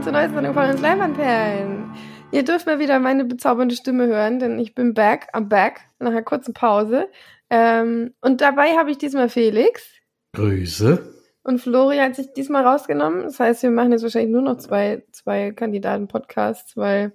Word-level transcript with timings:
willkommen 0.00 0.02
zur 0.02 0.12
neuesten 0.12 0.34
Sendung 0.34 0.54
von 0.54 0.70
uns 0.70 0.80
Leimanperlen. 0.80 1.92
Ihr 2.32 2.42
dürft 2.42 2.66
mal 2.66 2.78
wieder 2.78 2.98
meine 3.00 3.26
bezaubernde 3.26 3.74
Stimme 3.74 4.06
hören, 4.06 4.38
denn 4.38 4.58
ich 4.58 4.74
bin 4.74 4.94
back, 4.94 5.28
am 5.34 5.50
back, 5.50 5.82
nach 5.98 6.10
einer 6.10 6.22
kurzen 6.22 6.54
Pause. 6.54 7.08
Ähm, 7.50 8.14
und 8.22 8.40
dabei 8.40 8.78
habe 8.78 8.90
ich 8.90 8.96
diesmal 8.96 9.28
Felix. 9.28 9.82
Grüße. 10.32 11.02
Und 11.42 11.58
Flori 11.58 11.98
hat 11.98 12.16
sich 12.16 12.32
diesmal 12.32 12.66
rausgenommen. 12.66 13.24
Das 13.24 13.40
heißt, 13.40 13.62
wir 13.62 13.70
machen 13.70 13.92
jetzt 13.92 14.02
wahrscheinlich 14.02 14.32
nur 14.32 14.40
noch 14.40 14.56
zwei, 14.56 15.02
zwei 15.12 15.50
Kandidaten-Podcasts, 15.50 16.78
weil 16.78 17.12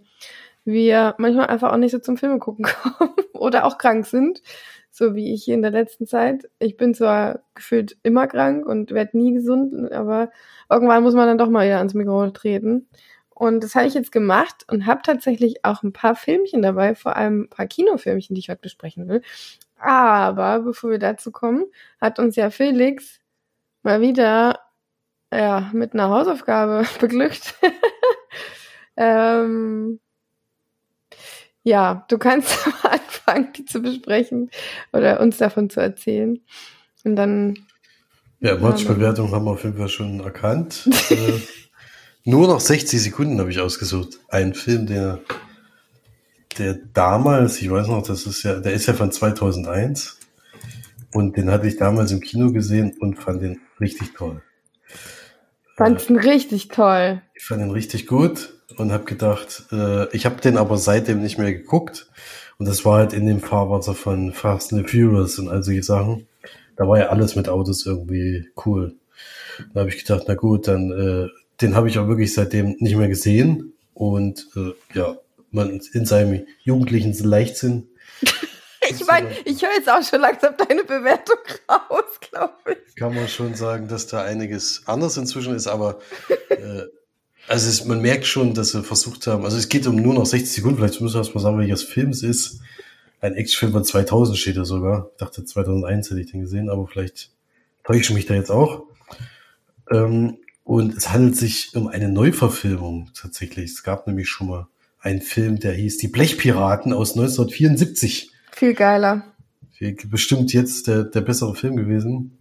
wir 0.64 1.16
manchmal 1.18 1.48
einfach 1.48 1.72
auch 1.72 1.78
nicht 1.78 1.92
so 1.92 1.98
zum 1.98 2.18
Filme 2.18 2.38
gucken 2.38 2.66
kommen 3.00 3.14
oder 3.34 3.66
auch 3.66 3.80
krank 3.80 4.06
sind 4.06 4.44
so 4.96 5.14
wie 5.14 5.34
ich 5.34 5.50
in 5.50 5.62
der 5.62 5.72
letzten 5.72 6.08
Zeit. 6.08 6.50
Ich 6.60 6.78
bin 6.78 6.94
zwar 6.94 7.42
gefühlt 7.54 7.98
immer 8.04 8.28
krank 8.28 8.66
und 8.66 8.92
werde 8.92 9.18
nie 9.18 9.34
gesund, 9.34 9.92
aber 9.92 10.32
irgendwann 10.70 11.04
muss 11.04 11.16
man 11.16 11.28
dann 11.28 11.38
doch 11.38 11.50
mal 11.50 11.66
wieder 11.66 11.80
ans 11.80 11.94
Mikro 11.94 12.30
treten. 12.30 12.88
Und 13.30 13.62
das 13.62 13.76
habe 13.76 13.88
ich 13.88 13.94
jetzt 13.94 14.14
gemacht 14.14 14.66
und 14.72 14.86
habe 14.86 15.02
tatsächlich 15.04 15.66
auch 15.66 15.84
ein 15.84 15.92
paar 15.92 16.16
Filmchen 16.16 16.62
dabei, 16.62 16.96
vor 16.96 17.18
allem 17.18 17.42
ein 17.44 17.50
paar 17.50 17.68
Kinofilmchen, 17.68 18.36
die 18.36 18.40
ich 18.40 18.50
heute 18.50 18.62
besprechen 18.62 19.10
will. 19.10 19.22
Aber 19.78 20.62
bevor 20.62 20.92
wir 20.92 21.00
dazu 21.00 21.32
kommen, 21.32 21.66
hat 22.00 22.18
uns 22.18 22.38
ja 22.38 22.50
Felix 22.50 23.20
mal 23.84 24.00
wieder 24.00 24.62
ja, 25.34 25.70
mit 25.74 25.94
einer 25.94 26.10
Hausaufgabe 26.10 26.86
beglückt. 27.02 27.56
ähm, 28.98 30.00
ja, 31.66 32.06
du 32.10 32.18
kannst 32.18 32.56
am 32.84 32.92
Anfang 32.92 33.52
die 33.54 33.66
zu 33.66 33.82
besprechen 33.82 34.50
oder 34.94 35.20
uns 35.20 35.38
davon 35.38 35.70
zu 35.70 35.82
erzählen. 35.82 36.40
Und 37.04 37.16
dann. 37.18 37.58
Ja, 38.40 38.56
Matchbewertung 38.58 39.32
haben 39.32 39.46
wir 39.46 39.52
auf 39.52 39.64
jeden 39.64 39.78
Fall 39.78 39.90
schon 39.90 40.20
erkannt. 40.20 40.88
äh, 41.10 41.40
nur 42.24 42.48
noch 42.48 42.60
60 42.60 43.02
Sekunden 43.02 43.40
habe 43.40 43.50
ich 43.50 43.60
ausgesucht. 43.60 44.20
Ein 44.30 44.54
Film, 44.54 44.86
der, 44.86 45.20
der 46.58 46.76
damals, 46.94 47.62
ich 47.62 47.70
weiß 47.70 47.88
noch, 47.88 48.04
das 48.04 48.28
ist 48.28 48.44
ja, 48.44 48.60
der 48.60 48.74
ist 48.74 48.86
ja 48.86 48.94
von 48.94 49.12
2001. 49.12 50.20
Und 51.14 51.38
den 51.38 51.50
hatte 51.50 51.68
ich 51.68 51.78
damals 51.78 52.12
im 52.12 52.20
Kino 52.20 52.52
gesehen 52.52 52.96
und 53.00 53.16
fand 53.16 53.42
den 53.42 53.60
richtig 53.80 54.14
toll. 54.14 54.44
Fand's 55.78 56.10
ihn 56.10 56.18
richtig 56.18 56.68
toll. 56.68 57.22
Ich 57.34 57.46
fand 57.46 57.62
ihn 57.62 57.72
richtig 57.72 58.06
gut 58.06 58.55
und 58.78 58.92
habe 58.92 59.06
gedacht, 59.06 59.66
äh, 59.72 60.10
ich 60.16 60.26
habe 60.26 60.42
den 60.42 60.58
aber 60.58 60.78
seitdem 60.78 61.22
nicht 61.22 61.38
mehr 61.38 61.54
geguckt. 61.54 62.10
Und 62.58 62.68
das 62.68 62.86
war 62.86 63.00
halt 63.00 63.14
in 63.14 63.26
dem 63.26 63.42
Fahrwasser 63.42 63.94
von 63.94 64.32
Fast 64.32 64.72
and 64.72 64.88
the 64.88 64.98
Furious 64.98 65.40
und 65.40 65.50
all 65.50 65.64
solche 65.64 65.84
Sachen. 65.84 66.28
Da 66.78 66.88
war 66.88 67.00
ja 67.00 67.08
alles 67.08 67.36
mit 67.36 67.50
Autos 67.50 67.86
irgendwie 67.86 68.50
cool. 68.66 68.96
Da 69.74 69.82
habe 69.82 69.90
ich 69.90 69.98
gedacht, 69.98 70.26
na 70.28 70.36
gut, 70.36 70.68
dann 70.68 70.92
äh, 70.92 71.30
den 71.62 71.76
habe 71.76 71.88
ich 71.88 71.98
auch 72.00 72.08
wirklich 72.08 72.34
seitdem 72.34 72.76
nicht 72.80 72.96
mehr 72.96 73.08
gesehen. 73.08 73.74
Und 73.94 74.48
äh, 74.56 74.74
ja, 74.94 75.18
man 75.52 75.80
in 75.94 76.06
seinem 76.06 76.46
jugendlichen 76.64 77.14
Leichtsinn. 77.14 77.88
ich 78.90 79.06
meine, 79.08 79.30
ich 79.46 79.62
höre 79.62 79.74
jetzt 79.76 79.90
auch 79.90 80.04
schon 80.04 80.22
langsam 80.22 80.56
deine 80.58 80.84
Bewertung 80.84 81.38
raus, 81.70 82.20
glaube 82.30 82.54
ich. 82.72 82.96
Kann 82.96 83.16
man 83.16 83.28
schon 83.28 83.56
sagen, 83.56 83.88
dass 83.88 84.08
da 84.08 84.24
einiges 84.24 84.84
anders 84.86 85.18
inzwischen 85.18 85.56
ist, 85.56 85.68
aber 85.68 86.00
äh, 86.50 86.84
also 87.48 87.70
es, 87.70 87.86
man 87.86 88.02
merkt 88.02 88.26
schon, 88.26 88.54
dass 88.54 88.72
sie 88.72 88.84
versucht 88.84 89.28
haben, 89.28 89.46
also 89.46 89.58
es 89.58 89.70
geht 89.70 89.88
um 89.88 89.96
nur 89.96 90.14
noch 90.14 90.26
60 90.26 90.52
Sekunden, 90.52 90.78
vielleicht 90.78 91.00
müssen 91.02 91.16
wir 91.16 91.20
erst 91.20 91.36
mal 91.36 91.42
sagen, 91.42 91.60
welches 91.60 91.84
Film 91.84 92.10
es 92.10 92.24
ist. 92.24 92.60
Ein 93.22 93.36
Actionfilm 93.36 93.72
von 93.72 93.84
2000 93.84 94.38
steht 94.38 94.58
da 94.58 94.66
sogar. 94.66 95.10
Ich 95.14 95.18
dachte 95.18 95.46
2001 95.46 96.10
hätte 96.10 96.22
ich 96.22 96.32
den 96.32 96.42
gesehen, 96.42 96.70
aber 96.70 96.88
vielleicht 96.88 97.32
täusche 97.84 98.00
ich 98.02 98.14
mich 98.14 98.26
da 98.26 98.36
jetzt 98.36 98.52
auch. 98.52 98.84
Ähm, 99.92 100.38
und 100.64 100.98
es 100.98 101.12
handelt 101.12 101.36
sich 101.36 101.76
um 101.76 101.88
eine 101.88 102.10
Neuverfilmung 102.10 103.12
tatsächlich. 103.14 103.72
Es 103.72 103.84
gab 103.84 104.08
nämlich 104.08 104.30
schon 104.30 104.48
mal 104.48 104.68
einen 105.00 105.22
Film, 105.22 105.60
der 105.60 105.74
hieß 105.74 105.98
Die 105.98 106.08
Blechpiraten 106.08 106.92
aus 106.92 107.12
1974. 107.12 108.32
Viel 108.52 108.74
geiler. 108.74 109.24
Bestimmt 110.08 110.54
jetzt 110.54 110.88
der, 110.88 111.04
der 111.04 111.22
bessere 111.22 111.54
Film 111.54 111.76
gewesen. 111.76 112.38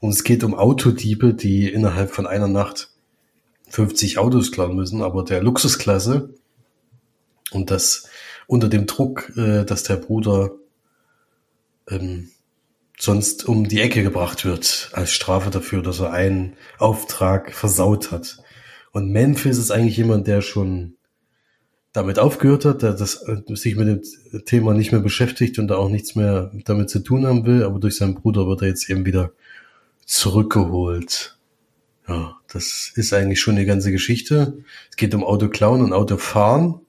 Und 0.00 0.10
es 0.10 0.24
geht 0.24 0.44
um 0.44 0.54
Autodiebe, 0.54 1.32
die 1.32 1.70
innerhalb 1.70 2.10
von 2.10 2.26
einer 2.26 2.48
Nacht 2.48 2.90
50 3.70 4.18
Autos 4.18 4.52
klauen 4.52 4.76
müssen, 4.76 5.02
aber 5.02 5.24
der 5.24 5.42
Luxusklasse 5.42 6.34
und 7.50 7.70
das 7.70 8.08
unter 8.46 8.68
dem 8.68 8.86
Druck, 8.86 9.32
äh, 9.36 9.64
dass 9.64 9.82
der 9.82 9.96
Bruder 9.96 10.52
ähm, 11.88 12.30
sonst 12.98 13.46
um 13.46 13.68
die 13.68 13.80
Ecke 13.80 14.02
gebracht 14.02 14.44
wird 14.44 14.90
als 14.92 15.12
Strafe 15.12 15.50
dafür, 15.50 15.82
dass 15.82 16.00
er 16.00 16.12
einen 16.12 16.54
Auftrag 16.78 17.54
versaut 17.54 18.10
hat. 18.10 18.38
Und 18.92 19.10
Memphis 19.10 19.58
ist 19.58 19.70
eigentlich 19.70 19.96
jemand, 19.96 20.26
der 20.26 20.40
schon 20.40 20.96
damit 21.92 22.18
aufgehört 22.18 22.64
hat, 22.64 22.82
der 22.82 22.92
das, 22.92 23.22
äh, 23.22 23.42
sich 23.54 23.76
mit 23.76 23.88
dem 23.88 24.44
Thema 24.44 24.74
nicht 24.74 24.92
mehr 24.92 25.00
beschäftigt 25.00 25.58
und 25.58 25.68
da 25.68 25.76
auch 25.76 25.88
nichts 25.88 26.14
mehr 26.14 26.52
damit 26.64 26.90
zu 26.90 27.00
tun 27.00 27.26
haben 27.26 27.46
will, 27.46 27.64
aber 27.64 27.78
durch 27.78 27.96
seinen 27.96 28.14
Bruder 28.14 28.46
wird 28.46 28.62
er 28.62 28.68
jetzt 28.68 28.88
eben 28.90 29.06
wieder 29.06 29.32
zurückgeholt. 30.04 31.37
Ja, 32.08 32.38
das 32.48 32.92
ist 32.94 33.12
eigentlich 33.12 33.38
schon 33.38 33.56
eine 33.56 33.66
ganze 33.66 33.92
Geschichte. 33.92 34.64
Es 34.90 34.96
geht 34.96 35.14
um 35.14 35.24
Autoklauen 35.24 35.82
und 35.82 35.92
Autofahren 35.92 36.80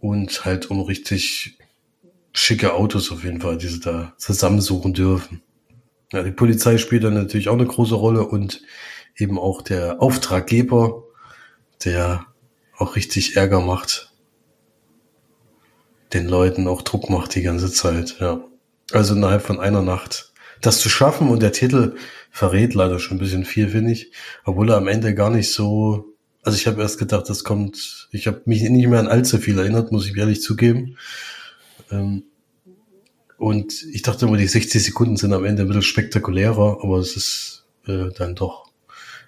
und 0.00 0.44
halt 0.44 0.70
um 0.70 0.82
richtig 0.82 1.58
schicke 2.32 2.74
Autos 2.74 3.10
auf 3.10 3.24
jeden 3.24 3.40
Fall, 3.40 3.56
die 3.56 3.68
sie 3.68 3.80
da 3.80 4.12
zusammensuchen 4.18 4.92
dürfen. 4.92 5.42
Ja, 6.12 6.22
die 6.22 6.30
Polizei 6.30 6.76
spielt 6.76 7.04
dann 7.04 7.14
natürlich 7.14 7.48
auch 7.48 7.54
eine 7.54 7.66
große 7.66 7.94
Rolle 7.94 8.26
und 8.26 8.62
eben 9.16 9.38
auch 9.38 9.62
der 9.62 10.02
Auftraggeber, 10.02 11.04
der 11.84 12.26
auch 12.76 12.96
richtig 12.96 13.36
Ärger 13.36 13.60
macht, 13.60 14.12
den 16.12 16.28
Leuten 16.28 16.68
auch 16.68 16.82
Druck 16.82 17.08
macht 17.08 17.34
die 17.34 17.42
ganze 17.42 17.72
Zeit, 17.72 18.16
ja. 18.20 18.44
Also 18.92 19.14
innerhalb 19.14 19.42
von 19.42 19.60
einer 19.60 19.82
Nacht 19.82 20.29
das 20.60 20.78
zu 20.80 20.88
schaffen 20.88 21.28
und 21.28 21.42
der 21.42 21.52
Titel 21.52 21.96
verrät 22.30 22.74
leider 22.74 22.98
schon 22.98 23.16
ein 23.16 23.20
bisschen 23.20 23.44
viel, 23.44 23.68
finde 23.68 23.92
ich, 23.92 24.12
obwohl 24.44 24.70
er 24.70 24.76
am 24.76 24.88
Ende 24.88 25.14
gar 25.14 25.30
nicht 25.30 25.50
so, 25.52 26.14
also 26.42 26.56
ich 26.56 26.66
habe 26.66 26.80
erst 26.82 26.98
gedacht, 26.98 27.28
das 27.28 27.44
kommt, 27.44 28.08
ich 28.12 28.26
habe 28.26 28.42
mich 28.44 28.62
nicht 28.62 28.88
mehr 28.88 29.00
an 29.00 29.08
allzu 29.08 29.38
viel 29.38 29.58
erinnert, 29.58 29.92
muss 29.92 30.06
ich 30.06 30.16
ehrlich 30.16 30.42
zugeben. 30.42 30.96
Ähm, 31.90 32.24
und 33.38 33.84
ich 33.92 34.02
dachte 34.02 34.26
immer, 34.26 34.36
die 34.36 34.46
60 34.46 34.82
Sekunden 34.82 35.16
sind 35.16 35.32
am 35.32 35.44
Ende 35.44 35.62
ein 35.62 35.68
bisschen 35.68 35.82
spektakulärer, 35.82 36.80
aber 36.82 36.98
es 36.98 37.16
ist 37.16 37.66
äh, 37.86 38.10
dann 38.16 38.34
doch 38.34 38.70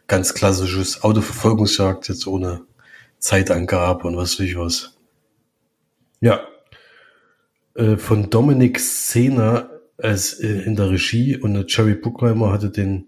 ganz 0.07 0.35
klassisches 0.35 1.03
Autoverfolgungsjagd, 1.03 2.09
jetzt 2.09 2.27
ohne 2.27 2.67
Zeitangabe 3.19 4.07
und 4.07 4.17
was 4.17 4.39
weiß 4.39 4.47
ich 4.47 4.59
was. 4.59 4.99
Ja. 6.21 6.47
Äh, 7.75 7.97
von 7.97 8.29
Dominik 8.29 8.79
Sena 8.79 9.71
als 10.03 10.35
äh, 10.41 10.63
in 10.63 10.77
der 10.77 10.91
Regie 10.91 11.37
und 11.37 11.65
Jerry 11.75 11.95
Bruckheimer 11.95 12.53
hatte 12.53 12.71
den 12.71 13.07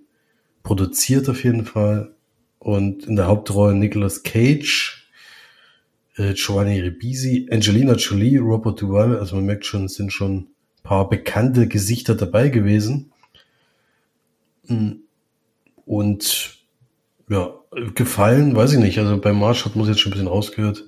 produziert 0.63 1.29
auf 1.29 1.45
jeden 1.45 1.67
Fall 1.67 2.15
und 2.59 3.07
in 3.07 3.17
der 3.17 3.27
Hauptrolle 3.27 3.75
Nicolas 3.75 4.23
Cage, 4.23 5.11
äh, 6.17 6.33
Giovanni 6.33 6.81
Ribisi, 6.81 7.49
Angelina 7.51 7.95
Jolie, 7.95 8.39
Robert 8.39 8.81
Duvall, 8.81 9.19
also 9.19 9.37
man 9.37 9.45
merkt 9.45 9.67
schon, 9.67 9.85
es 9.85 9.95
sind 9.95 10.13
schon 10.13 10.49
paar 10.83 11.09
bekannte 11.09 11.67
Gesichter 11.67 12.15
dabei 12.15 12.49
gewesen. 12.49 13.13
Mm. 14.69 14.93
Und 15.87 16.59
ja, 17.29 17.55
gefallen, 17.95 18.55
weiß 18.55 18.75
ich 18.75 18.79
nicht. 18.79 18.99
Also 18.99 19.21
bei 19.21 19.33
Marsch 19.33 19.65
hat 19.65 19.77
man 19.77 19.87
jetzt 19.87 20.01
schon 20.01 20.13
ein 20.13 20.15
bisschen 20.15 20.29
rausgehört. 20.29 20.85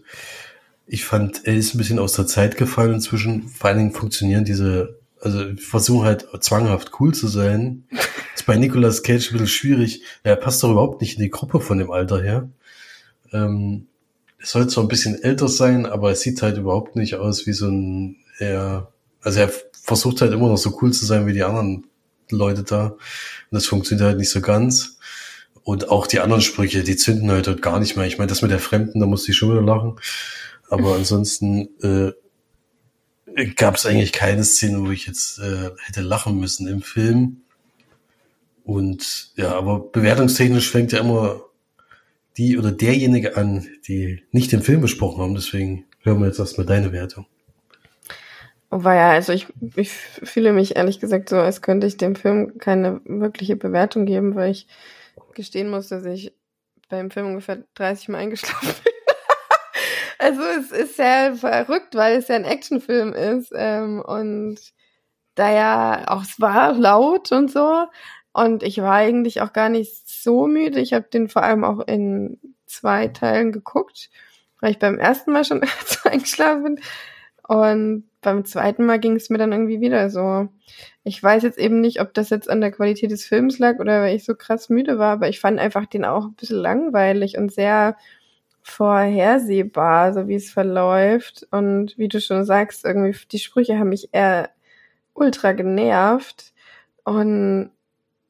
Ich 0.86 1.04
fand, 1.04 1.44
er 1.44 1.56
ist 1.56 1.74
ein 1.74 1.78
bisschen 1.78 1.98
aus 1.98 2.12
der 2.12 2.26
Zeit 2.26 2.56
gefallen 2.56 2.94
inzwischen. 2.94 3.48
Vor 3.48 3.68
allen 3.68 3.78
Dingen 3.78 3.92
funktionieren 3.92 4.44
diese 4.44 4.95
also 5.20 5.44
versuchen 5.56 6.04
halt 6.04 6.26
zwanghaft 6.40 6.92
cool 7.00 7.14
zu 7.14 7.28
sein. 7.28 7.84
ist 8.34 8.46
bei 8.46 8.56
Nicolas 8.56 9.02
Cage 9.02 9.30
ein 9.30 9.32
bisschen 9.32 9.46
schwierig. 9.46 10.02
Er 10.22 10.36
passt 10.36 10.62
doch 10.62 10.70
überhaupt 10.70 11.00
nicht 11.00 11.16
in 11.16 11.22
die 11.22 11.30
Gruppe 11.30 11.60
von 11.60 11.78
dem 11.78 11.90
Alter 11.90 12.22
her. 12.22 12.48
Ähm, 13.32 13.86
er 14.38 14.46
soll 14.46 14.68
zwar 14.68 14.84
ein 14.84 14.88
bisschen 14.88 15.22
älter 15.22 15.48
sein, 15.48 15.86
aber 15.86 16.10
es 16.10 16.20
sieht 16.20 16.42
halt 16.42 16.58
überhaupt 16.58 16.96
nicht 16.96 17.16
aus 17.16 17.46
wie 17.46 17.52
so 17.52 17.68
ein, 17.68 18.16
er, 18.38 18.92
also 19.22 19.40
er 19.40 19.50
versucht 19.82 20.20
halt 20.20 20.32
immer 20.32 20.48
noch 20.48 20.58
so 20.58 20.78
cool 20.82 20.92
zu 20.92 21.06
sein 21.06 21.26
wie 21.26 21.32
die 21.32 21.42
anderen 21.42 21.86
Leute 22.30 22.62
da. 22.62 22.86
Und 22.86 22.98
das 23.50 23.66
funktioniert 23.66 24.06
halt 24.06 24.18
nicht 24.18 24.30
so 24.30 24.40
ganz. 24.40 24.98
Und 25.62 25.88
auch 25.88 26.06
die 26.06 26.20
anderen 26.20 26.42
Sprüche, 26.42 26.84
die 26.84 26.96
zünden 26.96 27.30
halt, 27.30 27.48
halt 27.48 27.62
gar 27.62 27.80
nicht 27.80 27.96
mehr. 27.96 28.06
Ich 28.06 28.18
meine, 28.18 28.28
das 28.28 28.42
mit 28.42 28.50
der 28.50 28.60
Fremden, 28.60 29.00
da 29.00 29.06
musste 29.06 29.32
ich 29.32 29.36
schon 29.36 29.50
wieder 29.50 29.62
lachen. 29.62 29.96
Aber 30.68 30.94
ansonsten, 30.94 31.68
äh, 31.82 32.12
gab 33.56 33.76
es 33.76 33.86
eigentlich 33.86 34.12
keine 34.12 34.44
Szene, 34.44 34.80
wo 34.80 34.90
ich 34.90 35.06
jetzt 35.06 35.38
äh, 35.38 35.70
hätte 35.84 36.00
lachen 36.00 36.38
müssen 36.38 36.66
im 36.66 36.82
Film. 36.82 37.42
Und 38.64 39.30
ja, 39.36 39.54
aber 39.54 39.78
bewertungstechnisch 39.78 40.70
fängt 40.70 40.92
ja 40.92 41.00
immer 41.00 41.40
die 42.36 42.58
oder 42.58 42.72
derjenige 42.72 43.36
an, 43.36 43.66
die 43.86 44.22
nicht 44.32 44.52
den 44.52 44.62
Film 44.62 44.80
besprochen 44.80 45.22
haben. 45.22 45.34
Deswegen 45.34 45.84
hören 46.02 46.20
wir 46.20 46.26
jetzt 46.26 46.38
erstmal 46.38 46.66
deine 46.66 46.92
Wertung. 46.92 47.26
War 48.70 48.94
ja, 48.94 49.10
also 49.10 49.32
ich, 49.32 49.46
ich 49.76 49.90
fühle 49.90 50.52
mich 50.52 50.76
ehrlich 50.76 50.98
gesagt 50.98 51.28
so, 51.28 51.36
als 51.36 51.62
könnte 51.62 51.86
ich 51.86 51.96
dem 51.96 52.16
Film 52.16 52.58
keine 52.58 53.00
wirkliche 53.04 53.56
Bewertung 53.56 54.06
geben, 54.06 54.34
weil 54.34 54.50
ich 54.50 54.66
gestehen 55.34 55.70
muss, 55.70 55.88
dass 55.88 56.04
ich 56.04 56.32
beim 56.88 57.10
Film 57.10 57.26
ungefähr 57.28 57.62
30 57.74 58.08
Mal 58.08 58.18
eingeschlafen 58.18 58.74
bin. 58.84 58.92
Also 60.18 60.42
es 60.42 60.72
ist 60.72 60.96
sehr 60.96 61.36
verrückt, 61.36 61.94
weil 61.94 62.16
es 62.18 62.28
ja 62.28 62.36
ein 62.36 62.44
Actionfilm 62.44 63.12
ist 63.12 63.52
ähm, 63.54 64.00
und 64.00 64.58
da 65.34 65.52
ja 65.52 66.04
auch 66.08 66.22
es 66.22 66.40
war 66.40 66.72
laut 66.72 67.32
und 67.32 67.50
so 67.50 67.86
und 68.32 68.62
ich 68.62 68.78
war 68.78 68.94
eigentlich 68.94 69.40
auch 69.40 69.52
gar 69.52 69.68
nicht 69.68 70.08
so 70.08 70.46
müde. 70.46 70.80
Ich 70.80 70.92
habe 70.92 71.06
den 71.12 71.28
vor 71.28 71.42
allem 71.42 71.64
auch 71.64 71.80
in 71.86 72.38
zwei 72.66 73.08
Teilen 73.08 73.52
geguckt, 73.52 74.10
weil 74.60 74.72
ich 74.72 74.78
beim 74.78 74.98
ersten 74.98 75.32
Mal 75.32 75.44
schon 75.44 75.62
eingeschlafen 76.04 76.64
bin 76.64 76.80
und 77.48 78.04
beim 78.20 78.44
zweiten 78.44 78.86
Mal 78.86 78.98
ging 78.98 79.16
es 79.16 79.30
mir 79.30 79.38
dann 79.38 79.52
irgendwie 79.52 79.80
wieder 79.80 80.10
so. 80.10 80.48
Ich 81.04 81.22
weiß 81.22 81.44
jetzt 81.44 81.58
eben 81.58 81.80
nicht, 81.80 82.00
ob 82.00 82.12
das 82.12 82.30
jetzt 82.30 82.50
an 82.50 82.60
der 82.60 82.72
Qualität 82.72 83.10
des 83.10 83.24
Films 83.24 83.58
lag 83.58 83.78
oder 83.78 84.02
weil 84.02 84.16
ich 84.16 84.24
so 84.24 84.34
krass 84.34 84.68
müde 84.68 84.98
war, 84.98 85.12
aber 85.12 85.28
ich 85.28 85.40
fand 85.40 85.60
einfach 85.60 85.86
den 85.86 86.04
auch 86.04 86.26
ein 86.26 86.34
bisschen 86.34 86.58
langweilig 86.58 87.38
und 87.38 87.52
sehr 87.52 87.96
vorhersehbar, 88.66 90.12
so 90.12 90.28
wie 90.28 90.34
es 90.34 90.50
verläuft. 90.50 91.46
Und 91.50 91.96
wie 91.98 92.08
du 92.08 92.20
schon 92.20 92.44
sagst, 92.44 92.84
irgendwie 92.84 93.16
die 93.30 93.38
Sprüche 93.38 93.78
haben 93.78 93.90
mich 93.90 94.10
eher 94.12 94.50
ultra 95.14 95.52
genervt. 95.52 96.52
Und 97.04 97.70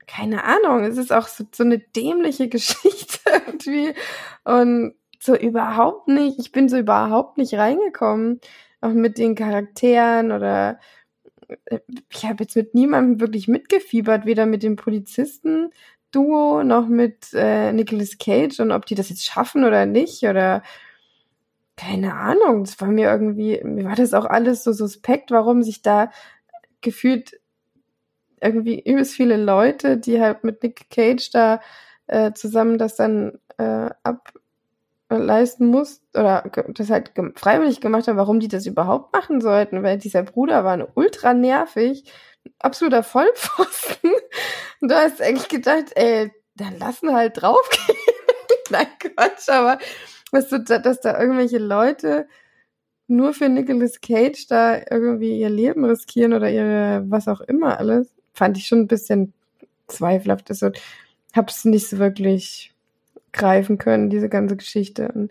keine 0.07 0.45
Ahnung, 0.45 0.85
es 0.85 0.99
ist 0.99 1.13
auch 1.13 1.29
so, 1.29 1.45
so 1.53 1.65
eine 1.65 1.79
dämliche 1.79 2.49
Geschichte 2.51 3.19
irgendwie. 3.47 3.95
Und 4.45 4.95
so 5.21 5.35
überhaupt 5.35 6.09
nicht, 6.09 6.39
ich 6.39 6.53
bin 6.53 6.69
so 6.69 6.77
überhaupt 6.77 7.39
nicht 7.39 7.55
reingekommen 7.55 8.41
auch 8.81 8.93
mit 8.93 9.19
den 9.19 9.35
Charakteren 9.35 10.33
oder 10.33 10.79
äh, 11.67 11.81
ich 12.11 12.25
habe 12.25 12.45
jetzt 12.45 12.57
mit 12.57 12.75
niemandem 12.75 13.21
wirklich 13.21 13.49
mitgefiebert, 13.49 14.27
weder 14.27 14.47
mit 14.47 14.63
dem 14.63 14.77
Polizisten 14.77 15.71
Duo 16.17 16.63
noch 16.63 16.89
mit 16.89 17.35
äh, 17.35 17.73
Nicolas 17.73 18.17
Cage 18.19 18.61
und 18.61 18.73
ob 18.73 18.87
die 18.87 18.95
das 18.95 19.11
jetzt 19.11 19.25
schaffen 19.25 19.65
oder 19.65 19.85
nicht 19.85 20.23
oder 20.23 20.63
keine 21.77 22.15
Ahnung, 22.15 22.63
es 22.63 22.81
war 22.81 22.89
mir 22.89 23.11
irgendwie, 23.11 23.61
mir 23.63 23.85
war 23.85 23.97
das 23.97 24.15
auch 24.15 24.25
alles 24.25 24.65
so 24.65 24.73
suspekt, 24.73 25.31
warum 25.31 25.63
sich 25.63 25.83
da 25.83 26.11
gefühlt 26.81 27.39
irgendwie 28.41 28.81
übelst 28.81 29.15
viele 29.15 29.37
Leute, 29.37 29.99
die 29.99 30.21
halt 30.21 30.43
mit 30.43 30.63
Nick 30.63 30.89
Cage 30.89 31.31
da 31.31 31.61
äh, 32.07 32.33
zusammen 32.33 32.79
das 32.79 32.97
dann 32.97 33.39
äh, 33.59 33.91
ab 34.03 34.33
leisten 35.09 35.67
muss 35.67 36.03
oder 36.15 36.51
das 36.69 36.91
halt 36.91 37.13
freiwillig 37.37 37.81
gemacht 37.81 38.09
haben, 38.09 38.17
warum 38.17 38.41
die 38.41 38.49
das 38.49 38.67
überhaupt 38.67 39.13
machen 39.13 39.41
sollten, 39.41 39.83
weil 39.83 39.99
dieser 39.99 40.23
Bruder 40.23 40.65
war 40.65 40.89
ultra 40.95 41.33
nervig, 41.33 42.05
absoluter 42.59 43.03
Vollpfosten. 43.03 44.11
Und 44.81 44.91
du 44.91 44.95
hast 44.95 45.23
eigentlich 45.23 45.49
gedacht, 45.49 45.93
ey, 45.95 46.33
dann 46.57 46.79
lassen 46.79 47.15
halt 47.15 47.41
draufgehen. 47.41 47.99
Nein, 48.71 48.89
Quatsch, 48.99 49.49
aber 49.49 49.79
weißt 50.33 50.53
du, 50.53 50.59
dass 50.59 51.01
da 51.01 51.21
irgendwelche 51.21 51.59
Leute 51.59 52.27
nur 53.07 53.33
für 53.33 53.49
Nicolas 53.49 54.01
Cage 54.01 54.47
da 54.49 54.81
irgendwie 54.91 55.39
ihr 55.39 55.51
Leben 55.51 55.85
riskieren 55.85 56.33
oder 56.33 56.51
ihre, 56.51 57.05
was 57.07 57.29
auch 57.29 57.41
immer 57.41 57.79
alles, 57.79 58.13
fand 58.33 58.59
ich 58.59 58.67
schon 58.67 58.81
ein 58.81 58.89
bisschen 58.89 59.33
zweifelhaft. 59.87 60.51
Also 60.51 60.71
hab's 61.33 61.65
nicht 61.65 61.89
so 61.89 61.99
wirklich 61.99 62.75
greifen 63.37 63.79
können, 63.79 64.11
diese 64.11 64.29
ganze 64.29 64.57
Geschichte. 64.57 65.13
Und 65.13 65.31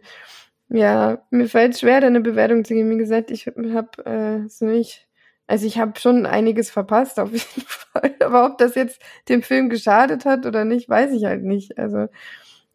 ja, 0.70 1.20
mir 1.32 1.48
fällt 1.48 1.74
es 1.74 1.82
schwer, 1.82 2.02
da 2.02 2.08
eine 2.08 2.22
Bewertung 2.22 2.66
zu 2.66 2.74
geben. 2.74 2.90
Wie 2.92 2.98
gesagt, 2.98 3.32
ich 3.32 3.48
habe 3.48 4.06
äh, 4.06 4.48
so 4.48 4.66
nicht, 4.66 5.08
also 5.48 5.66
ich 5.68 5.78
habe 5.78 6.00
schon 6.00 6.26
einiges 6.26 6.72
verpasst, 6.72 7.20
auf 7.20 7.32
jeden 7.34 7.68
Fall. 7.68 8.16
Aber 8.22 8.46
ob 8.46 8.58
das 8.58 8.76
jetzt 8.76 9.02
dem 9.30 9.42
Film 9.44 9.70
geschadet 9.70 10.26
hat 10.26 10.46
oder 10.46 10.66
nicht, 10.66 10.90
weiß 10.90 11.12
ich 11.12 11.26
halt 11.26 11.44
nicht. 11.44 11.78
Also, 11.78 12.08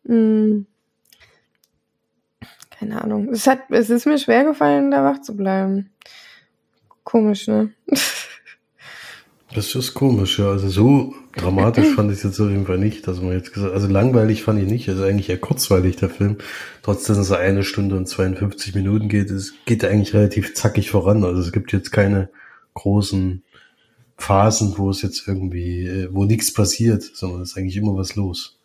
mh, 0.05 0.15
hm, 0.15 0.67
keine 2.71 3.03
Ahnung. 3.03 3.29
Es 3.31 3.47
hat, 3.47 3.71
es 3.71 3.91
ist 3.91 4.07
mir 4.07 4.19
schwer 4.19 4.45
gefallen, 4.45 4.91
da 4.91 5.05
wach 5.05 5.21
zu 5.21 5.37
bleiben. 5.37 5.91
Komisch, 7.05 7.49
ne? 7.49 7.73
Das 9.53 9.75
ist 9.75 9.95
komisch, 9.95 10.39
ja. 10.39 10.51
Also 10.51 10.69
so 10.69 11.15
dramatisch 11.35 11.89
fand 11.97 12.13
ich 12.13 12.19
es 12.19 12.23
jetzt 12.25 12.41
auf 12.41 12.51
jeden 12.51 12.67
Fall 12.67 12.79
nicht, 12.79 13.09
dass 13.09 13.21
man 13.21 13.33
jetzt 13.33 13.53
gesagt, 13.53 13.75
also 13.75 13.89
langweilig 13.89 14.43
fand 14.43 14.63
ich 14.63 14.69
nicht, 14.69 14.89
also 14.89 15.03
eigentlich 15.03 15.29
eher 15.29 15.39
kurzweilig 15.39 15.97
der 15.97 16.09
Film. 16.09 16.39
Trotzdem, 16.83 17.17
dass 17.17 17.31
er 17.31 17.39
eine 17.39 17.65
Stunde 17.65 17.97
und 17.97 18.07
52 18.07 18.75
Minuten 18.75 19.09
geht, 19.09 19.31
es 19.31 19.55
geht 19.65 19.85
eigentlich 19.85 20.15
relativ 20.15 20.55
zackig 20.55 20.91
voran. 20.91 21.25
Also 21.25 21.41
es 21.41 21.53
gibt 21.53 21.73
jetzt 21.73 21.91
keine 21.91 22.31
großen 22.75 23.43
Phasen, 24.17 24.75
wo 24.77 24.91
es 24.91 25.03
jetzt 25.03 25.27
irgendwie, 25.27 25.87
äh, 25.87 26.09
wo 26.13 26.25
nichts 26.25 26.53
passiert, 26.53 27.03
sondern 27.03 27.43
es 27.43 27.51
ist 27.51 27.59
eigentlich 27.59 27.77
immer 27.77 27.97
was 27.97 28.15
los. 28.15 28.59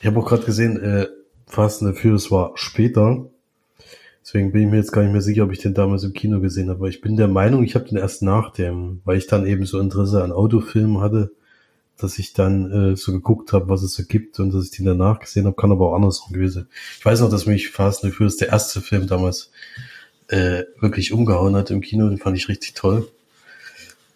Ich 0.00 0.06
habe 0.06 0.18
auch 0.20 0.26
gerade 0.26 0.44
gesehen, 0.44 0.80
äh, 0.80 1.06
Fast 1.46 1.82
and 1.82 1.98
Furious 1.98 2.30
war 2.30 2.52
später, 2.54 3.26
Deswegen 4.30 4.52
bin 4.52 4.62
ich 4.62 4.68
mir 4.68 4.76
jetzt 4.76 4.92
gar 4.92 5.02
nicht 5.02 5.10
mehr 5.10 5.22
sicher, 5.22 5.42
ob 5.42 5.50
ich 5.50 5.58
den 5.58 5.74
damals 5.74 6.04
im 6.04 6.12
Kino 6.12 6.38
gesehen 6.38 6.68
habe. 6.68 6.78
Aber 6.78 6.88
ich 6.88 7.00
bin 7.00 7.16
der 7.16 7.26
Meinung, 7.26 7.64
ich 7.64 7.74
habe 7.74 7.88
den 7.88 7.98
erst 7.98 8.22
nach 8.22 8.52
dem, 8.52 9.00
weil 9.04 9.18
ich 9.18 9.26
dann 9.26 9.44
eben 9.44 9.66
so 9.66 9.80
Interesse 9.80 10.22
an 10.22 10.30
Autofilmen 10.30 11.00
hatte, 11.00 11.32
dass 11.96 12.16
ich 12.16 12.32
dann 12.32 12.70
äh, 12.70 12.96
so 12.96 13.10
geguckt 13.10 13.52
habe, 13.52 13.68
was 13.68 13.82
es 13.82 13.94
so 13.94 14.04
gibt 14.04 14.38
und 14.38 14.54
dass 14.54 14.66
ich 14.66 14.70
den 14.70 14.86
danach 14.86 15.18
gesehen 15.18 15.46
habe, 15.46 15.56
kann 15.56 15.72
aber 15.72 15.88
auch 15.88 15.96
andersrum 15.96 16.32
gewesen. 16.32 16.68
Ich 16.96 17.04
weiß 17.04 17.22
noch, 17.22 17.28
dass 17.28 17.46
mich 17.46 17.70
Fast 17.70 18.04
and 18.04 18.14
Furious, 18.14 18.36
der 18.36 18.50
erste 18.50 18.80
Film 18.80 19.08
damals, 19.08 19.50
äh, 20.28 20.62
wirklich 20.78 21.12
umgehauen 21.12 21.56
hat 21.56 21.72
im 21.72 21.80
Kino. 21.80 22.08
Den 22.08 22.18
fand 22.18 22.36
ich 22.36 22.48
richtig 22.48 22.74
toll. 22.74 23.08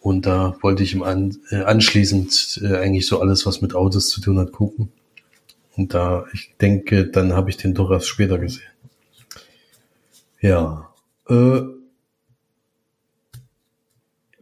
Und 0.01 0.27
da 0.27 0.57
wollte 0.61 0.85
ich 0.85 0.95
ihm 0.95 1.03
an, 1.03 1.39
äh, 1.51 1.63
anschließend 1.63 2.61
äh, 2.63 2.77
eigentlich 2.77 3.09
so 3.09 3.21
alles, 3.21 3.47
was 3.47 3.63
mit 3.63 3.75
Autos 3.75 4.11
zu 4.11 4.21
tun 4.21 4.39
hat, 4.39 4.53
gucken. 4.53 4.93
Und 5.77 5.93
da, 5.93 6.27
ich 6.33 6.55
denke, 6.61 7.05
dann 7.05 7.33
habe 7.33 7.51
ich 7.51 7.57
den 7.57 7.75
doch 7.75 7.91
erst 7.91 8.07
später 8.07 8.39
gesehen. 8.39 8.74
Ja. 10.45 10.91
Äh, 11.31 11.63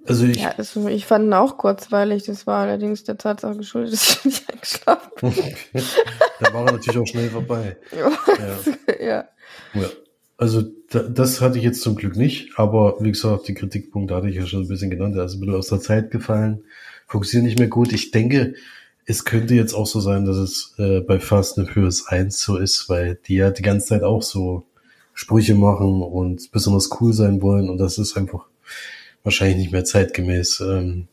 also 0.04 0.26
ich. 0.26 0.38
Ja, 0.38 0.54
also 0.59 0.88
ich 0.88 1.06
fand 1.06 1.26
ihn 1.26 1.32
auch 1.32 1.59
kurzweilig. 1.59 2.25
Das 2.25 2.44
war 2.44 2.62
allerdings 2.62 3.04
der 3.04 3.18
Tatsache 3.18 3.56
geschuldet, 3.56 3.92
dass 3.92 4.18
ich 4.18 4.25
nicht 4.25 4.52
eingeschlafen 4.52 5.12
bin. 5.21 5.82
da 6.40 6.52
war 6.52 6.66
er 6.66 6.73
natürlich 6.73 6.99
auch 6.99 7.06
schnell 7.06 7.30
vorbei. 7.30 7.76
ja. 7.97 8.11
ja. 9.00 9.28
ja. 9.75 9.88
Also 10.37 10.62
da, 10.90 11.04
das 11.04 11.40
hatte 11.40 11.59
ich 11.59 11.64
jetzt 11.64 11.82
zum 11.82 11.94
Glück 11.94 12.16
nicht, 12.16 12.59
aber 12.59 12.97
wie 12.99 13.12
gesagt, 13.12 13.47
die 13.47 13.54
Kritikpunkte 13.54 14.16
hatte 14.16 14.28
ich 14.28 14.35
ja 14.35 14.47
schon 14.47 14.62
ein 14.62 14.68
bisschen 14.68 14.90
genannt. 14.90 15.16
Also 15.16 15.38
bin 15.38 15.54
aus 15.54 15.68
der 15.68 15.78
Zeit 15.78 16.11
gefallen, 16.11 16.64
funktioniert 17.06 17.47
nicht 17.47 17.59
mehr 17.61 17.68
gut. 17.68 17.92
Ich 17.92 18.11
denke, 18.11 18.54
es 19.04 19.25
könnte 19.25 19.54
jetzt 19.54 19.73
auch 19.73 19.87
so 19.87 20.00
sein, 20.00 20.25
dass 20.25 20.37
es 20.37 20.75
äh, 20.78 21.00
bei 21.00 21.21
Fast 21.21 21.61
and 21.61 21.71
Furious 21.71 22.09
1 22.09 22.42
so 22.42 22.56
ist, 22.56 22.88
weil 22.88 23.21
die 23.28 23.37
ja 23.37 23.52
die 23.52 23.62
ganze 23.62 23.87
Zeit 23.87 24.02
auch 24.02 24.23
so 24.23 24.66
Sprüche 25.14 25.54
machen 25.54 26.02
und 26.02 26.50
besonders 26.52 26.90
cool 27.00 27.12
sein 27.12 27.42
wollen 27.42 27.69
und 27.69 27.78
das 27.78 27.99
ist 27.99 28.16
einfach 28.16 28.47
wahrscheinlich 29.23 29.59
nicht 29.59 29.73
mehr 29.73 29.85
zeitgemäß. 29.85 30.61
Ähm, 30.61 31.09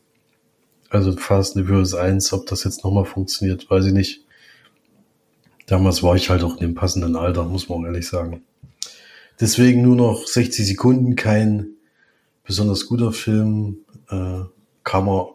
also 0.88 1.12
Fast 1.12 1.56
and 1.56 1.66
Furious 1.66 1.94
1, 1.94 2.32
ob 2.32 2.46
das 2.46 2.64
jetzt 2.64 2.84
nochmal 2.84 3.04
funktioniert, 3.04 3.70
weiß 3.70 3.86
ich 3.86 3.92
nicht. 3.92 4.24
Damals 5.66 6.02
war 6.02 6.16
ich 6.16 6.30
halt 6.30 6.42
auch 6.42 6.54
in 6.54 6.60
dem 6.60 6.74
passenden 6.74 7.14
Alter, 7.14 7.44
muss 7.44 7.68
man 7.68 7.78
auch 7.78 7.84
ehrlich 7.84 8.08
sagen. 8.08 8.42
Deswegen 9.38 9.82
nur 9.82 9.96
noch 9.96 10.26
60 10.26 10.66
Sekunden, 10.66 11.14
kein 11.14 11.68
besonders 12.44 12.86
guter 12.86 13.12
Film. 13.12 13.78
Äh, 14.10 14.40
kann 14.82 15.04
man 15.04 15.26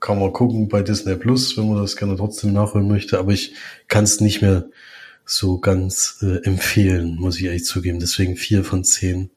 kann 0.00 0.18
man 0.18 0.32
gucken 0.32 0.68
bei 0.68 0.82
Disney 0.82 1.14
Plus, 1.14 1.56
wenn 1.56 1.68
man 1.68 1.82
das 1.82 1.96
gerne 1.96 2.16
trotzdem 2.16 2.52
nachholen 2.52 2.88
möchte. 2.88 3.18
Aber 3.18 3.32
ich 3.32 3.54
kann 3.86 4.04
es 4.04 4.20
nicht 4.20 4.40
mehr 4.40 4.68
so 5.30 5.58
ganz 5.58 6.18
äh, 6.22 6.44
empfehlen, 6.44 7.16
muss 7.16 7.38
ich 7.38 7.44
ehrlich 7.44 7.64
zugeben. 7.64 8.00
Deswegen 8.00 8.36
vier 8.36 8.64
von 8.64 8.82
zehn 8.82 9.30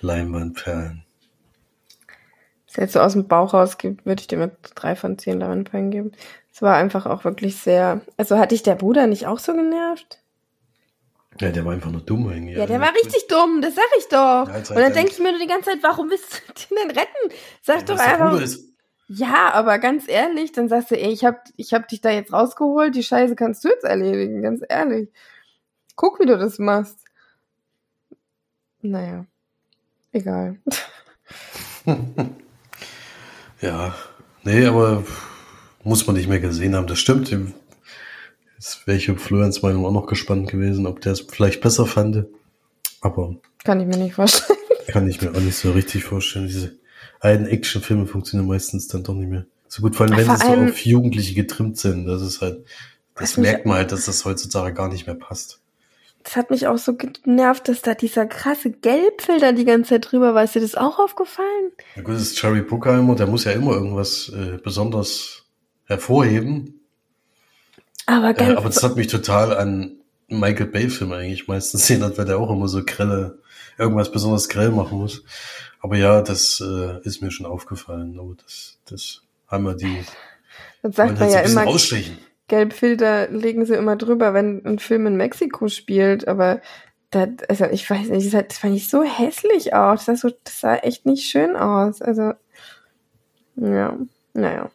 Leinwandperlen. 0.00 1.04
Wenn 2.66 2.66
es 2.66 2.76
jetzt 2.76 2.92
so 2.94 3.00
aus 3.00 3.12
dem 3.12 3.28
Bauch 3.28 3.54
rausgibt, 3.54 4.04
würde 4.04 4.20
ich 4.20 4.26
dir 4.26 4.38
mit 4.38 4.52
drei 4.74 4.96
von 4.96 5.16
zehn 5.16 5.38
Leinwandperlen 5.38 5.90
geben. 5.90 6.12
Es 6.52 6.60
war 6.60 6.76
einfach 6.76 7.06
auch 7.06 7.24
wirklich 7.24 7.56
sehr. 7.56 8.00
Also 8.16 8.36
hatte 8.36 8.54
ich 8.54 8.64
der 8.64 8.74
Bruder 8.74 9.06
nicht 9.06 9.26
auch 9.26 9.38
so 9.38 9.54
genervt? 9.54 10.18
Ja, 11.40 11.50
der 11.50 11.64
war 11.64 11.72
einfach 11.72 11.92
nur 11.92 12.00
dumm 12.00 12.28
irgendwie. 12.30 12.54
Ja, 12.54 12.66
der 12.66 12.80
war 12.80 12.92
richtig 12.92 13.28
dumm, 13.28 13.62
das 13.62 13.76
sag 13.76 13.84
ich 13.96 14.08
doch. 14.08 14.48
Ja, 14.48 14.56
und 14.56 14.70
dann 14.70 14.92
denke 14.92 15.12
ich 15.12 15.20
mir 15.20 15.30
nur 15.30 15.40
die 15.40 15.46
ganze 15.46 15.70
Zeit, 15.70 15.78
warum 15.82 16.10
willst 16.10 16.32
du 16.32 16.74
den 16.74 16.88
denn 16.88 16.98
retten? 16.98 17.34
Sag 17.62 17.78
ja, 17.78 17.84
doch 17.84 17.98
einfach. 17.98 18.40
Ja, 19.08 19.52
aber 19.54 19.78
ganz 19.78 20.06
ehrlich, 20.06 20.52
dann 20.52 20.68
sagst 20.68 20.90
du, 20.90 21.00
ey, 21.00 21.10
ich 21.10 21.24
hab, 21.24 21.42
ich 21.56 21.72
hab 21.72 21.88
dich 21.88 22.02
da 22.02 22.10
jetzt 22.10 22.32
rausgeholt, 22.32 22.94
die 22.94 23.02
Scheiße 23.02 23.36
kannst 23.36 23.64
du 23.64 23.68
jetzt 23.68 23.84
erledigen, 23.84 24.42
ganz 24.42 24.62
ehrlich. 24.68 25.08
Guck, 25.96 26.20
wie 26.20 26.26
du 26.26 26.36
das 26.36 26.58
machst. 26.58 26.98
Naja, 28.82 29.24
egal. 30.12 30.58
ja, 33.62 33.94
nee, 34.44 34.66
aber 34.66 35.04
muss 35.84 36.06
man 36.06 36.14
nicht 36.14 36.28
mehr 36.28 36.40
gesehen 36.40 36.76
haben, 36.76 36.86
das 36.86 36.98
stimmt. 36.98 37.30
Jetzt 38.54 38.86
wäre 38.86 38.98
ich 38.98 39.10
auf 39.10 39.20
Florians 39.20 39.62
Meinung 39.62 39.86
auch 39.86 39.92
noch 39.92 40.06
gespannt 40.06 40.50
gewesen, 40.50 40.86
ob 40.86 41.00
der 41.00 41.12
es 41.12 41.20
vielleicht 41.20 41.62
besser 41.62 41.86
fand. 41.86 42.26
Aber. 43.00 43.36
Kann 43.64 43.80
ich 43.80 43.86
mir 43.86 43.96
nicht 43.96 44.14
vorstellen. 44.14 44.58
Kann 44.88 45.08
ich 45.08 45.22
mir 45.22 45.30
auch 45.30 45.40
nicht 45.40 45.56
so 45.56 45.72
richtig 45.72 46.04
vorstellen. 46.04 46.46
Diese 46.46 46.77
alten 47.20 47.46
Actionfilme 47.46 48.06
funktionieren 48.06 48.48
meistens 48.48 48.88
dann 48.88 49.02
doch 49.02 49.14
nicht 49.14 49.30
mehr 49.30 49.46
so 49.68 49.82
gut, 49.82 49.96
vor 49.96 50.06
allem 50.06 50.16
wenn 50.16 50.36
sie 50.36 50.46
so 50.46 50.52
auf 50.52 50.86
Jugendliche 50.86 51.34
getrimmt 51.34 51.78
sind. 51.78 52.06
Das 52.06 52.22
ist 52.22 52.40
halt 52.40 52.64
Das 53.14 53.36
merkt 53.36 53.66
man 53.66 53.76
halt, 53.76 53.92
dass 53.92 54.06
das 54.06 54.24
heutzutage 54.24 54.74
gar 54.74 54.88
nicht 54.88 55.06
mehr 55.06 55.14
passt. 55.14 55.60
Das 56.24 56.36
hat 56.36 56.50
mich 56.50 56.66
auch 56.66 56.78
so 56.78 56.94
genervt, 56.94 57.68
dass 57.68 57.82
da 57.82 57.94
dieser 57.94 58.26
krasse 58.26 58.70
Gelbfilter 58.70 59.52
die 59.52 59.64
ganze 59.64 59.90
Zeit 59.90 60.10
drüber 60.10 60.34
war. 60.34 60.44
Ist 60.44 60.54
dir 60.54 60.60
das 60.60 60.74
auch 60.74 60.98
aufgefallen? 60.98 61.70
Ja 61.96 62.02
gut, 62.02 62.14
das 62.14 62.22
ist 62.22 62.42
Jerry 62.42 62.62
Bruckheimer, 62.62 63.14
der 63.14 63.26
muss 63.26 63.44
ja 63.44 63.52
immer 63.52 63.72
irgendwas 63.72 64.30
äh, 64.30 64.58
besonders 64.62 65.44
hervorheben. 65.84 66.80
Aber, 68.06 68.34
ganz 68.34 68.50
äh, 68.50 68.56
aber 68.56 68.68
das 68.68 68.82
hat 68.82 68.96
mich 68.96 69.06
total 69.06 69.56
an 69.56 69.96
Michael 70.28 70.66
Bay-Filme 70.66 71.16
eigentlich 71.16 71.46
meistens 71.46 71.88
erinnert, 71.88 72.18
weil 72.18 72.26
der 72.26 72.38
auch 72.38 72.50
immer 72.50 72.68
so 72.68 72.82
grelle, 72.84 73.38
irgendwas 73.78 74.10
besonders 74.10 74.48
grell 74.48 74.70
machen 74.70 74.98
muss. 74.98 75.24
Aber 75.80 75.96
ja, 75.96 76.22
das 76.22 76.60
äh, 76.60 77.00
ist 77.02 77.22
mir 77.22 77.30
schon 77.30 77.46
aufgefallen. 77.46 78.18
Aber 78.18 78.34
das, 78.42 78.78
das 78.88 79.22
haben 79.46 79.64
wir 79.64 79.74
die. 79.74 80.04
Dann 80.82 80.92
sagt 80.92 81.18
man 81.18 81.30
ja 81.30 81.40
immer, 81.40 81.66
ausstechen. 81.66 82.18
Gelbfilter 82.48 83.28
legen 83.28 83.66
sie 83.66 83.74
immer 83.74 83.96
drüber, 83.96 84.32
wenn 84.32 84.64
ein 84.64 84.78
Film 84.78 85.06
in 85.06 85.16
Mexiko 85.16 85.68
spielt, 85.68 86.26
aber 86.26 86.62
das, 87.10 87.28
also 87.48 87.64
ich 87.66 87.88
weiß 87.88 88.08
nicht, 88.08 88.32
das 88.32 88.58
fand 88.58 88.76
ich 88.76 88.88
so 88.88 89.02
hässlich 89.02 89.74
aus. 89.74 90.06
Das 90.06 90.20
sah, 90.20 90.28
so, 90.28 90.36
das 90.44 90.60
sah 90.60 90.76
echt 90.76 91.06
nicht 91.06 91.30
schön 91.30 91.56
aus. 91.56 92.02
Also, 92.02 92.32
ja, 93.56 93.96
naja. 94.32 94.70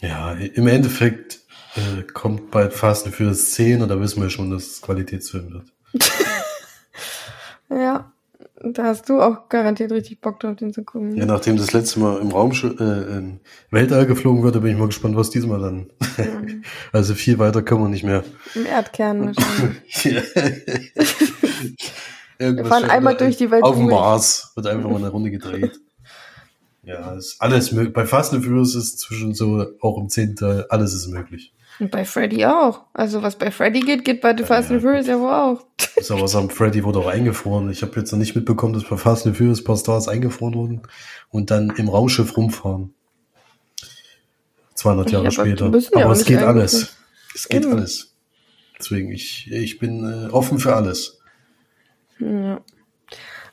Ja, 0.00 0.32
im 0.32 0.66
Endeffekt 0.68 1.40
äh, 1.76 2.02
kommt 2.02 2.50
bald 2.50 2.72
Fast 2.72 3.06
and 3.06 3.14
Furious 3.14 3.52
10 3.52 3.82
und 3.82 3.88
da 3.88 4.00
wissen 4.00 4.22
wir 4.22 4.30
schon, 4.30 4.50
dass 4.50 4.66
es 4.66 4.82
Qualitätsfilm 4.82 5.52
wird. 5.52 5.72
ja, 7.70 8.12
da 8.62 8.84
hast 8.84 9.08
du 9.08 9.20
auch 9.20 9.48
garantiert 9.48 9.92
richtig 9.92 10.20
Bock 10.20 10.40
drauf, 10.40 10.56
den 10.56 10.72
zu 10.72 10.82
gucken. 10.82 11.16
Ja, 11.16 11.26
nachdem 11.26 11.56
das 11.56 11.72
letzte 11.72 12.00
Mal 12.00 12.20
im 12.20 12.30
Raum 12.30 12.52
äh, 12.52 13.18
im 13.18 13.40
Weltall 13.70 14.06
geflogen 14.06 14.42
wird, 14.42 14.60
bin 14.60 14.72
ich 14.72 14.78
mal 14.78 14.86
gespannt, 14.86 15.16
was 15.16 15.30
diesmal 15.30 15.60
dann. 15.60 15.90
Mhm. 16.16 16.64
also 16.92 17.14
viel 17.14 17.38
weiter 17.38 17.62
können 17.62 17.82
wir 17.82 17.88
nicht 17.88 18.04
mehr. 18.04 18.24
Im 18.54 18.66
Erdkern 18.66 19.34
wahrscheinlich. 19.34 20.04
wir 22.38 22.64
fahren 22.64 22.84
einmal 22.84 23.16
durch 23.16 23.36
die 23.36 23.50
Welt. 23.50 23.62
Auf 23.62 23.76
dem 23.76 23.86
Mars 23.86 24.52
wird 24.54 24.66
einfach 24.66 24.90
mal 24.90 24.96
eine 24.96 25.08
Runde 25.08 25.30
gedreht. 25.30 25.80
Ja, 26.82 27.14
ist 27.14 27.36
alles 27.40 27.72
möglich. 27.72 27.92
Bei 27.92 28.06
Fast 28.06 28.32
and 28.32 28.44
Furious 28.44 28.76
ist 28.76 29.00
zwischen 29.00 29.34
so 29.34 29.66
auch 29.80 29.98
im 29.98 30.08
zehnten 30.08 30.36
Teil 30.36 30.66
alles 30.68 30.94
ist 30.94 31.08
möglich. 31.08 31.52
Und 31.78 31.90
bei 31.90 32.04
Freddy 32.04 32.44
auch. 32.46 32.84
Also 32.94 33.22
was 33.22 33.36
bei 33.36 33.50
Freddy 33.50 33.80
geht, 33.80 34.04
geht 34.04 34.20
bei 34.20 34.34
The 34.34 34.40
ja, 34.40 34.46
Fast 34.46 34.70
and 34.70 34.82
Furious 34.82 35.06
ja 35.06 35.18
wohl 35.20 35.32
auch. 35.32 35.66
Ist 35.96 36.10
aber 36.10 36.26
sagen, 36.28 36.50
Freddy 36.50 36.84
wurde 36.84 37.00
auch 37.00 37.06
eingefroren. 37.06 37.70
Ich 37.70 37.82
habe 37.82 37.92
jetzt 37.96 38.12
noch 38.12 38.18
nicht 38.18 38.34
mitbekommen, 38.34 38.72
dass 38.72 38.84
bei 38.84 38.96
Fast 38.96 39.26
and 39.26 39.36
Furious 39.36 39.60
ein 39.60 39.64
paar 39.64 39.76
Stars 39.76 40.08
eingefroren 40.08 40.54
wurden 40.54 40.82
und 41.30 41.50
dann 41.50 41.70
im 41.76 41.88
Raumschiff 41.88 42.36
rumfahren. 42.36 42.94
200 44.74 45.10
Jahre 45.10 45.24
ja, 45.24 45.30
später. 45.30 45.66
Aber, 45.66 45.80
aber 45.94 46.12
es 46.12 46.24
geht 46.24 46.42
alles. 46.42 46.96
Es 47.34 47.48
geht 47.48 47.64
Eben. 47.64 47.74
alles. 47.74 48.14
Deswegen, 48.78 49.10
ich, 49.10 49.50
ich 49.50 49.78
bin 49.78 50.04
äh, 50.04 50.30
offen 50.30 50.58
für 50.58 50.74
alles. 50.74 51.18
Ja. 52.18 52.60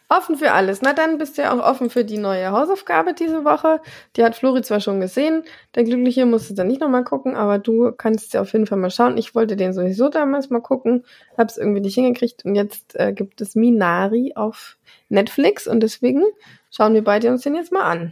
Offen 0.10 0.38
für 0.38 0.51
alles. 0.51 0.81
Na, 0.81 0.93
dann 0.93 1.17
bist 1.17 1.38
du 1.38 1.41
ja 1.41 1.53
auch 1.53 1.65
offen 1.65 1.89
für 1.89 2.05
die 2.05 2.17
neue 2.17 2.51
Hausaufgabe 2.51 3.13
diese 3.13 3.45
Woche. 3.45 3.81
Die 4.15 4.24
hat 4.24 4.36
Flori 4.36 4.62
zwar 4.62 4.79
schon 4.79 5.00
gesehen. 5.00 5.43
Der 5.75 5.83
Glückliche 5.83 6.25
musste 6.25 6.53
dann 6.53 6.67
nicht 6.67 6.81
nochmal 6.81 7.03
gucken, 7.03 7.36
aber 7.36 7.57
du 7.57 7.91
kannst 7.91 8.33
ja 8.33 8.41
auf 8.41 8.53
jeden 8.53 8.67
Fall 8.67 8.77
mal 8.77 8.91
schauen. 8.91 9.17
Ich 9.17 9.33
wollte 9.33 9.55
den 9.55 9.74
sowieso 9.74 10.10
damals 10.10 10.50
mal 10.50 10.62
gucken, 10.62 11.03
hab's 11.38 11.57
irgendwie 11.57 11.81
nicht 11.81 11.95
hingekriegt 11.95 12.45
und 12.45 12.55
jetzt 12.55 12.95
äh, 12.95 13.13
gibt 13.13 13.41
es 13.41 13.55
Minari 13.55 14.33
auf 14.36 14.77
Netflix 15.10 15.67
und 15.67 15.81
deswegen 15.81 16.24
schauen 16.69 16.93
wir 16.93 17.03
beide 17.03 17.29
uns 17.31 17.41
den 17.41 17.55
jetzt 17.55 17.72
mal 17.72 17.83
an. 17.83 18.12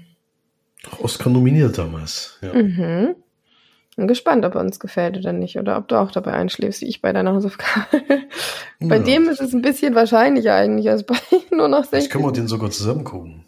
Oscar 1.00 1.30
nominiert 1.30 1.78
damals, 1.78 2.40
ja. 2.42 2.54
Mhm. 2.54 3.16
Bin 3.98 4.08
gespannt, 4.08 4.46
ob 4.46 4.56
er 4.56 4.62
uns 4.62 4.80
gefällt 4.80 5.18
oder 5.18 5.34
nicht. 5.34 5.58
Oder 5.58 5.78
ob 5.78 5.88
du 5.88 6.00
auch 6.00 6.12
dabei 6.12 6.34
einschläfst, 6.34 6.82
wie 6.82 6.88
ich 6.88 7.02
bei 7.02 7.12
deiner 7.12 7.34
Hausaufgabe. 7.34 8.04
bei 8.80 8.98
ja. 8.98 9.04
dem 9.04 9.28
ist 9.28 9.42
es 9.42 9.54
ein 9.54 9.62
bisschen 9.62 9.96
wahrscheinlicher 9.96 10.56
eigentlich 10.56 10.90
als 10.90 11.04
bei 11.04 11.18
nur 11.52 11.68
noch 11.68 11.84
60. 11.84 12.00
Ich 12.00 12.10
können 12.10 12.24
wir 12.24 12.32
den 12.32 12.48
sogar 12.48 12.72
zusammen 12.72 13.04
gucken. 13.04 13.46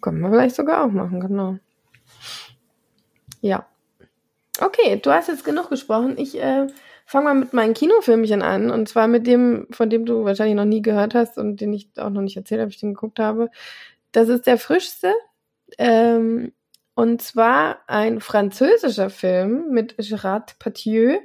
Können 0.00 0.20
wir 0.20 0.30
vielleicht 0.30 0.56
sogar 0.56 0.84
auch 0.84 0.90
machen, 0.90 1.20
genau. 1.20 1.58
Ja. 3.40 3.66
Okay, 4.60 5.00
du 5.00 5.12
hast 5.12 5.28
jetzt 5.28 5.44
genug 5.44 5.70
gesprochen. 5.70 6.18
Ich 6.18 6.40
äh, 6.40 6.66
fange 7.06 7.24
mal 7.24 7.34
mit 7.34 7.52
meinen 7.52 7.74
Kinofilmchen 7.74 8.42
an. 8.42 8.70
Und 8.70 8.88
zwar 8.88 9.06
mit 9.06 9.26
dem, 9.26 9.68
von 9.70 9.88
dem 9.88 10.04
du 10.04 10.24
wahrscheinlich 10.24 10.56
noch 10.56 10.64
nie 10.64 10.82
gehört 10.82 11.14
hast 11.14 11.38
und 11.38 11.60
den 11.60 11.72
ich 11.72 11.88
auch 11.96 12.10
noch 12.10 12.22
nicht 12.22 12.36
erzählt 12.36 12.60
habe, 12.60 12.70
ich 12.70 12.80
den 12.80 12.94
geguckt 12.94 13.20
habe. 13.20 13.50
Das 14.10 14.28
ist 14.28 14.46
der 14.46 14.58
frischste. 14.58 15.12
Ähm, 15.78 16.52
und 16.94 17.22
zwar 17.22 17.78
ein 17.86 18.20
französischer 18.20 19.10
Film 19.10 19.70
mit 19.70 19.96
Gérard 19.98 20.58
Patieu 20.58 21.18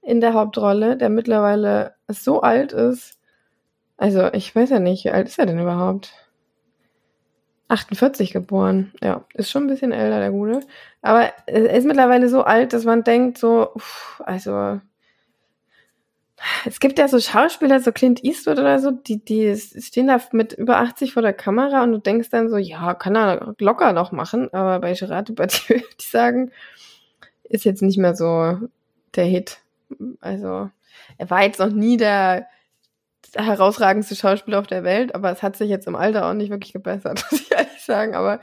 in 0.00 0.20
der 0.20 0.34
Hauptrolle, 0.34 0.96
der 0.96 1.08
mittlerweile 1.08 1.94
so 2.08 2.42
alt 2.42 2.72
ist. 2.72 3.18
Also, 3.96 4.32
ich 4.32 4.54
weiß 4.54 4.70
ja 4.70 4.78
nicht, 4.78 5.04
wie 5.04 5.10
alt 5.10 5.28
ist 5.28 5.38
er 5.38 5.46
denn 5.46 5.58
überhaupt? 5.58 6.12
48 7.68 8.32
geboren. 8.32 8.92
Ja, 9.02 9.24
ist 9.34 9.50
schon 9.50 9.64
ein 9.64 9.68
bisschen 9.68 9.92
älter, 9.92 10.20
der 10.20 10.30
Gute. 10.30 10.60
Aber 11.02 11.32
er 11.46 11.70
ist 11.72 11.86
mittlerweile 11.86 12.28
so 12.28 12.42
alt, 12.42 12.72
dass 12.72 12.84
man 12.84 13.04
denkt, 13.04 13.38
so, 13.38 13.72
uff, 13.74 14.22
also 14.24 14.80
es 16.64 16.80
gibt 16.80 16.98
ja 16.98 17.08
so 17.08 17.18
Schauspieler, 17.18 17.80
so 17.80 17.92
Clint 17.92 18.24
Eastwood 18.24 18.58
oder 18.58 18.78
so, 18.78 18.90
die, 18.90 19.24
die 19.24 19.56
stehen 19.56 20.08
da 20.08 20.20
mit 20.32 20.52
über 20.52 20.78
80 20.78 21.12
vor 21.12 21.22
der 21.22 21.32
Kamera 21.32 21.82
und 21.82 21.92
du 21.92 21.98
denkst 21.98 22.30
dann 22.30 22.48
so, 22.48 22.56
ja, 22.56 22.94
kann 22.94 23.16
er 23.16 23.54
locker 23.58 23.92
noch 23.92 24.12
machen, 24.12 24.52
aber 24.52 24.80
bei 24.80 24.94
Gerard 24.94 25.28
Depardieu, 25.28 25.80
die 26.00 26.06
sagen, 26.06 26.52
ist 27.44 27.64
jetzt 27.64 27.82
nicht 27.82 27.98
mehr 27.98 28.14
so 28.14 28.58
der 29.14 29.24
Hit. 29.24 29.58
Also, 30.20 30.70
er 31.18 31.30
war 31.30 31.42
jetzt 31.42 31.60
noch 31.60 31.70
nie 31.70 31.96
der 31.96 32.46
herausragendste 33.34 34.16
Schauspieler 34.16 34.60
auf 34.60 34.66
der 34.66 34.84
Welt, 34.84 35.14
aber 35.14 35.30
es 35.30 35.42
hat 35.42 35.56
sich 35.56 35.68
jetzt 35.68 35.86
im 35.86 35.96
Alter 35.96 36.26
auch 36.26 36.34
nicht 36.34 36.50
wirklich 36.50 36.72
gebessert, 36.72 37.24
muss 37.30 37.40
ich 37.40 37.52
ehrlich 37.52 37.82
sagen. 37.82 38.14
Aber 38.14 38.40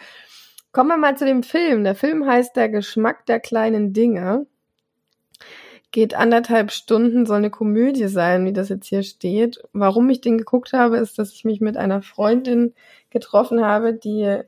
kommen 0.72 0.90
wir 0.90 0.98
mal 0.98 1.18
zu 1.18 1.26
dem 1.26 1.44
Film. 1.44 1.84
Der 1.84 1.96
Film 1.96 2.28
heißt 2.28 2.56
Der 2.56 2.70
Geschmack 2.70 3.26
der 3.26 3.40
kleinen 3.40 3.94
Dinge 3.94 4.46
geht 5.92 6.16
anderthalb 6.16 6.72
Stunden, 6.72 7.26
soll 7.26 7.38
eine 7.38 7.50
Komödie 7.50 8.08
sein, 8.08 8.46
wie 8.46 8.54
das 8.54 8.70
jetzt 8.70 8.88
hier 8.88 9.04
steht. 9.04 9.62
Warum 9.74 10.10
ich 10.10 10.22
den 10.22 10.38
geguckt 10.38 10.74
habe, 10.74 10.98
ist, 10.98 11.20
dass 11.20 11.34
ich 11.34 11.46
mich 11.46 11.62
mit 11.62 11.78
einer 11.78 12.02
Freundin 12.02 12.74
getroffen 13.10 13.64
habe, 13.64 13.94
die 13.94 14.42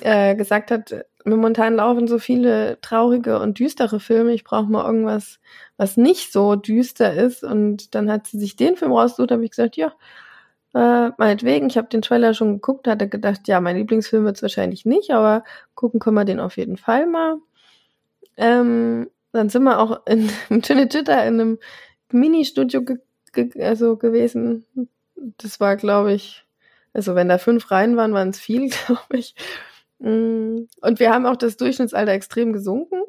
äh, 0.00 0.34
gesagt 0.36 0.70
hat, 0.70 1.06
momentan 1.24 1.76
laufen 1.76 2.06
so 2.06 2.18
viele 2.18 2.78
traurige 2.80 3.40
und 3.40 3.58
düstere 3.58 4.00
Filme, 4.00 4.32
ich 4.32 4.44
brauche 4.44 4.70
mal 4.70 4.84
irgendwas, 4.86 5.40
was 5.76 5.96
nicht 5.96 6.32
so 6.32 6.56
düster 6.56 7.14
ist. 7.14 7.42
Und 7.42 7.94
dann 7.94 8.10
hat 8.10 8.26
sie 8.26 8.38
sich 8.38 8.56
den 8.56 8.76
Film 8.76 8.92
rausgesucht, 8.92 9.32
habe 9.32 9.44
ich 9.44 9.50
gesagt, 9.50 9.76
ja, 9.76 9.92
äh, 10.74 11.10
meinetwegen, 11.18 11.68
ich 11.68 11.76
habe 11.76 11.88
den 11.88 12.02
Trailer 12.02 12.34
schon 12.34 12.54
geguckt, 12.54 12.88
hatte 12.88 13.08
gedacht, 13.08 13.48
ja, 13.48 13.60
mein 13.60 13.76
Lieblingsfilm 13.76 14.24
wird 14.24 14.36
es 14.36 14.42
wahrscheinlich 14.42 14.84
nicht, 14.84 15.10
aber 15.10 15.44
gucken 15.74 16.00
können 16.00 16.16
wir 16.16 16.24
den 16.24 16.40
auf 16.40 16.56
jeden 16.56 16.76
Fall 16.76 17.06
mal. 17.06 17.38
Ähm, 18.36 19.08
dann 19.34 19.48
sind 19.48 19.64
wir 19.64 19.78
auch 19.78 20.06
in, 20.06 20.30
im 20.48 20.62
Twitter 20.62 21.26
in 21.26 21.40
einem 21.40 21.58
Mini-Studio 22.12 22.82
ge 22.82 22.98
ge 23.32 23.62
also 23.62 23.96
gewesen. 23.96 24.64
Das 25.38 25.58
war, 25.58 25.76
glaube 25.76 26.12
ich, 26.12 26.44
also 26.92 27.14
wenn 27.14 27.28
da 27.28 27.38
fünf 27.38 27.70
Reihen 27.70 27.96
waren, 27.96 28.14
waren 28.14 28.30
es 28.30 28.38
viel, 28.38 28.70
glaube 28.86 29.18
ich. 29.18 29.34
Mm, 29.98 30.66
und 30.80 31.00
wir 31.00 31.12
haben 31.12 31.26
auch 31.26 31.36
das 31.36 31.56
Durchschnittsalter 31.56 32.12
extrem 32.12 32.52
gesunken. 32.52 33.02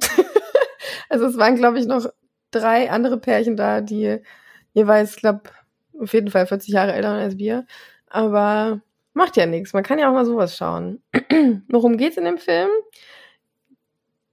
also 1.09 1.25
es 1.25 1.37
waren, 1.37 1.55
glaube 1.55 1.79
ich, 1.79 1.85
noch 1.85 2.07
drei 2.51 2.89
andere 2.89 3.19
Pärchen 3.19 3.55
da, 3.55 3.81
die 3.81 4.19
jeweils, 4.73 5.15
glaube 5.17 5.43
auf 5.99 6.13
jeden 6.13 6.31
Fall 6.31 6.47
40 6.47 6.73
Jahre 6.73 6.93
älter 6.93 7.11
als 7.11 7.37
wir. 7.37 7.65
Aber 8.07 8.81
macht 9.13 9.37
ja 9.37 9.45
nichts. 9.45 9.73
Man 9.73 9.83
kann 9.83 9.99
ja 9.99 10.09
auch 10.09 10.13
mal 10.13 10.25
sowas 10.25 10.57
schauen. 10.57 11.01
Worum 11.69 11.97
geht's 11.97 12.17
in 12.17 12.25
dem 12.25 12.37
Film? 12.37 12.69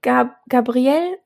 Gab 0.01 0.41
Gabrielle 0.49 1.17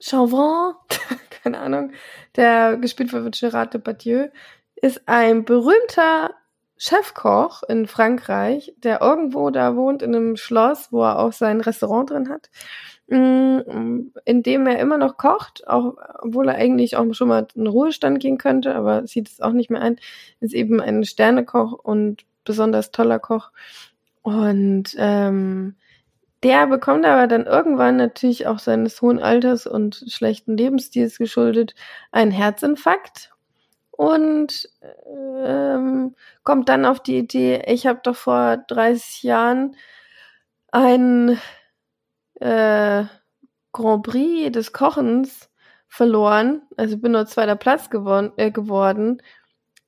Chauvin, 0.00 0.74
keine 1.42 1.58
Ahnung, 1.60 1.92
der 2.36 2.76
gespielt 2.76 3.12
wird 3.12 3.22
von 3.22 3.32
Gérard 3.32 3.72
Depardieu, 3.72 4.28
ist 4.76 5.02
ein 5.06 5.44
berühmter 5.44 6.30
Chefkoch 6.76 7.62
in 7.68 7.86
Frankreich, 7.86 8.72
der 8.78 9.02
irgendwo 9.02 9.50
da 9.50 9.76
wohnt 9.76 10.02
in 10.02 10.14
einem 10.14 10.36
Schloss, 10.36 10.90
wo 10.90 11.02
er 11.02 11.18
auch 11.18 11.32
sein 11.32 11.60
Restaurant 11.60 12.08
drin 12.08 12.30
hat, 12.30 12.48
mm, 13.08 14.12
in 14.24 14.42
dem 14.42 14.66
er 14.66 14.78
immer 14.78 14.96
noch 14.96 15.18
kocht, 15.18 15.68
auch 15.68 15.96
obwohl 16.20 16.48
er 16.48 16.54
eigentlich 16.54 16.96
auch 16.96 17.12
schon 17.12 17.28
mal 17.28 17.46
in 17.54 17.66
Ruhestand 17.66 18.18
gehen 18.20 18.38
könnte, 18.38 18.74
aber 18.74 19.06
sieht 19.06 19.28
es 19.28 19.42
auch 19.42 19.52
nicht 19.52 19.68
mehr 19.68 19.82
ein, 19.82 19.96
ist 20.40 20.54
eben 20.54 20.80
ein 20.80 21.04
Sternekoch 21.04 21.72
und 21.72 22.24
besonders 22.44 22.90
toller 22.90 23.18
Koch. 23.18 23.50
Und 24.22 24.94
ähm, 24.98 25.76
der 26.42 26.66
bekommt 26.66 27.04
aber 27.04 27.26
dann 27.26 27.46
irgendwann 27.46 27.96
natürlich 27.96 28.46
auch 28.46 28.58
seines 28.58 29.00
hohen 29.02 29.18
Alters 29.18 29.66
und 29.66 30.04
schlechten 30.08 30.56
Lebensstils 30.56 31.18
geschuldet 31.18 31.74
einen 32.12 32.30
Herzinfarkt 32.30 33.30
und 33.90 34.68
ähm, 35.44 36.14
kommt 36.42 36.68
dann 36.70 36.86
auf 36.86 37.02
die 37.02 37.18
Idee, 37.18 37.62
ich 37.66 37.86
habe 37.86 38.00
doch 38.02 38.16
vor 38.16 38.56
30 38.68 39.22
Jahren 39.22 39.76
ein 40.72 41.38
äh, 42.40 43.04
Grand 43.72 44.02
Prix 44.02 44.52
des 44.52 44.72
Kochens 44.72 45.50
verloren, 45.88 46.62
also 46.76 46.96
bin 46.96 47.12
nur 47.12 47.26
zweiter 47.26 47.56
Platz 47.56 47.90
geworden, 47.90 48.32
äh, 48.36 48.50
geworden 48.50 49.20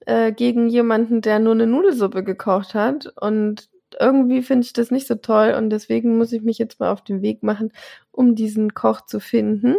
äh, 0.06 0.32
gegen 0.32 0.68
jemanden, 0.68 1.22
der 1.22 1.38
nur 1.38 1.54
eine 1.54 1.66
Nudelsuppe 1.66 2.24
gekocht 2.24 2.74
hat. 2.74 3.06
Und 3.20 3.70
irgendwie 4.00 4.42
finde 4.42 4.64
ich 4.64 4.72
das 4.72 4.90
nicht 4.90 5.06
so 5.06 5.14
toll 5.14 5.54
und 5.56 5.70
deswegen 5.70 6.18
muss 6.18 6.32
ich 6.32 6.42
mich 6.42 6.58
jetzt 6.58 6.80
mal 6.80 6.90
auf 6.90 7.02
den 7.02 7.22
Weg 7.22 7.42
machen, 7.42 7.72
um 8.10 8.34
diesen 8.34 8.74
Koch 8.74 9.02
zu 9.02 9.20
finden 9.20 9.76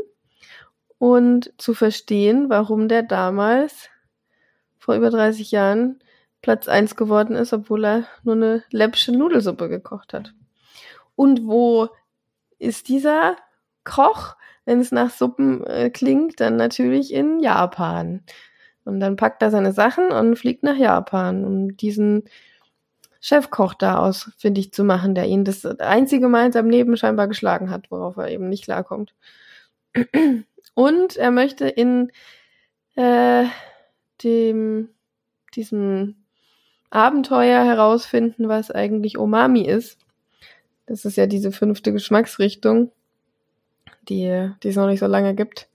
und 0.98 1.54
zu 1.58 1.74
verstehen, 1.74 2.50
warum 2.50 2.88
der 2.88 3.04
damals 3.04 3.90
vor 4.78 4.96
über 4.96 5.10
30 5.10 5.52
Jahren 5.52 6.00
Platz 6.42 6.68
eins 6.68 6.96
geworden 6.96 7.36
ist, 7.36 7.54
obwohl 7.54 7.86
er 7.86 8.08
nur 8.24 8.36
eine 8.36 8.64
läppsche 8.70 9.12
Nudelsuppe 9.12 9.70
gekocht 9.70 10.14
hat. 10.14 10.34
Und 11.16 11.48
wo 11.48 11.90
ist 12.60 12.90
dieser 12.90 13.38
Koch? 13.84 14.36
Wenn 14.66 14.80
es 14.80 14.92
nach 14.92 15.10
Suppen 15.10 15.66
äh, 15.66 15.90
klingt, 15.90 16.40
dann 16.40 16.56
natürlich 16.56 17.14
in 17.14 17.40
Japan. 17.40 18.24
Und 18.86 19.00
dann 19.00 19.16
packt 19.16 19.42
er 19.42 19.52
seine 19.52 19.74
Sachen 19.74 20.12
und 20.12 20.38
fliegt 20.38 20.64
nach 20.64 20.78
Japan, 20.78 21.46
um 21.46 21.76
diesen 21.76 22.24
Chefkoch 23.26 23.74
da 23.74 24.00
ausfindig 24.00 24.74
zu 24.74 24.84
machen, 24.84 25.16
der 25.16 25.28
ihn 25.28 25.46
das 25.46 25.66
einzige 25.66 26.28
Mal 26.28 26.48
in 26.48 26.52
seinem 26.52 26.70
Leben 26.70 26.98
scheinbar 26.98 27.30
geschlagen 27.30 27.70
hat, 27.70 27.90
worauf 27.90 28.18
er 28.18 28.30
eben 28.30 28.50
nicht 28.50 28.66
klarkommt. 28.66 29.16
Und 30.74 31.16
er 31.16 31.32
möchte 31.32 31.70
in 31.70 32.12
äh, 32.96 33.46
dem 34.26 34.90
diesem 35.56 36.16
Abenteuer 36.90 37.64
herausfinden, 37.64 38.50
was 38.50 38.72
eigentlich 38.72 39.18
Umami 39.18 39.62
ist. 39.62 40.00
Das 40.86 41.06
ist 41.06 41.16
ja 41.16 41.26
diese 41.26 41.54
fünfte 41.54 41.94
Geschmacksrichtung, 41.94 42.92
die, 44.10 44.52
die 44.64 44.68
es 44.68 44.76
noch 44.76 44.88
nicht 44.88 45.00
so 45.00 45.08
lange 45.08 45.34
gibt. 45.34 45.70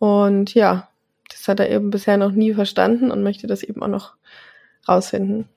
Und 0.00 0.54
ja, 0.54 0.88
das 1.28 1.46
hat 1.46 1.60
er 1.60 1.70
eben 1.70 1.90
bisher 1.90 2.16
noch 2.16 2.32
nie 2.32 2.52
verstanden 2.52 3.12
und 3.12 3.22
möchte 3.22 3.46
das 3.46 3.62
eben 3.62 3.80
auch 3.80 3.88
noch 3.88 4.16
rausfinden. 4.88 5.48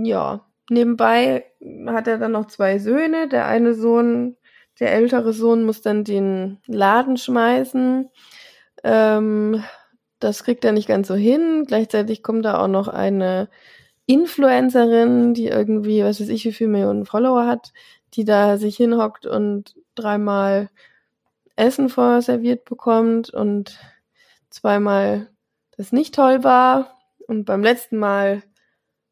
Ja, 0.00 0.46
nebenbei 0.70 1.44
hat 1.86 2.06
er 2.06 2.18
dann 2.18 2.32
noch 2.32 2.46
zwei 2.46 2.78
Söhne. 2.78 3.28
Der 3.28 3.46
eine 3.46 3.74
Sohn, 3.74 4.36
der 4.78 4.92
ältere 4.92 5.32
Sohn, 5.32 5.64
muss 5.64 5.82
dann 5.82 6.04
den 6.04 6.58
Laden 6.66 7.16
schmeißen. 7.16 8.08
Ähm, 8.84 9.64
das 10.20 10.44
kriegt 10.44 10.64
er 10.64 10.70
nicht 10.70 10.86
ganz 10.86 11.08
so 11.08 11.14
hin. 11.14 11.64
Gleichzeitig 11.66 12.22
kommt 12.22 12.44
da 12.44 12.62
auch 12.62 12.68
noch 12.68 12.86
eine 12.86 13.48
Influencerin, 14.06 15.34
die 15.34 15.48
irgendwie, 15.48 16.04
was 16.04 16.20
weiß 16.20 16.28
ich, 16.28 16.44
wie 16.44 16.52
viele 16.52 16.70
Millionen 16.70 17.04
Follower 17.04 17.46
hat, 17.46 17.72
die 18.14 18.24
da 18.24 18.56
sich 18.56 18.76
hinhockt 18.76 19.26
und 19.26 19.74
dreimal 19.96 20.70
Essen 21.56 21.88
vorserviert 21.88 22.64
bekommt 22.64 23.30
und 23.30 23.80
zweimal 24.48 25.28
das 25.76 25.90
nicht 25.90 26.14
toll 26.14 26.44
war. 26.44 26.96
Und 27.26 27.46
beim 27.46 27.64
letzten 27.64 27.98
Mal 27.98 28.44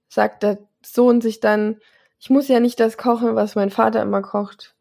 sagt 0.09 0.45
der 0.45 0.59
Sohn 0.95 1.21
sich 1.21 1.41
dann, 1.41 1.81
ich 2.19 2.31
muss 2.31 2.49
ja 2.49 2.61
nicht 2.61 2.81
das 2.81 2.97
kochen, 2.97 3.35
was 3.35 3.55
mein 3.55 3.71
Vater 3.71 4.03
immer 4.03 4.23
kocht. 4.23 4.75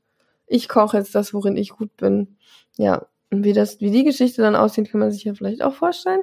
Ich 0.48 0.70
koche 0.70 0.98
jetzt 0.98 1.16
das, 1.16 1.34
worin 1.34 1.58
ich 1.58 1.72
gut 1.72 1.96
bin. 1.98 2.38
Ja, 2.78 3.08
und 3.32 3.44
wie 3.44 3.54
das, 3.54 3.80
wie 3.82 3.92
die 3.92 4.04
Geschichte 4.04 4.42
dann 4.42 4.56
aussieht, 4.56 4.92
kann 4.92 5.00
man 5.00 5.12
sich 5.12 5.24
ja 5.24 5.34
vielleicht 5.34 5.62
auch 5.64 5.74
vorstellen. 5.74 6.22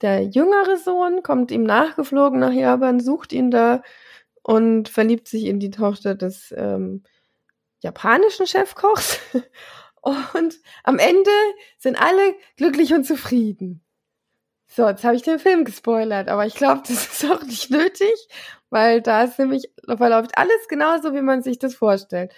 Der 0.00 0.22
jüngere 0.24 0.76
Sohn 0.76 1.22
kommt 1.22 1.50
ihm 1.50 1.62
nachgeflogen 1.62 2.40
nach 2.40 2.52
Japan, 2.52 3.00
sucht 3.00 3.32
ihn 3.32 3.50
da 3.50 3.82
und 4.42 4.88
verliebt 4.88 5.28
sich 5.28 5.44
in 5.44 5.60
die 5.60 5.70
Tochter 5.70 6.14
des 6.14 6.52
ähm, 6.56 7.04
japanischen 7.80 8.46
Chefkochs. 8.46 9.20
Und 10.02 10.56
am 10.82 10.98
Ende 10.98 11.30
sind 11.78 11.94
alle 11.94 12.34
glücklich 12.56 12.92
und 12.92 13.04
zufrieden. 13.04 13.84
So, 14.66 14.88
jetzt 14.88 15.04
habe 15.04 15.14
ich 15.14 15.22
den 15.22 15.38
Film 15.38 15.64
gespoilert, 15.64 16.28
aber 16.28 16.44
ich 16.44 16.54
glaube, 16.54 16.82
das 16.88 17.06
ist 17.06 17.30
auch 17.30 17.44
nicht 17.44 17.70
nötig, 17.70 18.12
weil 18.72 19.02
da 19.02 19.24
ist 19.24 19.38
nämlich, 19.38 19.70
verläuft 19.86 20.32
alles 20.36 20.66
genauso, 20.68 21.14
wie 21.14 21.22
man 21.22 21.42
sich 21.42 21.58
das 21.58 21.74
vorstellt. 21.74 22.32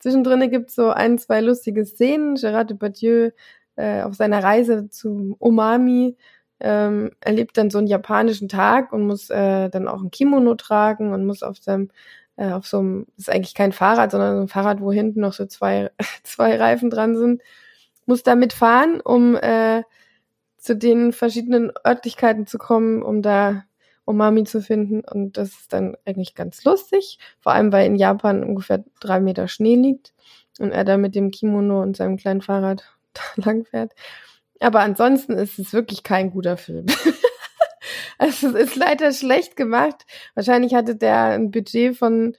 Zwischendrin 0.00 0.50
gibt 0.50 0.70
es 0.70 0.74
so 0.74 0.90
ein, 0.90 1.18
zwei 1.18 1.40
lustige 1.40 1.86
Szenen. 1.86 2.34
Gerard 2.34 2.70
Depardieu 2.70 3.30
äh, 3.76 4.02
auf 4.02 4.14
seiner 4.14 4.42
Reise 4.42 4.88
zum 4.90 5.36
Umami 5.38 6.16
ähm, 6.60 7.12
erlebt 7.20 7.56
dann 7.56 7.70
so 7.70 7.78
einen 7.78 7.86
japanischen 7.86 8.48
Tag 8.48 8.92
und 8.92 9.06
muss 9.06 9.30
äh, 9.30 9.68
dann 9.70 9.88
auch 9.88 10.02
ein 10.02 10.10
Kimono 10.10 10.54
tragen 10.56 11.12
und 11.12 11.24
muss 11.24 11.42
auf 11.42 11.58
seinem 11.58 11.90
äh, 12.36 12.50
auf 12.52 12.66
so 12.66 12.78
einem, 12.78 13.06
ist 13.16 13.30
eigentlich 13.30 13.54
kein 13.54 13.72
Fahrrad, 13.72 14.10
sondern 14.10 14.36
so 14.36 14.42
ein 14.42 14.48
Fahrrad, 14.48 14.80
wo 14.80 14.90
hinten 14.92 15.20
noch 15.20 15.32
so 15.32 15.46
zwei, 15.46 15.90
zwei 16.24 16.56
Reifen 16.56 16.90
dran 16.90 17.16
sind, 17.16 17.42
muss 18.06 18.22
damit 18.22 18.52
fahren, 18.52 19.00
um 19.00 19.36
äh, 19.36 19.82
zu 20.58 20.76
den 20.76 21.12
verschiedenen 21.12 21.72
Örtlichkeiten 21.86 22.46
zu 22.46 22.58
kommen, 22.58 23.02
um 23.02 23.22
da 23.22 23.64
Umami 24.04 24.44
zu 24.44 24.60
finden. 24.60 25.00
Und 25.00 25.36
das 25.36 25.50
ist 25.50 25.72
dann 25.72 25.96
eigentlich 26.04 26.34
ganz 26.34 26.64
lustig. 26.64 27.18
Vor 27.40 27.52
allem, 27.52 27.72
weil 27.72 27.86
in 27.86 27.96
Japan 27.96 28.44
ungefähr 28.44 28.84
drei 29.00 29.20
Meter 29.20 29.48
Schnee 29.48 29.76
liegt 29.76 30.12
und 30.58 30.72
er 30.72 30.84
da 30.84 30.96
mit 30.96 31.14
dem 31.14 31.30
Kimono 31.30 31.82
und 31.82 31.96
seinem 31.96 32.16
kleinen 32.16 32.42
Fahrrad 32.42 32.84
lang 33.36 33.64
fährt. 33.64 33.92
Aber 34.60 34.80
ansonsten 34.80 35.32
ist 35.32 35.58
es 35.58 35.72
wirklich 35.72 36.02
kein 36.02 36.30
guter 36.30 36.56
Film. 36.56 36.86
also 38.18 38.48
es 38.48 38.70
ist 38.70 38.76
leider 38.76 39.12
schlecht 39.12 39.56
gemacht. 39.56 40.06
Wahrscheinlich 40.34 40.74
hatte 40.74 40.96
der 40.96 41.24
ein 41.24 41.50
Budget 41.50 41.96
von 41.96 42.36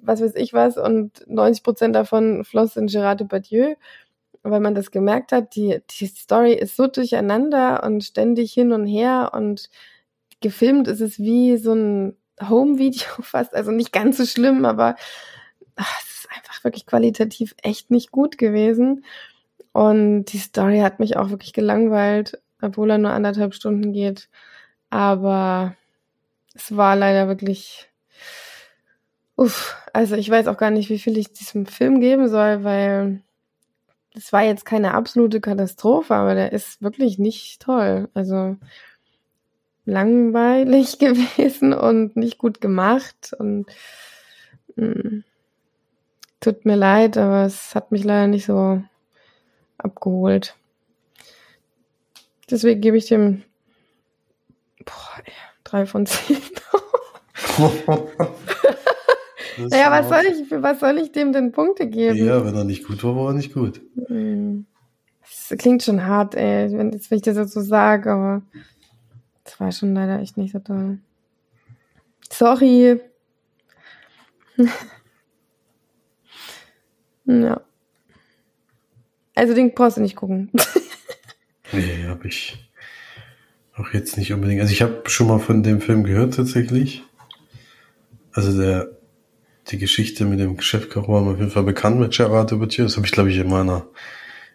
was 0.00 0.22
weiß 0.22 0.34
ich 0.36 0.54
was 0.54 0.78
und 0.78 1.24
90 1.26 1.62
Prozent 1.62 1.94
davon 1.94 2.42
floss 2.44 2.76
in 2.76 2.86
Gerard 2.86 3.20
Depardieu 3.20 3.74
weil 4.44 4.60
man 4.60 4.74
das 4.74 4.90
gemerkt 4.90 5.32
hat, 5.32 5.56
die, 5.56 5.80
die 5.90 6.06
Story 6.06 6.52
ist 6.52 6.76
so 6.76 6.86
durcheinander 6.86 7.82
und 7.82 8.04
ständig 8.04 8.52
hin 8.52 8.72
und 8.72 8.86
her 8.86 9.32
und 9.34 9.70
gefilmt 10.44 10.86
ist 10.88 11.00
es 11.00 11.18
wie 11.18 11.56
so 11.56 11.72
ein 11.72 12.16
Home-Video 12.40 13.08
fast, 13.22 13.54
also 13.54 13.72
nicht 13.72 13.92
ganz 13.92 14.18
so 14.18 14.26
schlimm, 14.26 14.64
aber 14.64 14.94
ach, 15.74 16.00
es 16.02 16.20
ist 16.20 16.28
einfach 16.30 16.62
wirklich 16.62 16.86
qualitativ 16.86 17.54
echt 17.62 17.90
nicht 17.90 18.12
gut 18.12 18.38
gewesen. 18.38 19.04
Und 19.72 20.26
die 20.26 20.38
Story 20.38 20.78
hat 20.78 21.00
mich 21.00 21.16
auch 21.16 21.30
wirklich 21.30 21.52
gelangweilt, 21.52 22.40
obwohl 22.62 22.90
er 22.90 22.98
nur 22.98 23.10
anderthalb 23.10 23.54
Stunden 23.54 23.92
geht. 23.92 24.28
Aber 24.90 25.74
es 26.54 26.76
war 26.76 26.94
leider 26.94 27.26
wirklich, 27.26 27.90
uff, 29.36 29.76
also 29.92 30.14
ich 30.14 30.30
weiß 30.30 30.46
auch 30.46 30.58
gar 30.58 30.70
nicht, 30.70 30.90
wie 30.90 31.00
viel 31.00 31.18
ich 31.18 31.32
diesem 31.32 31.66
Film 31.66 32.00
geben 32.00 32.28
soll, 32.28 32.62
weil 32.62 33.22
es 34.14 34.32
war 34.32 34.42
jetzt 34.44 34.64
keine 34.64 34.94
absolute 34.94 35.40
Katastrophe, 35.40 36.14
aber 36.14 36.34
der 36.34 36.52
ist 36.52 36.82
wirklich 36.82 37.18
nicht 37.18 37.60
toll. 37.62 38.08
Also 38.14 38.56
langweilig 39.84 40.98
gewesen 40.98 41.72
und 41.72 42.16
nicht 42.16 42.38
gut 42.38 42.60
gemacht 42.60 43.32
und 43.38 43.66
mh, 44.76 44.86
mm, 44.86 45.24
tut 46.40 46.64
mir 46.64 46.76
leid, 46.76 47.16
aber 47.16 47.44
es 47.44 47.74
hat 47.74 47.90
mich 47.92 48.04
leider 48.04 48.26
nicht 48.26 48.46
so 48.46 48.82
abgeholt. 49.78 50.56
Deswegen 52.50 52.80
gebe 52.80 52.98
ich 52.98 53.06
dem 53.06 53.42
boah, 54.84 55.22
drei 55.64 55.86
von 55.86 56.06
zehn. 56.06 56.36
naja, 59.58 59.90
was 59.90 60.08
soll, 60.08 60.24
ich, 60.26 60.50
was 60.50 60.80
soll 60.80 60.98
ich 60.98 61.12
dem 61.12 61.32
denn 61.32 61.52
Punkte 61.52 61.86
geben? 61.86 62.16
Ja, 62.16 62.44
wenn 62.44 62.54
er 62.54 62.64
nicht 62.64 62.86
gut 62.86 63.02
war, 63.04 63.16
war 63.16 63.28
er 63.28 63.34
nicht 63.34 63.54
gut. 63.54 63.80
Das 64.08 65.58
klingt 65.58 65.82
schon 65.82 66.04
hart, 66.04 66.34
ey, 66.34 66.70
wenn, 66.72 66.92
wenn 66.92 67.16
ich 67.16 67.22
das 67.22 67.36
jetzt 67.36 67.52
so 67.52 67.60
sage, 67.60 68.12
aber 68.12 68.42
das 69.44 69.60
war 69.60 69.70
schon 69.72 69.94
leider 69.94 70.20
echt 70.20 70.36
nicht 70.36 70.52
so 70.52 70.58
toll. 70.58 70.98
Sorry. 72.30 73.00
ja. 77.26 77.60
Also 79.34 79.54
den 79.54 79.74
brauchst 79.74 79.96
du 79.96 80.00
nicht 80.00 80.16
gucken. 80.16 80.50
nee, 81.72 82.06
hab 82.06 82.24
ich 82.24 82.70
auch 83.76 83.92
jetzt 83.92 84.16
nicht 84.16 84.32
unbedingt. 84.32 84.60
Also 84.60 84.72
ich 84.72 84.82
habe 84.82 85.02
schon 85.06 85.26
mal 85.26 85.40
von 85.40 85.62
dem 85.62 85.80
Film 85.80 86.04
gehört 86.04 86.34
tatsächlich. 86.34 87.02
Also 88.32 88.58
der 88.60 88.90
die 89.68 89.78
Geschichte 89.78 90.24
mit 90.24 90.40
dem 90.40 90.60
Chefkoch 90.60 91.08
war 91.08 91.22
mir 91.22 91.30
auf 91.32 91.38
jeden 91.38 91.50
Fall 91.50 91.62
bekannt 91.62 91.98
mit 91.98 92.14
Gerard 92.14 92.50
Depardieu. 92.50 92.84
Das 92.84 92.96
habe 92.96 93.06
ich, 93.06 93.12
glaube 93.12 93.30
ich, 93.30 93.38
in 93.38 93.48
meiner 93.48 93.86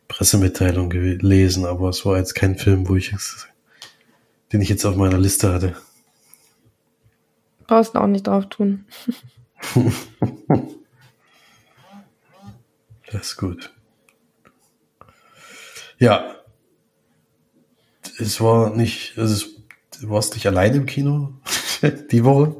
Pressemitteilung 0.07 0.89
gelesen, 0.89 1.65
aber 1.65 1.89
es 1.89 2.05
war 2.05 2.17
jetzt 2.17 2.35
kein 2.35 2.55
Film, 2.55 2.87
wo 2.87 2.95
ich 2.95 3.11
es 3.13 3.47
den 4.51 4.61
ich 4.61 4.69
jetzt 4.69 4.85
auf 4.85 4.95
meiner 4.95 5.17
Liste 5.17 5.53
hatte. 5.53 5.75
Brauchst 7.67 7.95
du 7.95 7.99
auch 7.99 8.07
nicht 8.07 8.27
drauf 8.27 8.47
tun. 8.49 8.85
das 13.11 13.21
ist 13.21 13.37
gut. 13.37 13.71
Ja. 15.99 16.35
Es 18.17 18.41
war 18.41 18.75
nicht, 18.75 19.17
also 19.17 19.33
es, 19.33 19.55
du 20.01 20.09
warst 20.09 20.33
nicht 20.33 20.47
alleine 20.47 20.77
im 20.77 20.85
Kino 20.85 21.33
die 22.11 22.25
Woche. 22.25 22.55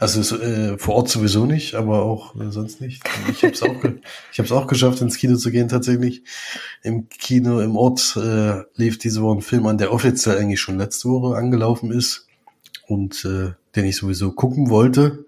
Also 0.00 0.22
so, 0.22 0.38
äh, 0.38 0.78
vor 0.78 0.94
Ort 0.94 1.08
sowieso 1.08 1.44
nicht, 1.44 1.74
aber 1.74 2.02
auch 2.02 2.36
äh, 2.36 2.50
sonst 2.50 2.80
nicht. 2.80 3.02
Ich 3.30 3.42
habe 3.42 3.52
es 3.52 3.62
auch, 3.62 3.84
ich 4.32 4.38
hab's 4.38 4.52
auch 4.52 4.66
geschafft, 4.66 5.00
ins 5.00 5.16
Kino 5.16 5.36
zu 5.36 5.50
gehen 5.50 5.68
tatsächlich. 5.68 6.22
Im 6.82 7.08
Kino 7.08 7.60
im 7.60 7.76
Ort 7.76 8.16
äh, 8.16 8.62
lief 8.76 8.98
diese 8.98 9.22
Woche 9.22 9.38
ein 9.38 9.42
Film 9.42 9.66
an, 9.66 9.78
der 9.78 9.92
offiziell 9.92 10.38
eigentlich 10.38 10.60
schon 10.60 10.78
letzte 10.78 11.08
Woche 11.08 11.36
angelaufen 11.36 11.90
ist 11.90 12.26
und 12.86 13.24
äh, 13.24 13.52
den 13.74 13.84
ich 13.84 13.96
sowieso 13.96 14.32
gucken 14.32 14.70
wollte. 14.70 15.26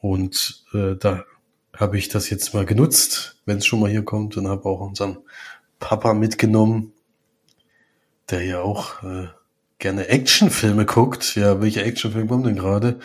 Und 0.00 0.64
äh, 0.74 0.96
da 0.96 1.24
habe 1.76 1.98
ich 1.98 2.08
das 2.08 2.30
jetzt 2.30 2.54
mal 2.54 2.66
genutzt, 2.66 3.36
wenn 3.46 3.58
es 3.58 3.66
schon 3.66 3.80
mal 3.80 3.90
hier 3.90 4.04
kommt 4.04 4.36
und 4.36 4.48
habe 4.48 4.68
auch 4.68 4.80
unseren 4.80 5.18
Papa 5.78 6.14
mitgenommen, 6.14 6.92
der 8.30 8.44
ja 8.44 8.60
auch 8.60 9.02
äh, 9.04 9.28
gerne 9.78 10.08
Actionfilme 10.08 10.86
guckt. 10.86 11.36
Ja, 11.36 11.60
welcher 11.60 11.84
Actionfilm 11.84 12.28
kommt 12.28 12.46
denn 12.46 12.56
gerade? 12.56 12.98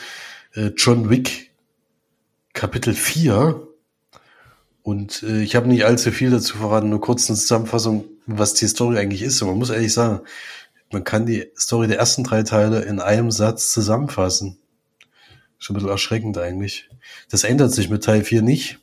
Äh, 0.54 0.72
John 0.78 1.10
Wick 1.10 1.52
Kapitel 2.54 2.94
4. 2.94 3.68
Und 4.84 5.24
äh, 5.24 5.42
ich 5.42 5.56
habe 5.56 5.68
nicht 5.68 5.86
allzu 5.86 6.12
viel 6.12 6.30
dazu 6.30 6.58
verraten, 6.58 6.90
nur 6.90 7.02
kurz 7.02 7.30
eine 7.30 7.38
Zusammenfassung, 7.38 8.06
was 8.26 8.54
die 8.54 8.68
Story 8.68 8.98
eigentlich 8.98 9.22
ist. 9.22 9.42
Und 9.42 9.50
man 9.50 9.58
muss 9.58 9.70
ehrlich 9.70 9.94
sagen, 9.94 10.22
man 10.92 11.04
kann 11.04 11.26
die 11.26 11.52
Story 11.58 11.88
der 11.88 11.98
ersten 11.98 12.24
drei 12.24 12.44
Teile 12.44 12.82
in 12.84 13.00
einem 13.00 13.32
Satz 13.32 13.72
zusammenfassen. 13.72 14.60
Schon 15.58 15.76
ein 15.76 15.78
bisschen 15.78 15.90
erschreckend 15.90 16.38
eigentlich. 16.38 16.90
Das 17.30 17.44
ändert 17.44 17.72
sich 17.72 17.90
mit 17.90 18.04
Teil 18.04 18.24
4 18.24 18.42
nicht. 18.42 18.80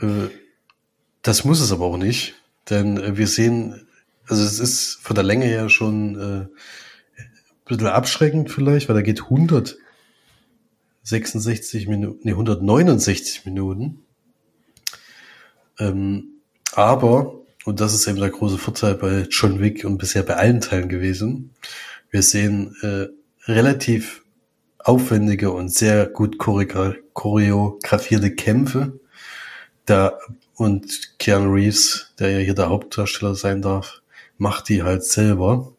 Äh, 0.00 0.28
das 1.22 1.44
muss 1.44 1.60
es 1.60 1.72
aber 1.72 1.86
auch 1.86 1.96
nicht, 1.96 2.34
denn 2.68 2.98
äh, 2.98 3.16
wir 3.16 3.28
sehen, 3.28 3.86
also 4.26 4.42
es 4.42 4.58
ist 4.58 4.98
von 5.00 5.14
der 5.14 5.24
Länge 5.24 5.46
her 5.46 5.70
schon 5.70 6.50
äh, 6.50 6.58
bisschen 7.64 7.86
abschreckend 7.86 8.50
vielleicht, 8.50 8.88
weil 8.88 8.96
da 8.96 9.02
geht 9.02 9.24
166 9.24 11.88
Minuten, 11.88 12.20
nee, 12.22 12.32
169 12.32 13.46
Minuten. 13.46 14.04
Ähm, 15.78 16.40
aber, 16.72 17.40
und 17.64 17.80
das 17.80 17.94
ist 17.94 18.06
eben 18.06 18.20
der 18.20 18.30
große 18.30 18.58
Vorteil 18.58 18.94
bei 18.94 19.26
John 19.30 19.60
Wick 19.60 19.84
und 19.84 19.98
bisher 19.98 20.22
bei 20.22 20.36
allen 20.36 20.60
Teilen 20.60 20.88
gewesen, 20.88 21.50
wir 22.10 22.22
sehen 22.22 22.76
äh, 22.82 23.08
relativ 23.50 24.22
aufwendige 24.78 25.50
und 25.50 25.70
sehr 25.70 26.06
gut 26.06 26.38
choreografierte 26.38 28.34
Kämpfe. 28.34 29.00
Da, 29.86 30.18
und 30.54 31.18
Keanu 31.18 31.52
Reeves, 31.52 32.14
der 32.18 32.30
ja 32.30 32.38
hier 32.38 32.54
der 32.54 32.68
Hauptdarsteller 32.68 33.34
sein 33.34 33.62
darf, 33.62 34.02
macht 34.38 34.68
die 34.68 34.82
halt 34.82 35.04
selber. 35.04 35.73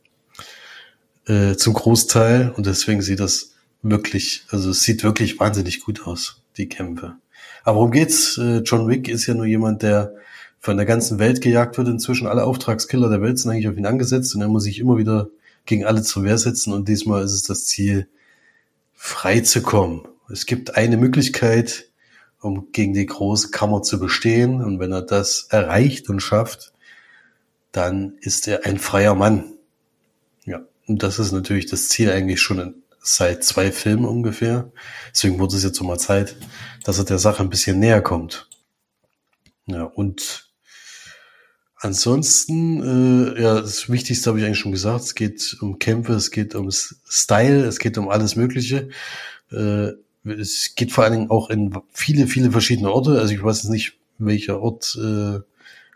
Äh, 1.28 1.56
zum 1.56 1.74
Großteil. 1.74 2.52
Und 2.56 2.66
deswegen 2.66 3.02
sieht 3.02 3.20
das 3.20 3.56
wirklich, 3.82 4.46
also 4.50 4.70
es 4.72 4.84
sieht 4.84 5.04
wirklich 5.04 5.40
wahnsinnig 5.40 5.82
gut 5.82 6.06
aus, 6.06 6.42
die 6.58 6.70
Kämpfe. 6.70 7.16
Aber 7.64 7.78
worum 7.78 7.92
geht's? 7.92 8.38
Äh, 8.38 8.60
John 8.60 8.88
Wick 8.88 9.08
ist 9.08 9.26
ja 9.26 9.34
nur 9.34 9.46
jemand, 9.46 9.82
der 9.82 10.14
von 10.60 10.78
der 10.78 10.86
ganzen 10.86 11.20
Welt 11.20 11.42
gejagt 11.42 11.78
wird. 11.78 11.88
Inzwischen 11.88 12.28
alle 12.28 12.44
Auftragskiller 12.44 13.10
der 13.10 13.22
Welt 13.22 13.40
sind 13.40 13.52
eigentlich 13.52 13.68
auf 13.68 13.78
ihn 13.78 13.86
angesetzt 13.86 14.36
und 14.36 14.42
er 14.42 14.48
muss 14.48 14.64
sich 14.64 14.80
immer 14.80 14.98
wieder 14.98 15.30
gegen 15.66 15.86
alle 15.86 16.04
zur 16.04 16.24
Wehr 16.24 16.38
setzen. 16.38 16.74
Und 16.74 16.88
diesmal 16.88 17.24
ist 17.24 17.34
es 17.34 17.44
das 17.44 17.66
Ziel, 17.66 18.08
frei 18.94 19.42
zu 19.42 19.62
kommen. 19.62 20.08
Es 20.32 20.46
gibt 20.46 20.76
eine 20.76 20.98
Möglichkeit, 20.98 21.90
um 22.40 22.72
gegen 22.72 22.94
die 22.94 23.06
große 23.06 23.50
Kammer 23.50 23.82
zu 23.82 24.00
bestehen. 24.00 24.64
Und 24.64 24.80
wenn 24.80 24.92
er 24.92 25.02
das 25.02 25.48
erreicht 25.50 26.10
und 26.10 26.20
schafft, 26.20 26.72
dann 27.72 28.14
ist 28.22 28.48
er 28.48 28.66
ein 28.66 28.78
freier 28.78 29.16
Mann. 29.16 29.55
Das 30.88 31.20
ist 31.20 31.32
natürlich 31.32 31.66
das 31.66 31.90
Ziel 31.90 32.12
eigentlich 32.12 32.42
schon 32.42 32.84
seit 33.02 33.44
zwei 33.44 33.72
Filmen 33.72 34.06
ungefähr. 34.06 34.72
Deswegen 35.12 35.40
wurde 35.40 35.56
es 35.56 35.64
jetzt 35.64 35.78
so 35.78 35.84
mal 35.84 36.00
Zeit, 36.00 36.36
dass 36.84 36.98
er 36.98 37.06
der 37.06 37.20
Sache 37.20 37.44
ein 37.44 37.50
bisschen 37.50 37.80
näher 37.80 38.02
kommt. 38.02 38.50
Ja, 39.68 39.84
und 39.84 40.46
Ansonsten, 41.86 43.36
äh, 43.36 43.42
ja, 43.42 43.62
das 43.62 43.90
Wichtigste 43.92 44.30
habe 44.30 44.40
ich 44.40 44.46
eigentlich 44.46 44.58
schon 44.58 44.72
gesagt. 44.72 45.04
Es 45.04 45.14
geht 45.14 45.58
um 45.62 45.78
Kämpfe, 45.78 46.14
es 46.14 46.32
geht 46.32 46.56
um 46.56 46.72
Style, 46.72 47.64
es 47.66 47.78
geht 47.78 48.00
um 48.00 48.10
alles 48.10 48.36
Mögliche. 48.36 48.90
Äh, 49.52 49.92
es 50.24 50.74
geht 50.76 50.92
vor 50.92 51.04
allen 51.04 51.14
Dingen 51.14 51.30
auch 51.30 51.52
in 51.52 51.78
viele, 51.92 52.26
viele 52.26 52.52
verschiedene 52.52 52.92
Orte. 52.92 53.20
Also 53.20 53.34
ich 53.34 53.44
weiß 53.44 53.64
jetzt 53.64 53.72
nicht, 53.72 54.00
welcher 54.18 54.62
Ort 54.62 54.98
äh, 55.00 55.42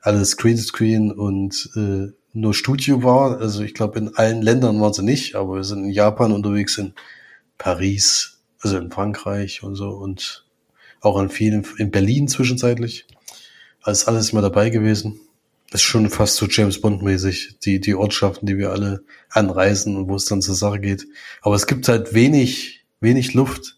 alles 0.01 0.37
Greenscreen 0.37 1.11
und 1.11 1.71
äh, 1.75 2.11
nur 2.33 2.53
Studio 2.53 3.03
war. 3.03 3.39
Also 3.39 3.63
ich 3.63 3.73
glaube, 3.73 3.99
in 3.99 4.15
allen 4.15 4.41
Ländern 4.41 4.79
waren 4.81 4.93
sie 4.93 5.03
nicht, 5.03 5.35
aber 5.35 5.55
wir 5.55 5.63
sind 5.63 5.85
in 5.85 5.91
Japan 5.91 6.31
unterwegs, 6.31 6.77
in 6.77 6.93
Paris, 7.57 8.39
also 8.61 8.77
in 8.77 8.91
Frankreich 8.91 9.63
und 9.63 9.75
so 9.75 9.89
und 9.89 10.45
auch 11.01 11.19
in 11.19 11.29
vielen, 11.29 11.65
in 11.77 11.91
Berlin 11.91 12.27
zwischenzeitlich. 12.27 13.05
Also 13.81 14.07
alles 14.07 14.33
mal 14.33 14.41
dabei 14.41 14.69
gewesen 14.69 15.19
ist 15.71 15.83
schon 15.83 16.09
fast 16.09 16.35
so 16.35 16.47
James 16.47 16.81
Bond 16.81 17.03
mäßig, 17.03 17.59
die, 17.63 17.79
die 17.79 17.95
Ortschaften, 17.95 18.47
die 18.47 18.57
wir 18.57 18.71
alle 18.71 19.03
anreisen 19.29 19.95
und 19.95 20.07
wo 20.07 20.15
es 20.15 20.25
dann 20.25 20.41
zur 20.41 20.55
Sache 20.55 20.79
geht. 20.79 21.05
Aber 21.41 21.55
es 21.55 21.67
gibt 21.67 21.87
halt 21.87 22.13
wenig, 22.13 22.85
wenig 23.01 23.33
Luft 23.33 23.77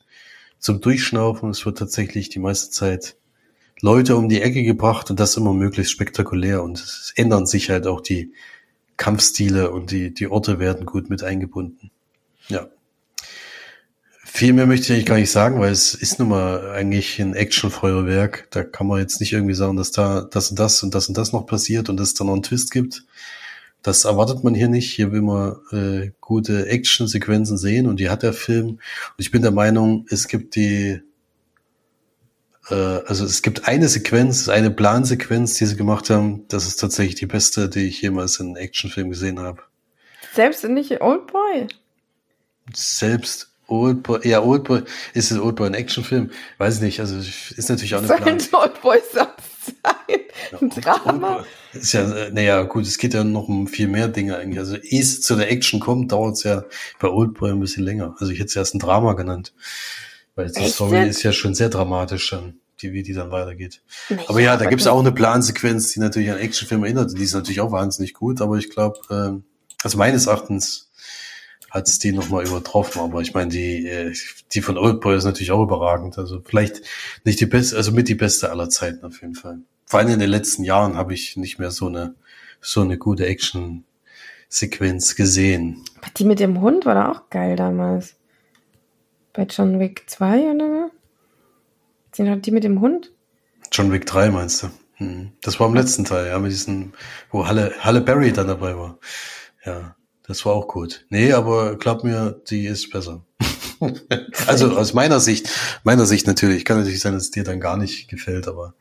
zum 0.57 0.79
Durchschnaufen. 0.79 1.49
Es 1.49 1.65
wird 1.65 1.77
tatsächlich 1.77 2.29
die 2.29 2.39
meiste 2.39 2.69
Zeit 2.69 3.17
Leute 3.81 4.15
um 4.15 4.29
die 4.29 4.41
Ecke 4.41 4.63
gebracht 4.63 5.09
und 5.09 5.19
das 5.19 5.37
immer 5.37 5.53
möglichst 5.53 5.91
spektakulär 5.91 6.63
und 6.63 6.79
es 6.79 7.13
ändern 7.15 7.45
sich 7.45 7.69
halt 7.69 7.87
auch 7.87 8.01
die 8.01 8.31
Kampfstile 8.97 9.71
und 9.71 9.89
die, 9.89 10.13
die 10.13 10.27
Orte 10.27 10.59
werden 10.59 10.85
gut 10.85 11.09
mit 11.09 11.23
eingebunden. 11.23 11.89
Ja. 12.47 12.67
Viel 14.23 14.53
mehr 14.53 14.67
möchte 14.67 14.85
ich 14.85 14.91
eigentlich 14.91 15.05
gar 15.07 15.17
nicht 15.17 15.31
sagen, 15.31 15.59
weil 15.59 15.71
es 15.71 15.95
ist 15.95 16.19
nun 16.19 16.29
mal 16.29 16.71
eigentlich 16.71 17.19
ein 17.19 17.33
Actionfeuerwerk. 17.33 18.47
Da 18.51 18.63
kann 18.63 18.87
man 18.87 18.99
jetzt 18.99 19.19
nicht 19.19 19.33
irgendwie 19.33 19.55
sagen, 19.55 19.75
dass 19.75 19.91
da 19.91 20.21
das 20.21 20.51
und 20.51 20.59
das 20.59 20.83
und 20.83 20.93
das 20.93 21.07
und 21.09 21.17
das 21.17 21.33
noch 21.33 21.47
passiert 21.47 21.89
und 21.89 21.97
dass 21.97 22.09
es 22.09 22.13
da 22.13 22.23
noch 22.23 22.33
einen 22.33 22.43
Twist 22.43 22.71
gibt. 22.71 23.03
Das 23.81 24.05
erwartet 24.05 24.43
man 24.43 24.53
hier 24.53 24.69
nicht. 24.69 24.93
Hier 24.93 25.11
will 25.11 25.23
man 25.23 25.55
äh, 25.71 26.11
gute 26.21 26.67
Actionsequenzen 26.67 27.57
sehen 27.57 27.87
und 27.87 27.99
die 27.99 28.09
hat 28.09 28.21
der 28.21 28.33
Film. 28.33 28.67
Und 28.67 28.79
ich 29.17 29.31
bin 29.31 29.41
der 29.41 29.51
Meinung, 29.51 30.05
es 30.09 30.27
gibt 30.27 30.55
die, 30.55 31.01
äh, 32.71 33.03
also 33.05 33.25
es 33.25 33.41
gibt 33.41 33.67
eine 33.67 33.87
Sequenz, 33.87 34.49
eine 34.49 34.71
Plansequenz, 34.71 35.55
die 35.55 35.65
sie 35.65 35.75
gemacht 35.75 36.09
haben. 36.09 36.47
Das 36.47 36.67
ist 36.67 36.77
tatsächlich 36.77 37.15
die 37.15 37.25
beste, 37.25 37.69
die 37.69 37.87
ich 37.87 38.01
jemals 38.01 38.39
in 38.39 38.47
einem 38.47 38.55
Actionfilm 38.55 39.09
gesehen 39.09 39.39
habe. 39.39 39.61
Selbst 40.33 40.63
nicht 40.63 41.01
Oldboy? 41.01 41.67
Selbst 42.73 43.51
Oldboy, 43.67 44.27
ja, 44.27 44.41
Oldboy, 44.41 44.83
ist 45.13 45.31
es 45.31 45.39
Oldboy 45.39 45.67
ein 45.67 45.73
Actionfilm? 45.73 46.31
Weiß 46.57 46.75
ich 46.75 46.81
nicht, 46.81 46.99
also 46.99 47.17
ist 47.17 47.69
natürlich 47.69 47.95
auch 47.95 47.99
eine 47.99 48.07
Soll 48.07 48.17
Plan. 48.17 48.39
Oldboy 48.51 48.99
sein? 49.13 49.27
Ein 50.59 50.69
Drama? 50.69 51.45
Ist 51.73 51.93
ja, 51.93 52.29
naja, 52.31 52.63
gut, 52.63 52.85
es 52.85 52.97
geht 52.97 53.13
ja 53.13 53.23
noch 53.23 53.47
um 53.47 53.67
viel 53.67 53.87
mehr 53.87 54.09
Dinge 54.09 54.37
eigentlich. 54.37 54.59
Also, 54.59 54.75
ehe 54.75 55.01
es 55.01 55.21
zu 55.21 55.35
der 55.35 55.51
Action 55.51 55.79
kommt, 55.79 56.11
dauert 56.11 56.35
es 56.35 56.43
ja 56.43 56.65
bei 56.99 57.07
Oldboy 57.07 57.51
ein 57.51 57.59
bisschen 57.59 57.83
länger. 57.83 58.15
Also, 58.19 58.33
ich 58.33 58.39
hätte 58.39 58.47
es 58.47 58.55
erst 58.55 58.75
ein 58.75 58.79
Drama 58.79 59.13
genannt. 59.13 59.53
Weil 60.35 60.51
die? 60.51 60.67
Story 60.67 61.07
ist 61.07 61.23
ja 61.23 61.31
schon 61.31 61.55
sehr 61.55 61.69
dramatisch 61.69 62.29
dann, 62.29 62.59
die, 62.81 62.93
wie 62.93 63.03
die 63.03 63.13
dann 63.13 63.31
weitergeht. 63.31 63.81
Naja, 64.09 64.23
aber 64.27 64.39
ja, 64.41 64.57
da 64.57 64.65
gibt 64.65 64.81
es 64.81 64.87
auch 64.87 64.99
eine 64.99 65.11
Plansequenz, 65.11 65.91
die 65.93 65.99
natürlich 65.99 66.31
an 66.31 66.37
Actionfilm 66.37 66.83
erinnert. 66.83 67.17
Die 67.17 67.23
ist 67.23 67.33
natürlich 67.33 67.61
auch 67.61 67.71
wahnsinnig 67.71 68.13
gut, 68.13 68.41
aber 68.41 68.57
ich 68.57 68.69
glaube, 68.69 68.99
ähm, 69.09 69.43
also 69.83 69.97
meines 69.97 70.27
Erachtens 70.27 70.91
hat 71.71 71.87
es 71.87 71.99
die 71.99 72.11
nochmal 72.11 72.45
übertroffen. 72.45 73.01
Aber 73.01 73.21
ich 73.21 73.33
meine, 73.33 73.49
die, 73.49 73.87
äh, 73.87 74.13
die 74.53 74.61
von 74.61 74.77
Oldboy 74.77 75.15
ist 75.15 75.23
natürlich 75.23 75.51
auch 75.51 75.63
überragend. 75.63 76.17
Also 76.17 76.41
vielleicht 76.43 76.81
nicht 77.23 77.39
die 77.39 77.45
beste, 77.45 77.77
also 77.77 77.91
mit 77.91 78.09
die 78.09 78.15
beste 78.15 78.51
aller 78.51 78.69
Zeiten 78.69 79.05
auf 79.05 79.21
jeden 79.21 79.35
Fall. 79.35 79.59
Vor 79.85 79.99
allem 79.99 80.09
in 80.09 80.19
den 80.19 80.29
letzten 80.29 80.63
Jahren 80.63 80.95
habe 80.95 81.13
ich 81.13 81.37
nicht 81.37 81.59
mehr 81.59 81.71
so 81.71 81.87
eine, 81.87 82.15
so 82.59 82.81
eine 82.81 82.97
gute 82.97 83.25
Action-Sequenz 83.25 85.15
gesehen. 85.15 85.83
Die 86.17 86.25
mit 86.25 86.39
dem 86.39 86.61
Hund 86.61 86.85
war 86.85 86.93
da 86.93 87.11
auch 87.11 87.29
geil 87.29 87.55
damals. 87.55 88.15
Bei 89.33 89.43
John 89.43 89.79
Wick 89.79 90.03
2 90.07 90.51
oder 90.51 90.80
so? 92.15 92.35
Die 92.35 92.51
mit 92.51 92.63
dem 92.63 92.81
Hund? 92.81 93.11
John 93.71 93.91
Wick 93.91 94.05
3 94.05 94.29
meinst 94.29 94.63
du? 94.63 94.67
Hm. 94.95 95.31
Das 95.41 95.59
war 95.59 95.67
im 95.67 95.75
letzten 95.75 96.05
Teil, 96.05 96.27
ja, 96.27 96.39
mit 96.39 96.51
diesem, 96.51 96.93
wo 97.31 97.47
Halle, 97.47 97.73
Halle 97.79 98.01
Berry 98.01 98.31
dann 98.33 98.47
dabei 98.47 98.77
war. 98.77 98.99
Ja. 99.65 99.95
Das 100.31 100.45
war 100.45 100.53
auch 100.53 100.69
gut. 100.69 101.05
Nee, 101.09 101.33
aber 101.33 101.75
glaub 101.77 102.05
mir, 102.05 102.41
die 102.49 102.65
ist 102.65 102.89
besser. 102.89 103.25
also 104.47 104.77
aus 104.77 104.93
meiner 104.93 105.19
Sicht, 105.19 105.49
meiner 105.83 106.05
Sicht 106.05 106.25
natürlich, 106.25 106.63
kann 106.63 106.77
natürlich 106.77 107.01
sein, 107.01 107.13
dass 107.13 107.23
es 107.23 107.31
dir 107.31 107.43
dann 107.43 107.59
gar 107.59 107.75
nicht 107.75 108.07
gefällt, 108.07 108.47
aber 108.47 108.75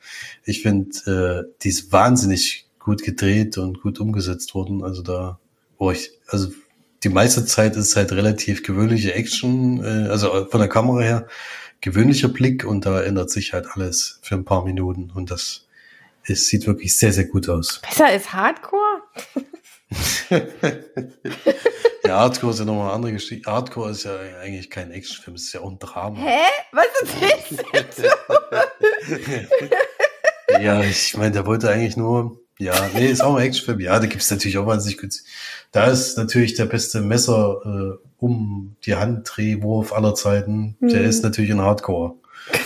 ich 0.44 0.62
finde, 0.62 1.46
äh, 1.48 1.52
die 1.62 1.70
ist 1.70 1.90
wahnsinnig 1.90 2.68
gut 2.78 3.02
gedreht 3.02 3.58
und 3.58 3.80
gut 3.80 3.98
umgesetzt 3.98 4.54
worden. 4.54 4.84
Also 4.84 5.02
da, 5.02 5.40
wo 5.76 5.90
ich, 5.90 6.12
also 6.28 6.52
die 7.02 7.08
meiste 7.08 7.44
Zeit 7.46 7.74
ist 7.74 7.96
halt 7.96 8.12
relativ 8.12 8.62
gewöhnliche 8.62 9.14
Action, 9.14 9.82
äh, 9.82 10.08
also 10.08 10.46
von 10.50 10.60
der 10.60 10.68
Kamera 10.68 11.00
her 11.00 11.26
gewöhnlicher 11.80 12.28
Blick 12.28 12.64
und 12.64 12.86
da 12.86 13.02
ändert 13.02 13.30
sich 13.30 13.52
halt 13.52 13.66
alles 13.74 14.20
für 14.22 14.34
ein 14.34 14.44
paar 14.44 14.64
Minuten 14.64 15.10
und 15.10 15.30
das 15.30 15.66
es 16.24 16.46
sieht 16.46 16.66
wirklich 16.66 16.96
sehr, 16.96 17.12
sehr 17.12 17.24
gut 17.24 17.48
aus. 17.48 17.80
Besser 17.80 18.14
ist 18.14 18.32
Hardcore? 18.32 19.02
ja, 22.04 22.18
Hardcore 22.18 22.52
ist 22.52 22.58
ja 22.60 22.64
nochmal 22.64 22.86
eine 22.86 22.92
andere 22.92 23.12
Geschichte. 23.14 23.50
Hardcore 23.50 23.90
ist 23.90 24.04
ja 24.04 24.16
eigentlich 24.40 24.70
kein 24.70 24.90
Actionfilm, 24.92 25.34
es 25.36 25.44
ist 25.44 25.52
ja 25.54 25.60
auch 25.60 25.70
ein 25.70 25.78
Drama. 25.78 26.20
Hä? 26.20 26.38
Was 26.72 26.86
ist 27.02 27.14
das 27.72 27.96
denn 27.96 29.40
ja, 30.62 30.82
ich 30.82 31.16
meine, 31.16 31.32
der 31.32 31.46
wollte 31.46 31.70
eigentlich 31.70 31.96
nur, 31.96 32.38
ja, 32.58 32.74
nee, 32.94 33.10
ist 33.10 33.22
auch 33.22 33.36
ein 33.36 33.46
Actionfilm. 33.46 33.80
Ja, 33.80 33.98
da 33.98 34.06
gibt 34.06 34.22
es 34.22 34.30
natürlich 34.30 34.58
auch 34.58 34.66
wahnsinnig 34.66 34.98
gut. 34.98 35.14
Da 35.72 35.86
ist 35.86 36.16
natürlich 36.16 36.54
der 36.54 36.66
beste 36.66 37.00
Messer 37.00 37.60
äh, 37.64 38.09
um 38.20 38.76
die 38.84 38.94
Handdrehwurf 38.96 39.92
aller 39.92 40.14
Zeiten. 40.14 40.76
Der 40.80 41.00
Mhm. 41.02 41.08
ist 41.08 41.22
natürlich 41.24 41.50
ein 41.50 41.60
Hardcore. 41.60 42.14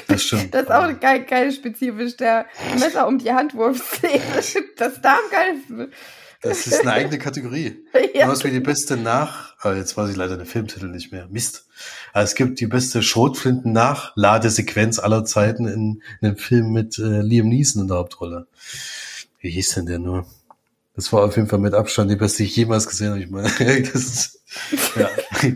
Das 0.09 0.23
stimmt. 0.27 0.53
Das 0.55 0.63
ist 0.65 0.71
auch 0.71 1.01
geil, 1.01 1.25
geil 1.25 1.51
spezifisch, 1.53 2.17
der 2.17 2.47
Messer 2.79 3.07
um 3.07 3.19
die 3.19 3.33
Handwurfszene. 3.33 4.21
Das 4.77 5.01
da 5.01 5.15
am 5.15 5.31
geilsten. 5.31 5.93
Das 6.43 6.67
ist 6.67 6.81
eine 6.83 6.93
eigene 6.93 7.19
Kategorie. 7.19 7.79
Ja. 8.15 8.27
Du 8.27 8.33
hast 8.33 8.45
mir 8.45 8.51
die 8.53 8.61
beste 8.61 8.97
nach, 8.97 9.55
ah, 9.61 9.73
jetzt 9.73 9.97
weiß 9.97 10.11
ich 10.11 10.15
leider 10.17 10.37
den 10.37 10.47
Filmtitel 10.47 10.87
nicht 10.87 11.11
mehr. 11.11 11.27
Mist. 11.29 11.67
Aber 12.13 12.23
es 12.23 12.35
gibt 12.37 12.61
die 12.61 12.67
beste 12.69 13.03
Schrotflinten-Nachladesequenz 13.03 14.99
aller 15.01 15.25
Zeiten 15.25 15.67
in 15.67 16.03
einem 16.23 16.37
Film 16.37 16.71
mit 16.73 16.99
äh, 16.99 17.23
Liam 17.23 17.49
Neeson 17.49 17.83
in 17.83 17.89
der 17.89 17.97
Hauptrolle. 17.97 18.47
Wie 19.41 19.51
hieß 19.51 19.75
denn 19.75 19.87
der 19.87 19.99
nur? 19.99 20.27
Das 20.97 21.13
war 21.13 21.25
auf 21.25 21.35
jeden 21.37 21.49
Fall 21.49 21.59
mit 21.59 21.75
Abstand 21.75 22.11
die 22.11 22.17
beste, 22.17 22.39
die 22.39 22.49
ich 22.49 22.57
jemals 22.57 22.87
gesehen 22.87 23.11
habe. 23.11 23.21
Ich 23.21 23.31
meine, 23.31 23.49
das 23.93 23.95
ist, 23.95 24.43
ja. 24.97 25.11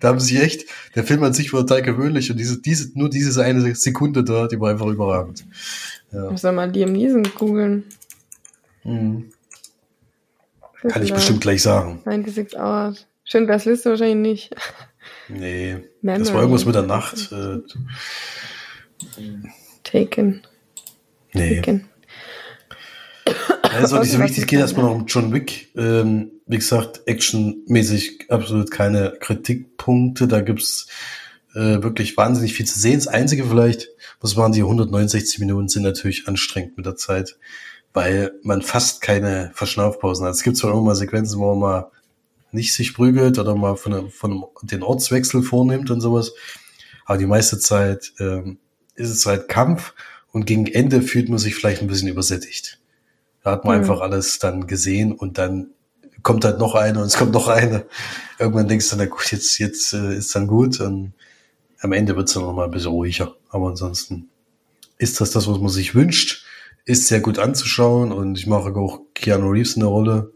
da 0.00 0.08
haben 0.08 0.20
sie 0.20 0.38
echt, 0.38 0.66
der 0.94 1.04
Film 1.04 1.22
an 1.22 1.32
sich 1.32 1.52
war 1.52 1.60
total 1.60 1.82
gewöhnlich 1.82 2.30
und 2.30 2.36
diese, 2.36 2.60
diese, 2.60 2.96
nur 2.98 3.08
diese 3.08 3.42
eine 3.42 3.74
Sekunde 3.74 4.22
da, 4.22 4.48
die 4.48 4.60
war 4.60 4.70
einfach 4.70 4.86
überragend. 4.86 5.44
Ja. 6.12 6.30
Ich 6.30 6.40
soll 6.40 6.52
mal 6.52 6.70
Liam 6.70 6.92
Neeson 6.92 7.22
googeln. 7.34 7.84
Mhm. 8.84 9.32
Kann 10.88 11.02
ich 11.02 11.10
da? 11.10 11.14
bestimmt 11.14 11.40
gleich 11.40 11.62
sagen. 11.62 12.02
96 12.04 12.58
Hours. 12.58 13.06
Schindlers 13.24 13.64
Liste 13.64 13.90
wahrscheinlich 13.90 14.50
nicht. 14.50 14.54
Nee. 15.28 15.78
Memory. 16.02 16.18
Das 16.18 16.32
war 16.32 16.40
irgendwas 16.42 16.64
mit 16.64 16.74
der 16.74 16.82
Nacht. 16.82 17.32
Äh, 17.32 17.60
Taken. 19.82 20.42
nee. 21.32 21.56
Taken. 21.56 21.88
Auch 23.92 24.00
nicht 24.00 24.12
so 24.12 24.18
wichtig. 24.30 24.46
Geht 24.46 24.58
erstmal 24.60 24.86
noch 24.86 24.94
um 24.94 25.06
John 25.06 25.32
Wick. 25.32 25.68
Ähm, 25.76 26.30
wie 26.46 26.56
gesagt, 26.58 27.02
actionmäßig 27.06 28.26
absolut 28.30 28.70
keine 28.70 29.14
Kritikpunkte. 29.20 30.28
Da 30.28 30.40
gibt's 30.40 30.86
äh, 31.54 31.82
wirklich 31.82 32.16
wahnsinnig 32.16 32.54
viel 32.54 32.66
zu 32.66 32.78
sehen. 32.78 32.94
Das 32.98 33.08
Einzige 33.08 33.44
vielleicht, 33.44 33.88
was 34.20 34.36
waren 34.36 34.52
die 34.52 34.60
169 34.62 35.38
Minuten, 35.38 35.68
sind 35.68 35.82
natürlich 35.82 36.28
anstrengend 36.28 36.76
mit 36.76 36.86
der 36.86 36.96
Zeit, 36.96 37.36
weil 37.92 38.32
man 38.42 38.62
fast 38.62 39.00
keine 39.02 39.50
Verschnaufpausen 39.54 40.26
hat. 40.26 40.34
Es 40.34 40.42
gibt 40.42 40.56
zwar 40.56 40.72
immer 40.72 40.82
mal 40.82 40.94
Sequenzen, 40.94 41.38
wo 41.40 41.50
man 41.54 41.58
mal 41.58 41.90
nicht 42.52 42.74
sich 42.74 42.94
prügelt 42.94 43.38
oder 43.38 43.54
mal 43.54 43.76
von, 43.76 43.94
einem- 43.94 44.10
von 44.10 44.30
einem, 44.32 44.44
den 44.62 44.82
Ortswechsel 44.82 45.42
vornimmt 45.42 45.90
und 45.90 46.00
sowas. 46.00 46.32
Aber 47.06 47.18
die 47.18 47.26
meiste 47.26 47.58
Zeit 47.58 48.12
ähm, 48.20 48.58
ist 48.94 49.10
es 49.10 49.24
halt 49.26 49.48
Kampf 49.48 49.94
und 50.32 50.44
gegen 50.46 50.66
Ende 50.66 51.00
fühlt 51.02 51.28
man 51.28 51.38
sich 51.38 51.54
vielleicht 51.54 51.80
ein 51.82 51.88
bisschen 51.88 52.08
übersättigt. 52.08 52.78
Da 53.42 53.52
hat 53.52 53.64
man 53.64 53.76
Mhm. 53.76 53.82
einfach 53.82 54.00
alles 54.00 54.38
dann 54.38 54.66
gesehen 54.66 55.12
und 55.12 55.38
dann 55.38 55.70
kommt 56.22 56.44
halt 56.44 56.58
noch 56.58 56.74
eine 56.74 57.00
und 57.00 57.06
es 57.06 57.16
kommt 57.16 57.32
noch 57.32 57.48
eine. 57.48 57.84
Irgendwann 58.38 58.68
denkst 58.68 58.90
du, 58.90 58.96
na 58.96 59.06
gut, 59.06 59.30
jetzt, 59.32 59.58
jetzt 59.58 59.92
äh, 59.92 60.14
ist 60.16 60.34
dann 60.34 60.46
gut 60.46 60.80
und 60.80 61.12
am 61.80 61.92
Ende 61.92 62.14
wird 62.16 62.28
es 62.28 62.34
dann 62.34 62.44
noch 62.44 62.52
mal 62.52 62.64
ein 62.66 62.70
bisschen 62.70 62.92
ruhiger. 62.92 63.34
Aber 63.50 63.68
ansonsten 63.68 64.28
ist 64.98 65.20
das 65.20 65.32
das, 65.32 65.48
was 65.48 65.58
man 65.58 65.68
sich 65.68 65.94
wünscht, 65.96 66.44
ist 66.84 67.08
sehr 67.08 67.20
gut 67.20 67.38
anzuschauen 67.40 68.12
und 68.12 68.38
ich 68.38 68.46
mache 68.46 68.74
auch 68.76 69.00
Keanu 69.14 69.50
Reeves 69.50 69.74
in 69.74 69.80
der 69.80 69.88
Rolle 69.88 70.32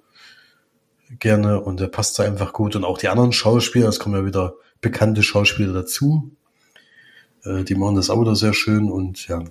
gerne 1.20 1.60
und 1.60 1.78
der 1.78 1.86
passt 1.86 2.18
da 2.18 2.24
einfach 2.24 2.52
gut 2.52 2.74
und 2.74 2.84
auch 2.84 2.98
die 2.98 3.08
anderen 3.08 3.32
Schauspieler, 3.32 3.88
es 3.88 4.00
kommen 4.00 4.16
ja 4.16 4.26
wieder 4.26 4.54
bekannte 4.80 5.22
Schauspieler 5.22 5.72
dazu, 5.72 6.32
äh, 7.44 7.62
die 7.62 7.76
machen 7.76 7.94
das 7.94 8.10
auch 8.10 8.20
wieder 8.20 8.34
sehr 8.34 8.54
schön 8.54 8.90
und 8.90 9.26
ja, 9.28 9.44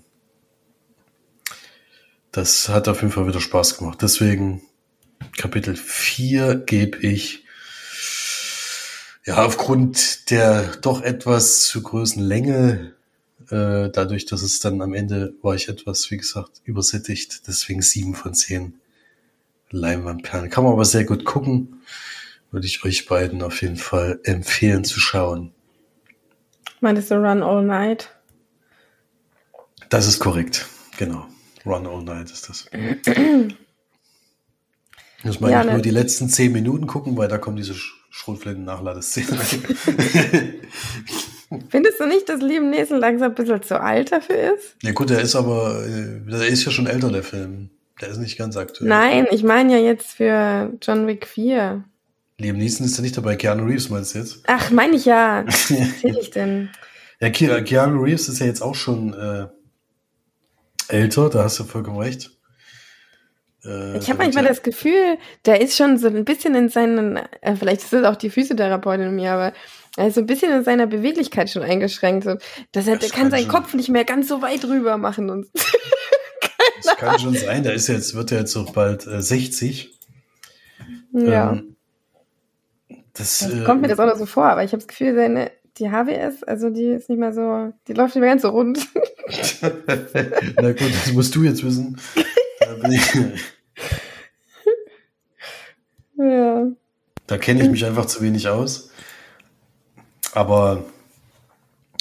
das 2.35 2.67
hat 2.67 2.89
auf 2.89 3.01
jeden 3.01 3.13
Fall 3.13 3.27
wieder 3.27 3.39
Spaß 3.39 3.77
gemacht. 3.77 3.99
Deswegen 4.01 4.61
Kapitel 5.37 5.75
4 5.75 6.55
gebe 6.55 6.97
ich 6.97 7.45
ja 9.25 9.45
aufgrund 9.45 10.29
der 10.31 10.75
doch 10.81 11.01
etwas 11.01 11.63
zu 11.63 11.81
großen 11.81 12.21
Länge, 12.21 12.93
äh, 13.49 13.89
dadurch, 13.89 14.25
dass 14.25 14.41
es 14.41 14.59
dann 14.59 14.81
am 14.81 14.93
Ende 14.93 15.33
war 15.41 15.55
ich 15.55 15.69
etwas, 15.69 16.11
wie 16.11 16.17
gesagt, 16.17 16.61
übersättigt, 16.65 17.47
deswegen 17.47 17.81
7 17.81 18.15
von 18.15 18.33
10 18.33 18.81
Leinwandperlen. 19.69 20.49
Kann 20.49 20.65
man 20.65 20.73
aber 20.73 20.85
sehr 20.85 21.05
gut 21.05 21.23
gucken. 21.23 21.81
Würde 22.51 22.67
ich 22.67 22.83
euch 22.83 23.05
beiden 23.05 23.41
auf 23.43 23.61
jeden 23.61 23.77
Fall 23.77 24.19
empfehlen 24.23 24.83
zu 24.83 24.99
schauen. 24.99 25.53
Meintest 26.81 27.11
du 27.11 27.15
Run 27.15 27.43
All 27.43 27.63
Night? 27.63 28.09
Das 29.89 30.05
ist 30.07 30.19
korrekt. 30.19 30.65
Genau. 30.97 31.27
Run 31.65 31.87
All 31.87 32.03
Night 32.03 32.31
ist 32.31 32.47
das. 32.49 32.65
Muss 35.23 35.39
man 35.39 35.51
Ja, 35.51 35.57
eigentlich 35.59 35.65
ne- 35.67 35.73
nur 35.73 35.81
die 35.81 35.89
letzten 35.89 36.29
zehn 36.29 36.51
Minuten 36.51 36.85
gucken, 36.87 37.17
weil 37.17 37.27
da 37.27 37.37
kommt 37.37 37.57
diese 37.57 37.73
Sch- 37.73 37.91
Schrotflinten-Nachladeszene. 38.11 39.27
Findest 41.69 41.99
du 41.99 42.05
nicht, 42.07 42.27
dass 42.29 42.41
Liam 42.41 42.69
Neeson 42.69 42.99
langsam 42.99 43.31
ein 43.31 43.35
bisschen 43.35 43.61
zu 43.63 43.79
alt 43.79 44.11
dafür 44.11 44.55
ist? 44.55 44.75
ja 44.83 44.91
gut, 44.91 45.09
der 45.09 45.21
ist 45.21 45.35
aber, 45.35 45.83
äh, 45.85 46.19
der 46.29 46.47
ist 46.47 46.65
ja 46.65 46.71
schon 46.71 46.87
älter, 46.87 47.11
der 47.11 47.23
Film. 47.23 47.69
Der 48.01 48.09
ist 48.09 48.17
nicht 48.17 48.37
ganz 48.37 48.57
aktuell. 48.57 48.89
Nein, 48.89 49.25
ich 49.31 49.43
meine 49.43 49.71
ja 49.73 49.79
jetzt 49.79 50.13
für 50.17 50.73
John 50.81 51.07
Wick 51.07 51.25
4. 51.27 51.83
Liam 52.39 52.57
Neeson 52.57 52.85
ist 52.85 52.97
ja 52.97 53.01
nicht 53.03 53.15
dabei. 53.15 53.37
Keanu 53.37 53.63
Reeves 53.65 53.89
meinst 53.89 54.13
du 54.13 54.19
jetzt? 54.19 54.43
Ach, 54.47 54.69
meine 54.71 54.95
ich 54.97 55.05
ja. 55.05 55.43
Was 55.47 55.71
erzähl 55.71 56.17
ich 56.19 56.29
denn? 56.31 56.69
Ja, 57.21 57.29
Ke- 57.29 57.63
Keanu 57.63 58.01
Reeves 58.03 58.27
ist 58.27 58.39
ja 58.39 58.45
jetzt 58.47 58.61
auch 58.61 58.75
schon 58.75 59.13
äh, 59.13 59.47
älter, 60.89 61.29
da 61.29 61.43
hast 61.43 61.59
du 61.59 61.63
vollkommen 61.63 61.99
recht. 61.99 62.31
Äh, 63.63 63.97
Ich 63.97 64.09
habe 64.09 64.19
manchmal 64.23 64.45
das 64.45 64.61
Gefühl, 64.63 65.17
der 65.45 65.61
ist 65.61 65.75
schon 65.75 65.97
so 65.97 66.07
ein 66.07 66.25
bisschen 66.25 66.55
in 66.55 66.69
seinen, 66.69 67.17
äh, 67.41 67.55
vielleicht 67.55 67.81
ist 67.83 67.93
es 67.93 68.03
auch 68.05 68.15
die 68.15 68.29
Physiotherapeutin 68.29 69.07
in 69.07 69.15
mir, 69.15 69.31
aber 69.31 69.53
er 69.97 70.07
ist 70.07 70.15
so 70.15 70.21
ein 70.21 70.27
bisschen 70.27 70.51
in 70.51 70.63
seiner 70.63 70.87
Beweglichkeit 70.87 71.49
schon 71.49 71.63
eingeschränkt. 71.63 72.25
So, 72.25 72.35
dass 72.71 72.87
er 72.87 72.97
Das 72.97 73.07
der 73.07 73.09
kann 73.09 73.21
kann 73.23 73.31
seinen 73.31 73.43
schon. 73.43 73.51
Kopf 73.51 73.73
nicht 73.73 73.89
mehr 73.89 74.03
ganz 74.05 74.27
so 74.27 74.41
weit 74.41 74.65
rüber 74.65 74.97
machen. 74.97 75.29
Und 75.29 75.47
Das 76.83 76.97
kann 76.97 77.19
schon 77.19 77.33
sein. 77.35 77.63
Der 77.63 77.73
ist 77.73 77.87
jetzt, 77.87 78.13
wird 78.13 78.29
ja 78.31 78.39
jetzt 78.39 78.55
auch 78.55 78.71
bald 78.71 79.07
äh, 79.07 79.21
60. 79.21 79.97
ja, 81.13 81.53
Ähm, 81.53 81.75
das, 83.13 83.39
das 83.39 83.51
äh, 83.53 83.63
kommt 83.63 83.81
mir 83.81 83.87
das 83.87 83.99
auch 83.99 84.05
noch 84.05 84.17
so 84.17 84.25
vor, 84.25 84.45
aber 84.45 84.63
ich 84.63 84.71
habe 84.71 84.79
das 84.79 84.87
Gefühl, 84.87 85.15
seine, 85.15 85.51
die 85.77 85.89
HWS, 85.89 86.43
also 86.43 86.69
die 86.69 86.85
ist 86.85 87.09
nicht 87.09 87.19
mehr 87.19 87.33
so, 87.33 87.73
die 87.87 87.93
läuft 87.93 88.15
nicht 88.15 88.21
mehr 88.21 88.29
ganz 88.29 88.43
so 88.43 88.49
rund. 88.49 88.79
Na 89.61 90.71
gut, 90.71 90.93
das 90.93 91.13
musst 91.13 91.35
du 91.35 91.43
jetzt 91.43 91.63
wissen. 91.63 91.99
Ja. 96.17 96.67
da 97.27 97.37
kenne 97.37 97.61
ich 97.61 97.69
mich 97.69 97.83
einfach 97.83 98.05
zu 98.05 98.21
wenig 98.21 98.47
aus. 98.47 98.89
Aber 100.33 100.85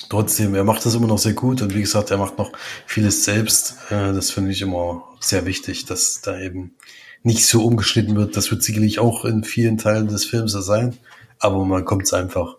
trotzdem, 0.08 0.54
er 0.54 0.62
macht 0.62 0.86
das 0.86 0.94
immer 0.94 1.08
noch 1.08 1.18
sehr 1.18 1.32
gut 1.32 1.62
und 1.62 1.74
wie 1.74 1.80
gesagt, 1.80 2.12
er 2.12 2.18
macht 2.18 2.38
noch 2.38 2.52
vieles 2.86 3.24
selbst. 3.24 3.76
Äh, 3.90 4.12
das 4.12 4.30
finde 4.30 4.52
ich 4.52 4.62
immer 4.62 5.02
sehr 5.18 5.46
wichtig, 5.46 5.86
dass 5.86 6.20
da 6.20 6.38
eben 6.38 6.76
nicht 7.24 7.44
so 7.44 7.64
umgeschnitten 7.64 8.14
wird. 8.14 8.36
Das 8.36 8.52
wird 8.52 8.62
sicherlich 8.62 9.00
auch 9.00 9.24
in 9.24 9.42
vielen 9.42 9.78
Teilen 9.78 10.06
des 10.06 10.24
Films 10.26 10.52
so 10.52 10.60
sein, 10.60 10.96
aber 11.40 11.64
man 11.64 11.84
kommt 11.84 12.04
es 12.04 12.12
einfach 12.12 12.56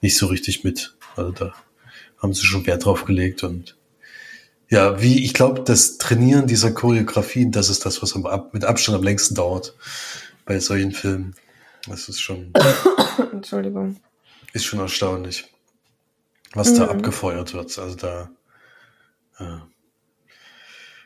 nicht 0.00 0.16
so 0.16 0.26
richtig 0.26 0.64
mit. 0.64 0.96
Also 1.16 1.32
da 1.32 1.52
haben 2.18 2.32
sie 2.34 2.44
schon 2.44 2.66
Wert 2.66 2.84
drauf 2.84 3.04
gelegt 3.04 3.42
und 3.44 3.76
ja, 4.70 5.00
wie 5.00 5.24
ich 5.24 5.32
glaube, 5.32 5.62
das 5.62 5.96
Trainieren 5.98 6.46
dieser 6.46 6.72
Choreografien, 6.72 7.52
das 7.52 7.70
ist 7.70 7.86
das, 7.86 8.02
was 8.02 8.14
am, 8.14 8.26
ab, 8.26 8.52
mit 8.52 8.64
Abstand 8.64 8.98
am 8.98 9.02
längsten 9.04 9.34
dauert 9.34 9.74
bei 10.44 10.60
solchen 10.60 10.92
Filmen. 10.92 11.34
Das 11.88 12.08
ist 12.08 12.20
schon, 12.20 12.52
Entschuldigung. 13.32 13.96
ist 14.52 14.66
schon 14.66 14.80
erstaunlich, 14.80 15.46
was 16.52 16.74
da 16.74 16.84
Mhm. 16.84 16.90
abgefeuert 16.90 17.54
wird. 17.54 17.78
Also 17.78 17.96
da 17.96 18.30
äh, 19.38 19.58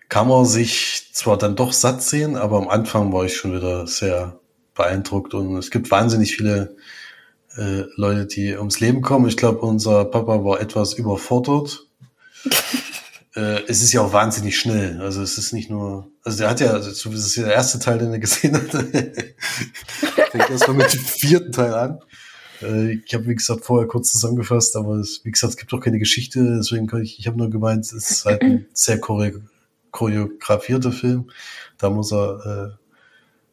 kann 0.09 0.27
man 0.29 0.45
sich 0.45 1.11
zwar 1.13 1.39
dann 1.39 1.55
doch 1.57 1.73
satt 1.73 2.03
sehen, 2.03 2.37
aber 2.37 2.59
am 2.59 2.69
Anfang 2.69 3.13
war 3.13 3.25
ich 3.25 3.37
schon 3.37 3.55
wieder 3.55 3.87
sehr 3.87 4.41
beeindruckt 4.75 5.35
und 5.35 5.57
es 5.57 5.71
gibt 5.71 5.91
wahnsinnig 5.91 6.35
viele 6.37 6.77
äh, 7.57 7.85
Leute, 7.97 8.27
die 8.27 8.57
ums 8.57 8.81
Leben 8.81 9.03
kommen. 9.03 9.29
Ich 9.29 9.37
glaube, 9.37 9.61
unser 9.61 10.05
Papa 10.05 10.45
war 10.45 10.61
etwas 10.61 10.95
überfordert. 10.95 11.87
äh, 13.35 13.63
es 13.67 13.83
ist 13.83 13.93
ja 13.93 14.03
auch 14.03 14.13
wahnsinnig 14.13 14.59
schnell. 14.59 15.01
Also 15.01 15.23
es 15.23 15.39
ist 15.39 15.53
nicht 15.53 15.71
nur, 15.71 16.09
also 16.25 16.39
der 16.39 16.51
hat 16.51 16.61
ja, 16.61 16.71
also 16.73 16.91
so 16.91 17.11
wie 17.11 17.17
es 17.17 17.27
ist 17.27 17.37
ja 17.37 17.45
der 17.45 17.55
erste 17.55 17.79
Teil, 17.79 17.99
den 17.99 18.13
er 18.13 18.19
gesehen 18.19 18.55
hat. 18.55 18.71
Fängt 20.31 20.51
erstmal 20.51 20.77
mit 20.77 20.93
dem 20.93 21.01
vierten 21.01 21.53
Teil 21.53 21.75
an. 21.75 21.99
Äh, 22.63 22.95
ich 23.05 23.15
habe, 23.15 23.27
wie 23.27 23.35
gesagt, 23.35 23.65
vorher 23.65 23.89
kurz 23.89 24.13
zusammengefasst, 24.13 24.77
aber 24.77 24.97
es, 24.97 25.21
wie 25.25 25.31
gesagt, 25.31 25.53
es 25.53 25.57
gibt 25.57 25.73
auch 25.75 25.81
keine 25.81 25.99
Geschichte, 25.99 26.57
deswegen 26.59 26.87
kann 26.87 27.03
ich, 27.03 27.19
ich 27.19 27.27
habe 27.27 27.39
nur 27.39 27.51
gemeint, 27.51 27.85
es 27.85 27.93
ist 27.93 28.25
halt 28.25 28.43
ein 28.43 28.67
sehr 28.73 29.01
chore 29.01 29.43
choreografierter 29.91 30.91
Film. 30.91 31.31
Da 31.77 31.91
muss 31.91 32.13
er, 32.13 32.73
äh, 32.73 32.82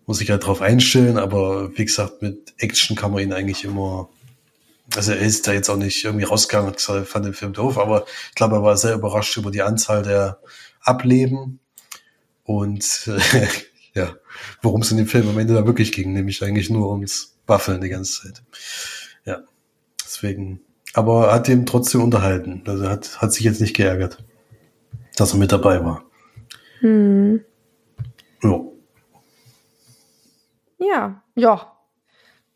muss 0.09 0.17
sich 0.17 0.31
halt 0.31 0.43
drauf 0.43 0.63
einstellen, 0.63 1.19
aber 1.19 1.77
wie 1.77 1.85
gesagt, 1.85 2.23
mit 2.23 2.55
Action 2.57 2.95
kann 2.95 3.11
man 3.11 3.21
ihn 3.21 3.31
eigentlich 3.31 3.63
immer, 3.63 4.09
also 4.95 5.11
er 5.11 5.19
ist 5.19 5.47
da 5.47 5.53
jetzt 5.53 5.69
auch 5.69 5.77
nicht 5.77 6.03
irgendwie 6.03 6.25
rausgegangen 6.25 6.69
und 6.69 6.77
gesagt, 6.77 7.07
fand 7.07 7.25
den 7.25 7.35
Film 7.35 7.53
doof, 7.53 7.77
aber 7.77 8.07
ich 8.29 8.33
glaube, 8.33 8.55
er 8.55 8.63
war 8.63 8.75
sehr 8.75 8.95
überrascht 8.95 9.37
über 9.37 9.51
die 9.51 9.61
Anzahl 9.61 10.01
der 10.01 10.39
Ableben 10.81 11.59
und 12.43 13.03
äh, 13.05 13.47
ja, 13.93 14.15
worum 14.63 14.81
es 14.81 14.89
in 14.89 14.97
dem 14.97 15.05
Film 15.05 15.29
am 15.29 15.37
Ende 15.37 15.53
da 15.53 15.67
wirklich 15.67 15.91
ging, 15.91 16.11
nämlich 16.11 16.43
eigentlich 16.43 16.71
nur 16.71 16.89
ums 16.89 17.37
Waffeln 17.45 17.79
die 17.79 17.89
ganze 17.89 18.23
Zeit. 18.23 18.41
Ja, 19.25 19.43
deswegen, 20.03 20.61
aber 20.95 21.31
hat 21.31 21.47
ihn 21.49 21.67
trotzdem 21.67 22.01
unterhalten, 22.01 22.63
also 22.65 22.89
hat, 22.89 23.21
hat 23.21 23.31
sich 23.31 23.43
jetzt 23.43 23.61
nicht 23.61 23.75
geärgert, 23.75 24.17
dass 25.17 25.33
er 25.33 25.37
mit 25.37 25.51
dabei 25.51 25.85
war. 25.85 26.03
Hm. 26.79 27.41
Ja. 28.41 28.59
Ja, 30.79 31.21
ja. 31.35 31.75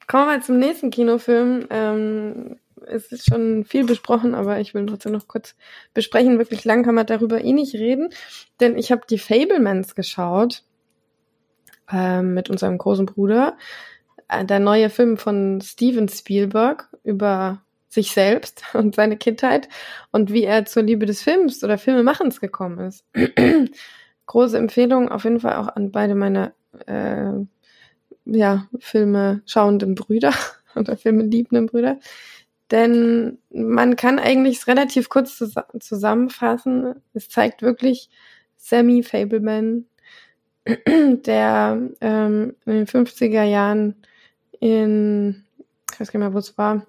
Kommen 0.07 0.27
wir 0.27 0.41
zum 0.41 0.57
nächsten 0.59 0.89
Kinofilm. 0.89 1.67
Ähm, 1.69 2.59
es 2.86 3.12
ist 3.12 3.25
schon 3.29 3.63
viel 3.63 3.86
besprochen, 3.86 4.36
aber 4.36 4.59
ich 4.59 4.73
will 4.73 4.86
trotzdem 4.86 5.12
noch 5.12 5.27
kurz 5.27 5.55
besprechen. 5.93 6.39
Wirklich 6.39 6.65
lang 6.65 6.83
kann 6.83 6.95
man 6.95 7.05
darüber 7.05 7.43
eh 7.43 7.53
nicht 7.53 7.75
reden, 7.75 8.09
denn 8.59 8.77
ich 8.77 8.91
habe 8.91 9.03
die 9.09 9.17
Fablemans 9.17 9.95
geschaut 9.95 10.63
ähm, 11.91 12.33
mit 12.33 12.49
unserem 12.49 12.77
großen 12.77 13.05
Bruder. 13.05 13.57
Äh, 14.27 14.45
der 14.45 14.59
neue 14.59 14.89
Film 14.89 15.17
von 15.17 15.62
Steven 15.62 16.09
Spielberg 16.09 16.89
über 17.03 17.62
sich 17.89 18.12
selbst 18.12 18.63
und 18.73 18.95
seine 18.95 19.17
Kindheit 19.17 19.69
und 20.12 20.31
wie 20.33 20.43
er 20.43 20.65
zur 20.65 20.83
Liebe 20.83 21.05
des 21.05 21.21
Films 21.21 21.63
oder 21.63 21.77
Filmemachens 21.77 22.41
gekommen 22.41 22.79
ist. 22.79 23.05
Große 24.25 24.57
Empfehlung 24.57 25.09
auf 25.09 25.25
jeden 25.25 25.39
Fall 25.39 25.55
auch 25.57 25.67
an 25.67 25.91
beide 25.91 26.15
meine 26.15 26.53
äh, 26.88 27.45
ja, 28.25 28.67
Filme 28.79 29.41
schauenden 29.45 29.95
Brüder 29.95 30.33
oder 30.75 30.97
Filme 30.97 31.23
liebenden 31.23 31.67
Brüder. 31.67 31.99
Denn 32.71 33.38
man 33.51 33.95
kann 33.95 34.19
eigentlich 34.19 34.65
relativ 34.67 35.09
kurz 35.09 35.38
zus 35.38 35.53
zusammenfassen. 35.79 36.95
Es 37.13 37.29
zeigt 37.29 37.62
wirklich 37.62 38.09
Sammy 38.55 39.03
Fableman, 39.03 39.86
der 40.65 41.79
ähm, 42.01 42.55
in 42.65 42.73
den 42.73 42.88
50er 42.88 43.43
Jahren 43.43 43.95
in, 44.59 45.43
ich 45.91 45.99
weiß 45.99 46.12
gar 46.12 46.19
nicht 46.19 46.27
mehr, 46.27 46.33
wo 46.33 46.39
es 46.39 46.57
war, 46.57 46.88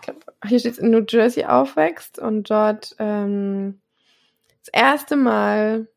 glaub, 0.00 0.24
hier 0.46 0.60
steht 0.60 0.74
es 0.74 0.78
in 0.78 0.90
New 0.90 1.04
Jersey 1.08 1.44
aufwächst 1.44 2.20
und 2.20 2.48
dort 2.48 2.94
ähm, 3.00 3.80
das 4.60 4.68
erste 4.72 5.16
Mal 5.16 5.88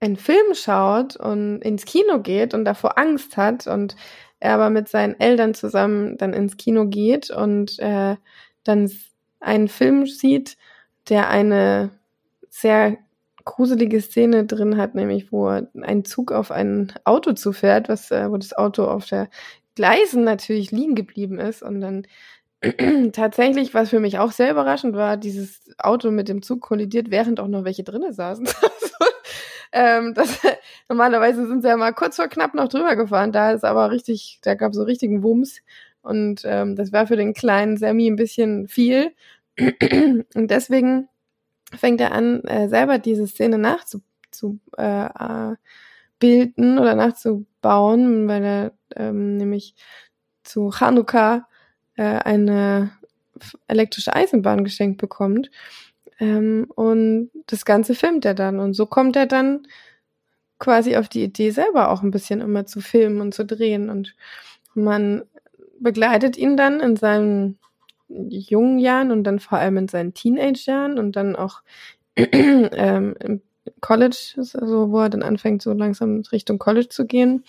einen 0.00 0.16
Film 0.16 0.54
schaut 0.54 1.16
und 1.16 1.60
ins 1.60 1.84
Kino 1.84 2.20
geht 2.20 2.54
und 2.54 2.64
davor 2.64 2.98
Angst 2.98 3.36
hat 3.36 3.66
und 3.66 3.94
er 4.40 4.54
aber 4.54 4.70
mit 4.70 4.88
seinen 4.88 5.18
Eltern 5.20 5.54
zusammen 5.54 6.16
dann 6.16 6.32
ins 6.32 6.56
Kino 6.56 6.86
geht 6.86 7.30
und 7.30 7.78
äh, 7.78 8.16
dann 8.64 8.90
einen 9.38 9.68
Film 9.68 10.06
sieht, 10.06 10.56
der 11.08 11.28
eine 11.28 11.90
sehr 12.48 12.96
gruselige 13.44 14.00
Szene 14.00 14.44
drin 14.46 14.76
hat, 14.76 14.94
nämlich 14.94 15.32
wo 15.32 15.48
ein 15.48 16.04
Zug 16.04 16.32
auf 16.32 16.50
ein 16.50 16.92
Auto 17.04 17.32
zufährt, 17.32 17.88
was, 17.88 18.10
äh, 18.10 18.30
wo 18.30 18.36
das 18.36 18.52
Auto 18.52 18.84
auf 18.84 19.06
der 19.06 19.28
Gleisen 19.74 20.24
natürlich 20.24 20.70
liegen 20.72 20.94
geblieben 20.94 21.38
ist 21.38 21.62
und 21.62 21.80
dann 21.80 22.06
tatsächlich, 23.12 23.72
was 23.72 23.90
für 23.90 24.00
mich 24.00 24.18
auch 24.18 24.32
sehr 24.32 24.50
überraschend 24.50 24.94
war, 24.94 25.16
dieses 25.16 25.62
Auto 25.78 26.10
mit 26.10 26.28
dem 26.28 26.42
Zug 26.42 26.60
kollidiert, 26.60 27.10
während 27.10 27.40
auch 27.40 27.48
noch 27.48 27.64
welche 27.64 27.84
drinnen 27.84 28.12
saßen. 28.12 28.46
Ähm, 29.72 30.14
das, 30.14 30.40
normalerweise 30.88 31.46
sind 31.46 31.62
sie 31.62 31.68
ja 31.68 31.76
mal 31.76 31.92
kurz 31.92 32.16
vor 32.16 32.28
knapp 32.28 32.54
noch 32.54 32.68
drüber 32.68 32.96
gefahren. 32.96 33.32
Da 33.32 33.52
ist 33.52 33.64
aber 33.64 33.90
richtig, 33.90 34.40
da 34.42 34.54
gab 34.54 34.72
es 34.72 34.76
so 34.76 34.84
richtigen 34.84 35.22
Wumms. 35.22 35.60
Und 36.02 36.42
ähm, 36.44 36.76
das 36.76 36.92
war 36.92 37.06
für 37.06 37.16
den 37.16 37.34
kleinen 37.34 37.76
Sammy 37.76 38.08
ein 38.08 38.16
bisschen 38.16 38.68
viel. 38.68 39.12
Und 39.58 40.50
deswegen 40.50 41.08
fängt 41.76 42.00
er 42.00 42.12
an, 42.12 42.42
äh, 42.44 42.68
selber 42.68 42.98
diese 42.98 43.26
Szene 43.26 43.58
nachzubilden 43.58 44.10
äh, 44.76 45.56
oder 46.80 46.94
nachzubauen, 46.94 48.28
weil 48.28 48.44
er 48.44 48.72
ähm, 48.96 49.36
nämlich 49.36 49.74
zu 50.42 50.70
Chanukka 50.70 51.46
äh, 51.96 52.02
eine 52.02 52.92
elektrische 53.68 54.14
Eisenbahn 54.14 54.64
geschenkt 54.64 54.98
bekommt. 54.98 55.50
Ähm, 56.20 56.66
und 56.74 57.30
das 57.46 57.64
Ganze 57.64 57.94
filmt 57.94 58.24
er 58.24 58.34
dann. 58.34 58.60
Und 58.60 58.74
so 58.74 58.86
kommt 58.86 59.16
er 59.16 59.26
dann 59.26 59.66
quasi 60.58 60.96
auf 60.96 61.08
die 61.08 61.24
Idee, 61.24 61.50
selber 61.50 61.90
auch 61.90 62.02
ein 62.02 62.10
bisschen 62.10 62.40
immer 62.40 62.66
zu 62.66 62.80
filmen 62.80 63.20
und 63.20 63.34
zu 63.34 63.44
drehen. 63.44 63.90
Und 63.90 64.14
man 64.74 65.24
begleitet 65.80 66.36
ihn 66.36 66.56
dann 66.56 66.80
in 66.80 66.96
seinen 66.96 67.58
jungen 68.08 68.78
Jahren 68.78 69.10
und 69.10 69.24
dann 69.24 69.40
vor 69.40 69.58
allem 69.58 69.78
in 69.78 69.88
seinen 69.88 70.14
Teenage-Jahren 70.14 70.98
und 70.98 71.16
dann 71.16 71.34
auch 71.34 71.62
ähm, 72.16 73.16
im 73.20 73.40
College, 73.80 74.34
also 74.36 74.90
wo 74.90 75.00
er 75.00 75.08
dann 75.08 75.22
anfängt, 75.22 75.62
so 75.62 75.72
langsam 75.72 76.22
Richtung 76.32 76.58
College 76.58 76.88
zu 76.88 77.06
gehen. 77.06 77.44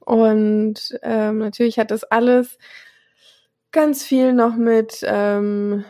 Und 0.00 0.98
ähm, 1.02 1.38
natürlich 1.38 1.78
hat 1.78 1.90
das 1.90 2.04
alles 2.04 2.58
ganz 3.72 4.04
viel 4.04 4.32
noch 4.32 4.54
mit 4.54 5.00
ähm, 5.04 5.84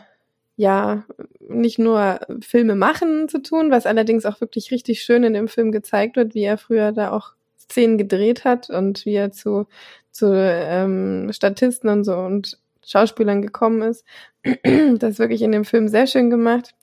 ja, 0.55 1.05
nicht 1.39 1.79
nur 1.79 2.19
Filme 2.41 2.75
machen 2.75 3.27
zu 3.27 3.41
tun, 3.41 3.71
was 3.71 3.85
allerdings 3.85 4.25
auch 4.25 4.39
wirklich 4.41 4.71
richtig 4.71 5.01
schön 5.01 5.23
in 5.23 5.33
dem 5.33 5.47
Film 5.47 5.71
gezeigt 5.71 6.15
wird, 6.15 6.35
wie 6.35 6.43
er 6.43 6.57
früher 6.57 6.91
da 6.91 7.11
auch 7.11 7.33
Szenen 7.57 7.97
gedreht 7.97 8.45
hat 8.45 8.69
und 8.69 9.05
wie 9.05 9.15
er 9.15 9.31
zu, 9.31 9.67
zu 10.11 10.31
ähm, 10.35 11.29
Statisten 11.31 11.89
und 11.89 12.03
so 12.03 12.15
und 12.15 12.59
Schauspielern 12.85 13.41
gekommen 13.41 13.81
ist. 13.81 14.05
das 14.43 15.11
ist 15.11 15.19
wirklich 15.19 15.41
in 15.41 15.51
dem 15.51 15.65
Film 15.65 15.87
sehr 15.87 16.05
schön 16.05 16.29
gemacht, 16.29 16.75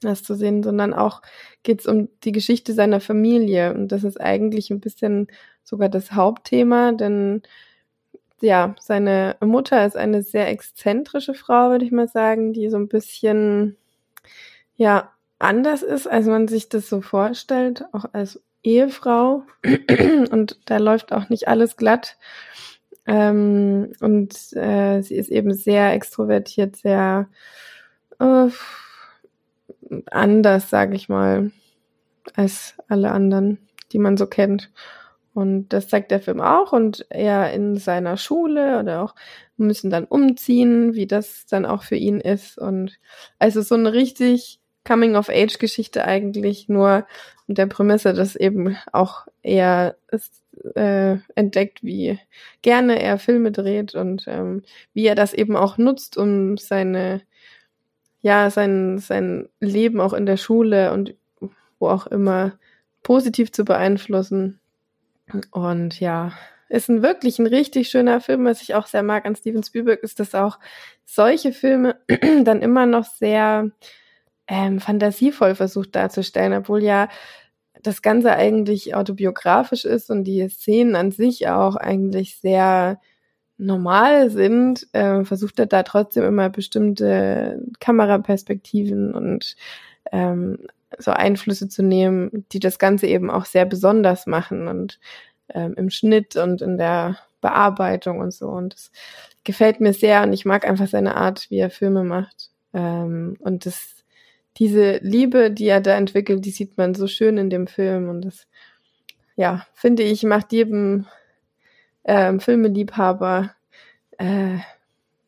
das 0.00 0.22
zu 0.22 0.34
sehen, 0.34 0.62
sondern 0.62 0.92
auch 0.92 1.22
geht 1.62 1.80
es 1.80 1.86
um 1.86 2.08
die 2.24 2.32
Geschichte 2.32 2.74
seiner 2.74 3.00
Familie. 3.00 3.72
Und 3.72 3.88
das 3.90 4.04
ist 4.04 4.20
eigentlich 4.20 4.70
ein 4.70 4.80
bisschen 4.80 5.28
sogar 5.64 5.88
das 5.88 6.12
Hauptthema, 6.12 6.92
denn 6.92 7.42
ja, 8.40 8.74
seine 8.80 9.36
Mutter 9.40 9.84
ist 9.86 9.96
eine 9.96 10.22
sehr 10.22 10.48
exzentrische 10.48 11.34
Frau, 11.34 11.70
würde 11.70 11.84
ich 11.84 11.92
mal 11.92 12.08
sagen, 12.08 12.52
die 12.52 12.68
so 12.70 12.76
ein 12.76 12.88
bisschen, 12.88 13.76
ja, 14.76 15.12
anders 15.38 15.82
ist, 15.82 16.06
als 16.06 16.26
man 16.26 16.48
sich 16.48 16.68
das 16.68 16.88
so 16.88 17.00
vorstellt, 17.00 17.84
auch 17.92 18.06
als 18.12 18.40
Ehefrau. 18.62 19.42
Und 20.30 20.58
da 20.66 20.78
läuft 20.78 21.12
auch 21.12 21.28
nicht 21.28 21.48
alles 21.48 21.76
glatt. 21.76 22.16
Ähm, 23.06 23.92
und 24.00 24.34
äh, 24.52 25.00
sie 25.00 25.14
ist 25.14 25.30
eben 25.30 25.54
sehr 25.54 25.94
extrovertiert, 25.94 26.76
sehr 26.76 27.30
äh, 28.20 28.48
anders, 30.10 30.68
sage 30.68 30.94
ich 30.94 31.08
mal, 31.08 31.50
als 32.34 32.74
alle 32.86 33.10
anderen, 33.12 33.66
die 33.92 33.98
man 33.98 34.18
so 34.18 34.26
kennt. 34.26 34.70
Und 35.38 35.68
das 35.68 35.86
zeigt 35.86 36.10
der 36.10 36.18
Film 36.18 36.40
auch 36.40 36.72
und 36.72 37.06
er 37.10 37.52
in 37.52 37.76
seiner 37.76 38.16
Schule 38.16 38.80
oder 38.80 39.04
auch 39.04 39.14
müssen 39.56 39.88
dann 39.88 40.04
umziehen, 40.04 40.94
wie 40.94 41.06
das 41.06 41.46
dann 41.46 41.64
auch 41.64 41.84
für 41.84 41.94
ihn 41.94 42.20
ist. 42.20 42.58
Und 42.58 42.98
also 43.38 43.62
so 43.62 43.76
eine 43.76 43.92
richtig 43.92 44.58
Coming-of-Age-Geschichte 44.84 46.04
eigentlich 46.04 46.68
nur 46.68 47.06
mit 47.46 47.56
der 47.56 47.66
Prämisse, 47.66 48.14
dass 48.14 48.34
eben 48.34 48.76
auch 48.90 49.28
er 49.44 49.94
ist, 50.10 50.42
äh, 50.74 51.18
entdeckt, 51.36 51.84
wie 51.84 52.18
gerne 52.62 53.00
er 53.00 53.20
Filme 53.20 53.52
dreht 53.52 53.94
und 53.94 54.24
ähm, 54.26 54.64
wie 54.92 55.06
er 55.06 55.14
das 55.14 55.34
eben 55.34 55.54
auch 55.54 55.78
nutzt, 55.78 56.16
um 56.16 56.56
seine, 56.56 57.20
ja, 58.22 58.50
sein, 58.50 58.98
sein 58.98 59.48
Leben 59.60 60.00
auch 60.00 60.14
in 60.14 60.26
der 60.26 60.36
Schule 60.36 60.92
und 60.92 61.14
wo 61.78 61.86
auch 61.90 62.08
immer 62.08 62.58
positiv 63.04 63.52
zu 63.52 63.64
beeinflussen. 63.64 64.58
Und 65.50 66.00
ja, 66.00 66.32
ist 66.68 66.88
ein 66.88 67.02
wirklich 67.02 67.38
ein 67.38 67.46
richtig 67.46 67.88
schöner 67.88 68.20
Film, 68.20 68.44
was 68.44 68.62
ich 68.62 68.74
auch 68.74 68.86
sehr 68.86 69.02
mag 69.02 69.26
an 69.26 69.36
Steven 69.36 69.62
Spielberg, 69.62 70.02
ist, 70.02 70.20
dass 70.20 70.34
auch 70.34 70.58
solche 71.04 71.52
Filme 71.52 71.96
dann 72.44 72.62
immer 72.62 72.86
noch 72.86 73.04
sehr 73.04 73.70
ähm, 74.46 74.80
fantasievoll 74.80 75.54
versucht 75.54 75.94
darzustellen, 75.94 76.52
obwohl 76.54 76.82
ja 76.82 77.08
das 77.82 78.02
Ganze 78.02 78.32
eigentlich 78.32 78.94
autobiografisch 78.94 79.84
ist 79.84 80.10
und 80.10 80.24
die 80.24 80.48
Szenen 80.48 80.96
an 80.96 81.12
sich 81.12 81.48
auch 81.48 81.76
eigentlich 81.76 82.36
sehr 82.36 83.00
normal 83.56 84.30
sind, 84.30 84.86
äh, 84.92 85.24
versucht 85.24 85.58
er 85.58 85.66
da 85.66 85.82
trotzdem 85.82 86.24
immer 86.24 86.48
bestimmte 86.48 87.60
Kameraperspektiven 87.80 89.14
und 89.14 89.56
ähm, 90.12 90.58
so 90.96 91.10
Einflüsse 91.10 91.68
zu 91.68 91.82
nehmen, 91.82 92.46
die 92.52 92.60
das 92.60 92.78
Ganze 92.78 93.06
eben 93.06 93.30
auch 93.30 93.44
sehr 93.44 93.66
besonders 93.66 94.26
machen 94.26 94.68
und 94.68 94.98
ähm, 95.54 95.74
im 95.76 95.90
Schnitt 95.90 96.36
und 96.36 96.62
in 96.62 96.78
der 96.78 97.18
Bearbeitung 97.40 98.20
und 98.20 98.32
so. 98.32 98.48
Und 98.48 98.74
das 98.74 98.90
gefällt 99.44 99.80
mir 99.80 99.92
sehr 99.92 100.22
und 100.22 100.32
ich 100.32 100.44
mag 100.44 100.66
einfach 100.66 100.88
seine 100.88 101.16
Art, 101.16 101.50
wie 101.50 101.58
er 101.58 101.70
Filme 101.70 102.04
macht. 102.04 102.50
Ähm, 102.72 103.36
und 103.40 103.66
das, 103.66 104.04
diese 104.56 104.98
Liebe, 104.98 105.50
die 105.50 105.66
er 105.66 105.80
da 105.80 105.96
entwickelt, 105.96 106.44
die 106.44 106.50
sieht 106.50 106.76
man 106.76 106.94
so 106.94 107.06
schön 107.06 107.38
in 107.38 107.50
dem 107.50 107.66
Film 107.66 108.08
und 108.08 108.22
das, 108.22 108.46
ja, 109.36 109.66
finde 109.74 110.02
ich, 110.02 110.22
macht 110.24 110.52
jedem 110.52 111.06
äh, 112.02 112.38
Filmeliebhaber 112.38 113.54
äh, 114.18 114.58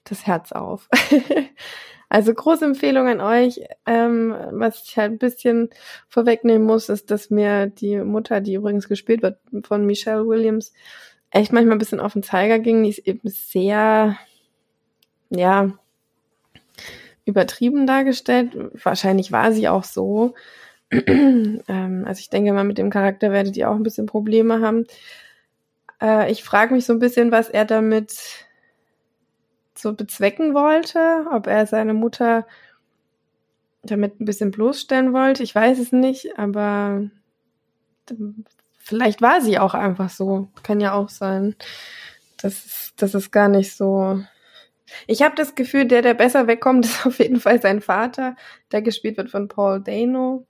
das 0.05 0.27
Herz 0.27 0.53
auf. 0.53 0.89
also 2.11 2.35
große 2.35 2.65
Empfehlung 2.65 3.07
an 3.09 3.21
euch. 3.21 3.61
Ähm, 3.87 4.35
was 4.51 4.83
ich 4.85 4.99
halt 4.99 5.13
ein 5.13 5.19
bisschen 5.19 5.71
vorwegnehmen 6.09 6.67
muss, 6.67 6.89
ist, 6.89 7.11
dass 7.13 7.31
mir 7.31 7.69
die 7.69 7.99
Mutter, 7.99 8.41
die 8.41 8.55
übrigens 8.55 8.89
gespielt 8.89 9.23
wird 9.23 9.39
von 9.63 9.87
Michelle 9.87 10.27
Williams, 10.27 10.73
echt 11.31 11.53
manchmal 11.53 11.77
ein 11.77 11.79
bisschen 11.79 12.01
auf 12.01 12.15
den 12.15 12.25
Zeiger 12.25 12.59
ging. 12.59 12.83
Die 12.83 12.91
ist 12.91 13.07
eben 13.07 13.29
sehr, 13.29 14.17
ja, 15.31 15.71
übertrieben 17.27 17.87
dargestellt. 17.87 18.57
Wahrscheinlich 18.83 19.31
war 19.31 19.53
sie 19.53 19.69
auch 19.69 19.85
so. 19.85 20.35
ähm, 20.91 22.05
also 22.05 22.19
ich 22.19 22.29
denke 22.29 22.53
mal, 22.53 22.65
mit 22.65 22.79
dem 22.79 22.91
Charakter 22.91 23.31
werdet 23.31 23.57
ihr 23.57 23.71
auch 23.71 23.77
ein 23.77 23.85
bisschen 23.85 24.07
Probleme 24.07 24.61
haben. 24.61 24.85
Äh, 26.03 26.33
ich 26.33 26.43
frage 26.43 26.75
mich 26.75 26.87
so 26.87 26.93
ein 26.93 26.99
bisschen, 26.99 27.31
was 27.31 27.49
er 27.49 27.65
damit 27.65 28.49
so 29.81 29.95
bezwecken 29.95 30.55
wollte, 30.55 31.27
ob 31.33 31.47
er 31.47 31.67
seine 31.67 31.95
Mutter 31.95 32.47
damit 33.83 34.21
ein 34.21 34.25
bisschen 34.25 34.51
bloßstellen 34.51 35.13
wollte. 35.13 35.43
Ich 35.43 35.55
weiß 35.55 35.79
es 35.79 35.93
nicht, 35.93 36.39
aber 36.39 37.11
vielleicht 38.79 39.23
war 39.23 39.41
sie 39.41 39.59
auch 39.59 39.75
einfach 39.75 40.11
so. 40.11 40.49
Kann 40.63 40.81
ja 40.81 40.93
auch 40.93 41.09
sein. 41.09 41.55
Das 42.37 42.65
ist, 42.65 42.93
das 42.97 43.15
ist 43.15 43.31
gar 43.31 43.49
nicht 43.49 43.75
so. 43.75 44.23
Ich 45.07 45.23
habe 45.23 45.37
das 45.37 45.55
Gefühl, 45.55 45.87
der, 45.87 46.03
der 46.03 46.15
besser 46.15 46.47
wegkommt, 46.47 46.85
ist 46.87 47.07
auf 47.07 47.19
jeden 47.19 47.41
Fall 47.41 47.61
sein 47.61 47.81
Vater, 47.81 48.37
der 48.73 48.83
gespielt 48.83 49.17
wird 49.17 49.31
von 49.31 49.49
Paul 49.49 49.81
Dano, 49.81 50.47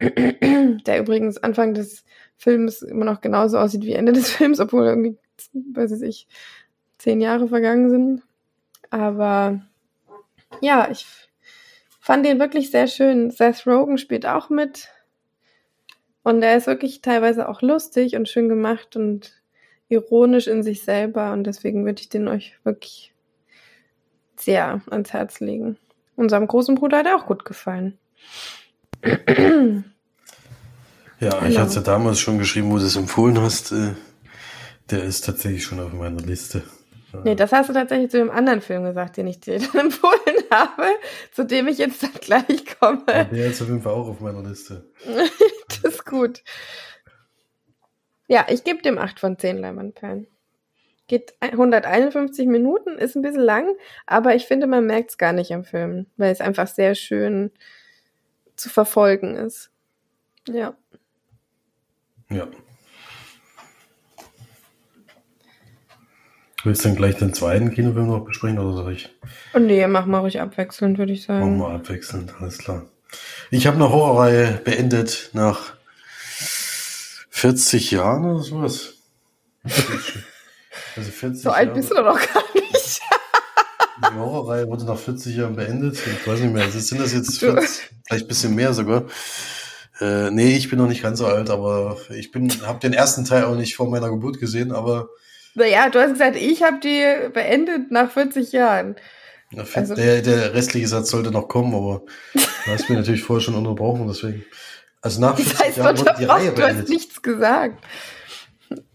der 0.00 1.00
übrigens 1.00 1.38
Anfang 1.38 1.74
des 1.74 2.04
Films 2.36 2.82
immer 2.82 3.04
noch 3.04 3.20
genauso 3.20 3.58
aussieht 3.58 3.82
wie 3.82 3.92
Ende 3.92 4.12
des 4.12 4.30
Films, 4.32 4.60
obwohl 4.60 4.84
irgendwie, 4.84 5.16
weiß 5.52 6.00
ich, 6.02 6.28
zehn 6.98 7.20
Jahre 7.20 7.48
vergangen 7.48 7.90
sind. 7.90 8.22
Aber 8.90 9.60
ja, 10.60 10.88
ich 10.90 11.06
fand 12.00 12.24
den 12.24 12.38
wirklich 12.38 12.70
sehr 12.70 12.86
schön. 12.86 13.30
Seth 13.30 13.66
Rogen 13.66 13.98
spielt 13.98 14.26
auch 14.26 14.50
mit. 14.50 14.88
Und 16.22 16.42
er 16.42 16.56
ist 16.56 16.66
wirklich 16.66 17.02
teilweise 17.02 17.48
auch 17.48 17.62
lustig 17.62 18.16
und 18.16 18.28
schön 18.28 18.48
gemacht 18.48 18.96
und 18.96 19.40
ironisch 19.88 20.48
in 20.48 20.62
sich 20.62 20.82
selber. 20.82 21.32
Und 21.32 21.44
deswegen 21.44 21.84
würde 21.84 22.00
ich 22.00 22.08
den 22.08 22.28
euch 22.28 22.58
wirklich 22.64 23.12
sehr 24.36 24.80
ans 24.90 25.12
Herz 25.12 25.40
legen. 25.40 25.78
Unserem 26.16 26.46
großen 26.46 26.74
Bruder 26.74 26.98
hat 26.98 27.06
er 27.06 27.16
auch 27.16 27.26
gut 27.26 27.44
gefallen. 27.44 27.98
Ja, 31.18 31.30
genau. 31.30 31.46
ich 31.46 31.58
hatte 31.58 31.68
es 31.68 31.74
ja 31.76 31.80
damals 31.80 32.18
schon 32.20 32.38
geschrieben, 32.38 32.70
wo 32.70 32.78
du 32.78 32.84
es 32.84 32.96
empfohlen 32.96 33.40
hast. 33.40 33.72
Äh, 33.72 33.94
der 34.90 35.02
ist 35.04 35.24
tatsächlich 35.24 35.64
schon 35.64 35.80
auf 35.80 35.92
meiner 35.92 36.20
Liste. 36.20 36.62
Nee, 37.24 37.34
das 37.34 37.52
hast 37.52 37.68
du 37.68 37.72
tatsächlich 37.72 38.10
zu 38.10 38.18
dem 38.18 38.30
anderen 38.30 38.60
Film 38.60 38.84
gesagt, 38.84 39.16
den 39.16 39.26
ich 39.26 39.40
dir 39.40 39.58
dann 39.72 39.86
empfohlen 39.86 40.36
habe, 40.50 40.86
zu 41.32 41.44
dem 41.44 41.68
ich 41.68 41.78
jetzt 41.78 42.02
dann 42.02 42.12
gleich 42.20 42.78
komme. 42.78 43.02
Ja, 43.08 43.24
der 43.24 43.46
ist 43.46 43.62
auf 43.62 43.68
jeden 43.68 43.82
Fall 43.82 43.92
auch 43.92 44.08
auf 44.08 44.20
meiner 44.20 44.42
Liste. 44.42 44.90
das 45.68 45.94
ist 45.94 46.04
gut. 46.04 46.42
Ja, 48.28 48.46
ich 48.48 48.64
gebe 48.64 48.82
dem 48.82 48.98
8 48.98 49.20
von 49.20 49.38
10 49.38 49.58
Leimanperlen. 49.58 50.26
Geht 51.06 51.34
151 51.40 52.48
Minuten, 52.48 52.98
ist 52.98 53.14
ein 53.14 53.22
bisschen 53.22 53.42
lang, 53.42 53.76
aber 54.06 54.34
ich 54.34 54.46
finde, 54.46 54.66
man 54.66 54.86
merkt 54.86 55.10
es 55.10 55.18
gar 55.18 55.32
nicht 55.32 55.52
am 55.52 55.64
Film, 55.64 56.06
weil 56.16 56.32
es 56.32 56.40
einfach 56.40 56.66
sehr 56.66 56.96
schön 56.96 57.52
zu 58.56 58.68
verfolgen 58.68 59.36
ist. 59.36 59.70
Ja. 60.48 60.76
Ja. 62.28 62.48
Willst 66.66 66.84
du 66.84 66.88
dann 66.88 66.96
gleich 66.96 67.14
den 67.14 67.32
zweiten 67.32 67.70
Kinofilm 67.70 68.08
noch 68.08 68.24
besprechen 68.24 68.58
oder 68.58 68.72
soll 68.72 68.92
ich? 68.92 69.08
Oh 69.54 69.60
nee, 69.60 69.86
mach 69.86 70.04
mal 70.04 70.18
ruhig 70.18 70.40
abwechselnd, 70.40 70.98
würde 70.98 71.12
ich 71.12 71.22
sagen. 71.22 71.58
Mach 71.58 71.68
mal 71.68 71.76
abwechselnd, 71.76 72.34
alles 72.40 72.58
klar. 72.58 72.86
Ich 73.52 73.68
habe 73.68 73.76
eine 73.76 73.88
Horrorreihe 73.88 74.60
beendet 74.64 75.30
nach 75.32 75.74
40 77.30 77.92
Jahren 77.92 78.24
oder 78.24 78.42
sowas. 78.42 78.94
Also 80.96 81.10
40 81.10 81.42
so 81.42 81.50
alt 81.50 81.74
bist 81.74 81.90
du 81.90 81.94
doch 81.94 82.04
noch 82.04 82.18
gar 82.18 82.42
nicht. 82.54 83.00
Die 83.98 84.14
Horrorreihe 84.14 84.66
wurde 84.66 84.86
nach 84.86 84.98
40 84.98 85.36
Jahren 85.36 85.54
beendet. 85.54 85.94
Ich 85.94 86.26
weiß 86.26 86.40
nicht 86.40 86.54
mehr, 86.54 86.70
sind 86.70 87.00
das 87.00 87.12
jetzt 87.12 87.38
40, 87.38 87.90
vielleicht 88.06 88.24
ein 88.24 88.28
bisschen 88.28 88.54
mehr 88.54 88.72
sogar. 88.72 89.04
Äh, 90.00 90.30
nee, 90.30 90.56
ich 90.56 90.70
bin 90.70 90.78
noch 90.78 90.88
nicht 90.88 91.02
ganz 91.02 91.18
so 91.18 91.26
alt, 91.26 91.50
aber 91.50 91.98
ich 92.10 92.32
bin, 92.32 92.50
habe 92.66 92.80
den 92.80 92.94
ersten 92.94 93.26
Teil 93.26 93.44
auch 93.44 93.56
nicht 93.56 93.76
vor 93.76 93.88
meiner 93.88 94.10
Geburt 94.10 94.40
gesehen, 94.40 94.72
aber. 94.72 95.10
Naja, 95.56 95.88
du 95.88 95.98
hast 95.98 96.12
gesagt, 96.12 96.36
ich 96.36 96.62
habe 96.62 96.80
die 96.80 97.30
beendet 97.32 97.90
nach 97.90 98.10
40 98.10 98.52
Jahren. 98.52 98.94
Also, 99.74 99.94
der, 99.94 100.20
der 100.20 100.52
restliche 100.52 100.86
Satz 100.86 101.10
sollte 101.10 101.30
noch 101.30 101.48
kommen, 101.48 101.74
aber 101.74 102.02
du 102.34 102.70
hast 102.70 102.90
mir 102.90 102.96
natürlich 102.96 103.22
vorher 103.22 103.40
schon 103.40 103.54
unterbrochen, 103.54 104.06
deswegen. 104.06 104.44
Also 105.00 105.20
nach 105.20 105.36
40 105.36 105.52
das 105.52 105.62
heißt, 105.62 105.76
Jahren 105.78 105.98
wurde 105.98 106.14
die 106.18 106.24
Reihe 106.24 106.52
beendet. 106.52 106.58
Du 106.58 106.82
hast 106.82 106.88
nichts 106.90 107.22
gesagt. 107.22 107.84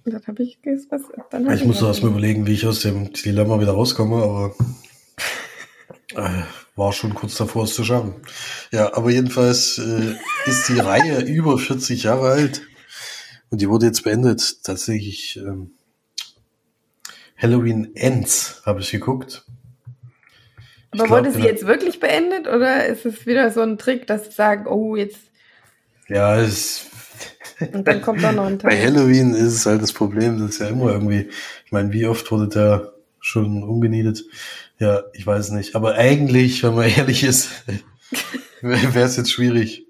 Dann 0.03 0.22
habe 0.28 0.43
ich 0.43 0.59
was. 0.64 1.01
Dann 1.32 1.47
hab 1.47 1.55
ich, 1.55 1.62
ich 1.62 1.68
muss 1.68 1.82
erst 1.82 2.03
mal 2.03 2.09
überlegen, 2.09 2.45
wie 2.45 2.53
ich 2.53 2.68
aus 2.68 2.82
dem 2.82 3.12
Dilemma 3.12 3.59
wieder 3.59 3.72
rauskomme, 3.72 4.22
aber 4.22 4.55
äh, 6.16 6.43
war 6.76 6.93
schon 6.93 7.16
kurz 7.16 7.36
davor, 7.36 7.64
es 7.64 7.74
zu 7.74 7.84
schaffen. 7.84 8.16
Ja, 8.72 8.95
aber 8.95 9.09
jedenfalls 9.09 9.80
äh, 9.80 10.16
ist 10.45 10.68
die 10.70 10.80
Reihe 10.80 11.22
über 11.26 11.57
40 11.57 12.03
Jahre 12.03 12.30
alt 12.30 12.62
und 13.49 13.62
die 13.62 13.70
wurde 13.70 13.88
jetzt 13.88 14.03
beendet. 14.03 14.64
Tatsächlich 14.64 15.38
ähm, 15.38 15.72
Halloween 17.41 17.95
Ends 17.95 18.61
habe 18.65 18.81
ich 18.81 18.91
geguckt. 18.91 19.45
Aber 20.91 21.05
glaub, 21.05 21.19
wurde 21.19 21.31
sie 21.31 21.41
jetzt 21.41 21.65
wirklich 21.65 21.99
beendet 21.99 22.47
oder 22.47 22.85
ist 22.85 23.05
es 23.05 23.25
wieder 23.25 23.51
so 23.51 23.61
ein 23.61 23.77
Trick, 23.77 24.07
dass 24.07 24.25
sie 24.25 24.31
sagen, 24.31 24.67
oh, 24.67 24.95
jetzt. 24.95 25.19
Ja, 26.07 26.39
es. 26.39 26.87
Und 27.73 27.87
dann 27.87 28.01
kommt 28.01 28.23
da 28.23 28.31
noch 28.31 28.45
ein 28.45 28.59
Teil. 28.59 28.71
Bei 28.71 28.81
Halloween 28.81 29.33
ist 29.33 29.53
es 29.53 29.65
halt 29.65 29.81
das 29.81 29.93
Problem, 29.93 30.39
dass 30.39 30.59
ja 30.59 30.67
immer 30.67 30.91
irgendwie, 30.91 31.29
ich 31.65 31.71
meine, 31.71 31.93
wie 31.93 32.07
oft 32.07 32.29
wurde 32.31 32.49
der 32.49 32.93
schon 33.19 33.63
umgenietet? 33.63 34.25
Ja, 34.79 35.03
ich 35.13 35.25
weiß 35.25 35.51
nicht. 35.51 35.75
Aber 35.75 35.95
eigentlich, 35.95 36.63
wenn 36.63 36.75
man 36.75 36.89
ehrlich 36.97 37.23
ist, 37.23 37.49
wäre 38.61 39.05
es 39.05 39.15
jetzt 39.15 39.31
schwierig. 39.31 39.85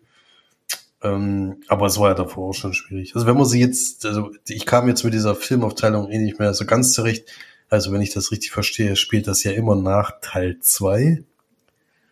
Ähm, 1.04 1.64
aber 1.68 1.88
es 1.88 2.00
war 2.00 2.10
ja 2.10 2.16
davor 2.16 2.50
auch 2.50 2.54
schon 2.54 2.74
schwierig. 2.74 3.16
Also 3.16 3.26
wenn 3.28 3.36
man 3.36 3.46
sie 3.46 3.60
jetzt, 3.60 4.06
also 4.06 4.32
ich 4.48 4.66
kam 4.66 4.88
jetzt 4.88 5.04
mit 5.04 5.14
dieser 5.14 5.36
Filmaufteilung 5.36 6.10
eh 6.10 6.20
nicht 6.20 6.40
mehr 6.40 6.54
so 6.54 6.66
ganz 6.66 6.94
zurecht. 6.94 7.26
Also 7.70 7.92
wenn 7.92 8.02
ich 8.02 8.12
das 8.14 8.32
richtig 8.32 8.52
verstehe, 8.52 8.96
spielt 8.96 9.28
das 9.28 9.44
ja 9.44 9.52
immer 9.52 9.76
nach 9.76 10.20
Teil 10.22 10.60
zwei 10.60 11.24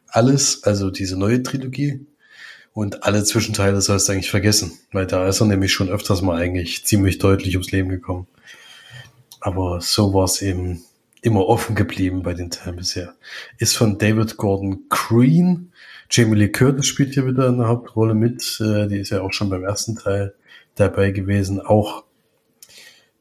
Alles, 0.07 0.63
also 0.63 0.89
diese 0.89 1.17
neue 1.17 1.43
Trilogie. 1.43 2.05
Und 2.73 3.03
alle 3.03 3.23
Zwischenteile 3.23 3.81
sollst 3.81 4.07
du 4.07 4.13
eigentlich 4.13 4.31
vergessen, 4.31 4.71
weil 4.91 5.05
da 5.05 5.27
ist 5.27 5.41
er 5.41 5.47
nämlich 5.47 5.73
schon 5.73 5.89
öfters 5.89 6.21
mal 6.21 6.39
eigentlich 6.39 6.85
ziemlich 6.85 7.17
deutlich 7.17 7.55
ums 7.55 7.71
Leben 7.71 7.89
gekommen. 7.89 8.27
Aber 9.41 9.81
so 9.81 10.13
war 10.13 10.25
es 10.25 10.41
eben 10.41 10.83
immer 11.21 11.45
offen 11.47 11.75
geblieben 11.75 12.23
bei 12.23 12.33
den 12.33 12.49
Teilen 12.51 12.77
bisher. 12.77 13.15
Ist 13.57 13.75
von 13.75 13.97
David 13.97 14.37
Gordon 14.37 14.85
Green. 14.89 15.68
Jamie 16.12 16.36
Lee 16.36 16.49
Curtis 16.49 16.88
spielt 16.88 17.14
hier 17.14 17.28
wieder 17.28 17.47
eine 17.47 17.68
Hauptrolle 17.68 18.16
mit. 18.16 18.60
Äh, 18.60 18.88
die 18.88 18.97
ist 18.97 19.12
ja 19.12 19.22
auch 19.22 19.32
schon 19.32 19.49
beim 19.49 19.64
ersten 19.64 19.95
Teil 19.95 20.34
dabei 20.76 21.12
gewesen. 21.12 21.62
Auch 21.62 22.03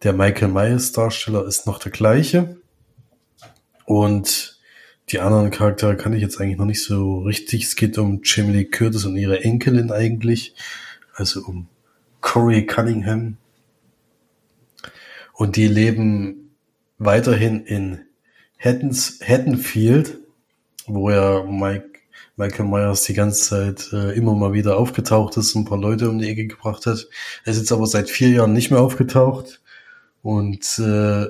der 0.02 0.14
Michael 0.14 0.48
Myers 0.48 0.92
Darsteller 0.92 1.46
ist 1.46 1.66
noch 1.66 1.78
der 1.78 1.92
gleiche. 1.92 2.56
Und 3.84 4.58
die 5.10 5.20
anderen 5.20 5.50
Charaktere 5.50 5.96
kann 5.96 6.12
ich 6.12 6.22
jetzt 6.22 6.40
eigentlich 6.40 6.58
noch 6.58 6.66
nicht 6.66 6.82
so 6.82 7.20
richtig. 7.20 7.64
Es 7.64 7.76
geht 7.76 7.98
um 7.98 8.20
Jamie 8.24 8.52
Lee 8.52 8.64
Curtis 8.64 9.04
und 9.04 9.16
ihre 9.16 9.42
Enkelin 9.42 9.90
eigentlich. 9.92 10.54
Also 11.14 11.42
um 11.42 11.68
Corey 12.20 12.64
Cunningham. 12.64 13.36
Und 15.34 15.56
die 15.56 15.68
leben 15.68 16.54
weiterhin 16.98 17.64
in 17.64 18.00
Haddons, 18.58 19.20
Haddonfield, 19.22 20.18
wo 20.86 21.10
ja 21.10 21.44
Mike, 21.44 21.97
Michael 22.38 22.66
Myers 22.66 23.02
die 23.02 23.14
ganze 23.14 23.50
Zeit 23.50 23.92
äh, 23.92 24.12
immer 24.16 24.34
mal 24.34 24.52
wieder 24.52 24.78
aufgetaucht 24.78 25.36
ist, 25.36 25.54
und 25.54 25.62
ein 25.62 25.64
paar 25.64 25.78
Leute 25.78 26.08
um 26.08 26.18
die 26.18 26.28
Ecke 26.28 26.46
gebracht 26.46 26.86
hat. 26.86 27.08
Er 27.44 27.52
ist 27.52 27.58
jetzt 27.58 27.72
aber 27.72 27.86
seit 27.86 28.08
vier 28.08 28.28
Jahren 28.28 28.52
nicht 28.52 28.70
mehr 28.70 28.80
aufgetaucht 28.80 29.60
und 30.22 30.78
äh, 30.78 31.26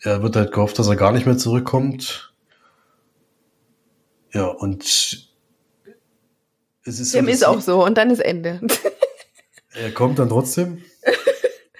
er 0.00 0.22
wird 0.22 0.36
halt 0.36 0.52
gehofft, 0.52 0.78
dass 0.78 0.86
er 0.86 0.96
gar 0.96 1.12
nicht 1.12 1.24
mehr 1.24 1.38
zurückkommt. 1.38 2.34
Ja, 4.32 4.48
und 4.48 4.84
es 4.84 5.30
ist, 6.84 7.14
Dem 7.14 7.24
so, 7.24 7.30
ist 7.30 7.46
auch 7.46 7.60
so 7.62 7.82
und 7.82 7.96
dann 7.96 8.10
ist 8.10 8.20
Ende. 8.20 8.60
er 9.72 9.92
kommt 9.92 10.18
dann 10.18 10.28
trotzdem. 10.28 10.82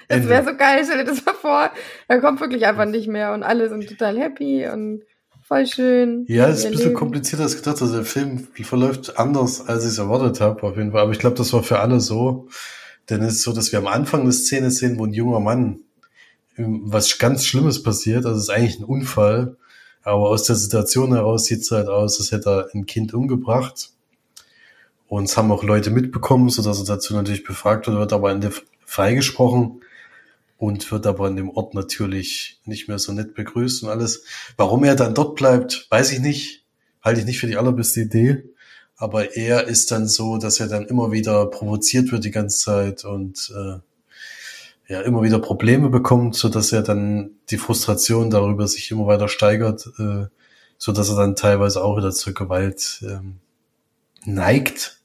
Das 0.09 0.27
wäre 0.27 0.45
so 0.45 0.57
geil, 0.57 0.83
stell 0.85 1.05
dir 1.05 1.11
das 1.11 1.25
mal 1.25 1.35
vor. 1.35 1.71
Er 2.09 2.21
kommt 2.21 2.41
wirklich 2.41 2.65
einfach 2.67 2.87
nicht 2.87 3.09
mehr 3.09 3.35
und 3.35 3.43
alle 3.43 3.69
sind 3.69 3.89
total 3.89 4.19
happy 4.19 4.67
und 4.69 5.03
voll 5.55 5.67
schön. 5.67 6.25
Ja, 6.29 6.49
es 6.49 6.59
ist 6.59 6.67
ein 6.67 6.73
bisschen 6.73 6.89
Leben. 6.89 6.99
komplizierter 6.99 7.45
als 7.45 7.57
gedacht. 7.57 7.81
Also 7.81 7.95
der 7.95 8.05
Film 8.05 8.49
verläuft 8.63 9.19
anders, 9.19 9.67
als 9.67 9.85
ich 9.85 9.91
es 9.91 9.99
erwartet 9.99 10.41
habe, 10.41 10.63
auf 10.65 10.77
jeden 10.77 10.93
Fall. 10.93 11.03
Aber 11.03 11.13
ich 11.13 11.19
glaube, 11.19 11.37
das 11.37 11.53
war 11.53 11.63
für 11.63 11.79
alle 11.79 12.01
so. 12.01 12.49
Denn 13.11 13.23
es 13.23 13.35
ist 13.35 13.43
so, 13.43 13.53
dass 13.53 13.71
wir 13.71 13.79
am 13.79 13.87
Anfang 13.87 14.23
eine 14.23 14.33
Szene 14.33 14.71
sehen, 14.71 14.99
wo 14.99 15.05
ein 15.05 15.13
junger 15.13 15.41
Mann 15.41 15.81
was 16.57 17.19
ganz 17.19 17.45
Schlimmes 17.45 17.83
passiert. 17.83 18.27
Also 18.27 18.39
es 18.39 18.45
ist 18.45 18.51
eigentlich 18.51 18.81
ein 18.81 18.85
Unfall. 18.85 19.57
Aber 20.03 20.29
aus 20.29 20.45
der 20.45 20.57
Situation 20.57 21.15
heraus 21.15 21.47
sieht 21.47 21.61
es 21.63 21.71
halt 21.71 21.89
aus, 21.89 22.19
als 22.19 22.31
hätte 22.33 22.51
er 22.51 22.69
ein 22.75 22.87
Kind 22.87 23.15
umgebracht. 23.15 23.91
Und 25.07 25.25
es 25.25 25.37
haben 25.37 25.53
auch 25.53 25.63
Leute 25.63 25.91
mitbekommen, 25.91 26.49
sodass 26.49 26.81
er 26.81 26.87
dazu 26.87 27.15
natürlich 27.15 27.45
befragt 27.45 27.87
wird, 27.87 27.99
wird 27.99 28.13
aber 28.13 28.33
in 28.33 28.41
der 28.41 28.53
freigesprochen 28.85 29.81
und 30.57 30.91
wird 30.91 31.07
aber 31.07 31.27
an 31.27 31.37
dem 31.37 31.51
Ort 31.51 31.75
natürlich 31.75 32.61
nicht 32.65 32.89
mehr 32.89 32.99
so 32.99 33.13
nett 33.13 33.35
begrüßt 33.35 33.83
und 33.83 33.89
alles. 33.91 34.25
Warum 34.57 34.85
er 34.85 34.95
dann 34.95 35.15
dort 35.15 35.37
bleibt, 35.37 35.87
weiß 35.91 36.13
ich 36.13 36.21
nicht. 36.21 36.65
Halte 37.03 37.21
ich 37.21 37.27
nicht 37.27 37.39
für 37.39 37.47
die 37.47 37.57
allerbeste 37.57 38.01
Idee. 38.01 38.45
Aber 38.97 39.37
er 39.37 39.67
ist 39.67 39.91
dann 39.91 40.07
so, 40.07 40.39
dass 40.39 40.61
er 40.61 40.69
dann 40.69 40.87
immer 40.87 41.11
wieder 41.11 41.47
provoziert 41.47 42.13
wird 42.13 42.25
die 42.25 42.31
ganze 42.31 42.59
Zeit 42.59 43.05
und 43.05 43.53
äh, 43.55 43.79
ja 44.87 45.01
immer 45.01 45.23
wieder 45.23 45.39
Probleme 45.39 45.89
bekommt, 45.89 46.37
so 46.37 46.49
dass 46.49 46.73
er 46.73 46.83
dann 46.83 47.33
die 47.51 47.59
Frustration 47.59 48.31
darüber 48.31 48.69
sich 48.69 48.91
immer 48.91 49.07
weiter 49.07 49.29
steigert, 49.29 49.87
äh, 49.99 50.27
so 50.79 50.93
dass 50.93 51.09
er 51.09 51.17
dann 51.17 51.37
teilweise 51.37 51.83
auch 51.83 51.97
wieder 51.97 52.13
zur 52.13 52.35
Gewalt 52.35 53.03
ähm, 53.03 53.39
neigt. 54.25 55.01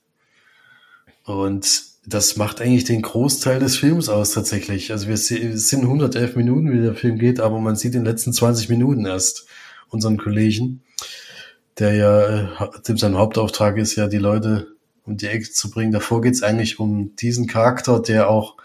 Und 1.23 1.88
das 2.09 2.37
macht 2.37 2.59
eigentlich 2.59 2.85
den 2.85 3.01
Großteil 3.01 3.59
des 3.59 3.77
Films 3.77 4.09
aus 4.09 4.31
tatsächlich. 4.31 4.91
Also 4.91 5.07
wir 5.07 5.17
sind 5.17 5.81
111 5.83 6.35
Minuten, 6.35 6.71
wie 6.71 6.81
der 6.81 6.95
Film 6.95 7.17
geht, 7.17 7.39
aber 7.39 7.59
man 7.59 7.75
sieht 7.75 7.93
in 7.93 8.03
den 8.03 8.11
letzten 8.11 8.33
20 8.33 8.69
Minuten 8.69 9.05
erst 9.05 9.47
unseren 9.89 10.17
Kollegen, 10.17 10.81
der 11.77 11.93
ja, 11.93 12.51
äh, 12.51 12.81
dem 12.87 12.97
sein 12.97 13.17
Hauptauftrag 13.17 13.77
ist 13.77 13.95
ja, 13.95 14.07
die 14.07 14.17
Leute 14.17 14.67
um 15.05 15.17
die 15.17 15.27
Ecke 15.27 15.49
zu 15.51 15.69
bringen. 15.69 15.91
Davor 15.91 16.21
geht 16.21 16.33
es 16.33 16.43
eigentlich 16.43 16.79
um 16.79 17.15
diesen 17.15 17.47
Charakter, 17.47 17.99
der 18.01 18.29
auch 18.29 18.57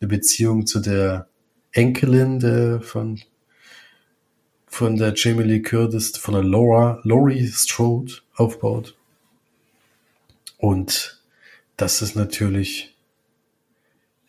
eine 0.00 0.08
Beziehung 0.08 0.66
zu 0.66 0.80
der 0.80 1.26
Enkelin 1.72 2.38
der 2.40 2.80
von 2.80 3.20
von 4.66 4.96
der 4.96 5.14
Jamie 5.16 5.42
Lee 5.42 5.62
Curtis, 5.62 6.16
von 6.16 6.34
der 6.34 6.44
Laura, 6.44 7.00
Laurie 7.02 7.48
Strode 7.48 8.12
aufbaut. 8.36 8.96
Und 10.58 11.20
das 11.76 12.02
ist 12.02 12.14
natürlich, 12.14 12.89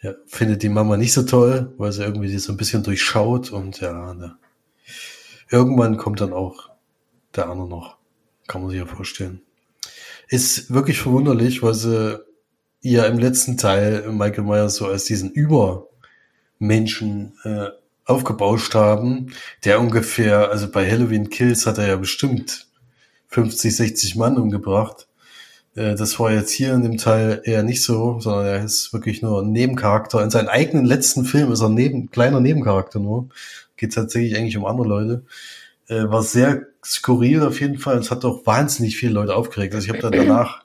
ja, 0.02 0.14
findet 0.26 0.64
die 0.64 0.70
Mama 0.70 0.98
nicht 0.98 1.14
so 1.14 1.24
toll, 1.24 1.74
weil 1.78 1.92
sie 1.92 2.04
irgendwie 2.04 2.28
die 2.28 2.40
so 2.40 2.52
ein 2.52 2.58
bisschen 2.58 2.84
durchschaut 2.84 3.52
und 3.52 3.80
ja, 3.82 4.14
ne. 4.14 4.38
irgendwann 5.50 5.98
kommt 5.98 6.22
dann 6.22 6.34
auch 6.34 6.70
der 7.36 7.50
andere 7.50 7.68
noch. 7.68 7.98
Kann 8.48 8.62
man 8.62 8.72
sich 8.72 8.80
ja 8.80 8.86
vorstellen. 8.86 9.42
Ist 10.28 10.74
wirklich 10.74 11.00
verwunderlich, 11.00 11.62
weil 11.62 11.74
sie 11.74 12.20
ja 12.82 13.06
im 13.06 13.20
letzten 13.20 13.58
Teil 13.58 14.12
Michael 14.12 14.44
Myers 14.44 14.76
so 14.76 14.88
als 14.88 15.06
diesen 15.06 15.32
Übermenschen 15.32 17.34
äh, 17.44 17.68
aufgebauscht 18.06 18.74
haben, 18.74 19.34
der 19.64 19.80
ungefähr, 19.80 20.50
also 20.50 20.70
bei 20.70 20.90
Halloween 20.90 21.30
Kills 21.30 21.66
hat 21.66 21.78
er 21.78 21.88
ja 21.88 21.96
bestimmt 21.96 22.68
50, 23.28 23.76
60 23.76 24.16
Mann 24.16 24.38
umgebracht. 24.38 25.08
Äh, 25.76 25.96
das 25.96 26.20
war 26.20 26.32
jetzt 26.32 26.52
hier 26.52 26.74
in 26.74 26.84
dem 26.84 26.98
Teil 26.98 27.42
eher 27.46 27.64
nicht 27.64 27.84
so, 27.84 28.20
sondern 28.20 28.46
er 28.46 28.64
ist 28.64 28.94
wirklich 28.94 29.22
nur 29.22 29.42
ein 29.42 29.52
Nebencharakter. 29.52 30.24
In 30.24 30.30
seinem 30.30 30.50
eigenen 30.50 30.86
letzten 30.86 31.26
Film 31.26 31.52
ist 31.52 31.62
er 31.62 31.70
neben, 31.70 32.12
kleiner 32.12 32.40
Nebencharakter 32.40 33.00
nur. 33.00 33.30
Geht 33.78 33.94
tatsächlich 33.94 34.38
eigentlich 34.38 34.58
um 34.58 34.66
andere 34.66 34.88
Leute. 34.88 35.24
Äh, 35.88 36.10
war 36.10 36.24
sehr 36.24 36.68
skurril 36.84 37.44
auf 37.44 37.60
jeden 37.60 37.78
Fall. 37.78 37.98
Es 37.98 38.12
hat 38.12 38.24
doch 38.24 38.46
wahnsinnig 38.46 38.98
viele 38.98 39.14
Leute 39.14 39.36
aufgeregt. 39.36 39.74
Also 39.76 39.86
ich 39.86 39.90
habe 39.92 40.02
da 40.02 40.10
danach 40.10 40.64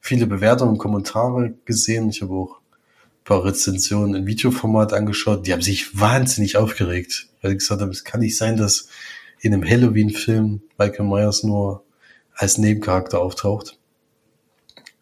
viele 0.00 0.26
Bewertungen 0.26 0.72
und 0.72 0.78
Kommentare 0.78 1.54
gesehen. 1.64 2.10
Ich 2.10 2.22
habe 2.22 2.32
auch 2.32 2.58
ein 2.58 3.24
paar 3.24 3.44
Rezensionen 3.44 4.14
in 4.14 4.26
Videoformat 4.26 4.92
angeschaut. 4.92 5.46
Die 5.46 5.52
haben 5.52 5.62
sich 5.62 5.98
wahnsinnig 5.98 6.56
aufgeregt, 6.56 7.28
weil 7.42 7.52
sie 7.52 7.58
gesagt 7.58 7.80
haben, 7.80 7.90
es 7.90 8.04
kann 8.04 8.20
nicht 8.20 8.36
sein, 8.36 8.56
dass 8.56 8.88
in 9.40 9.52
einem 9.52 9.68
Halloween-Film 9.68 10.62
Michael 10.78 11.06
Myers 11.06 11.42
nur 11.42 11.84
als 12.34 12.58
Nebencharakter 12.58 13.20
auftaucht. 13.20 13.78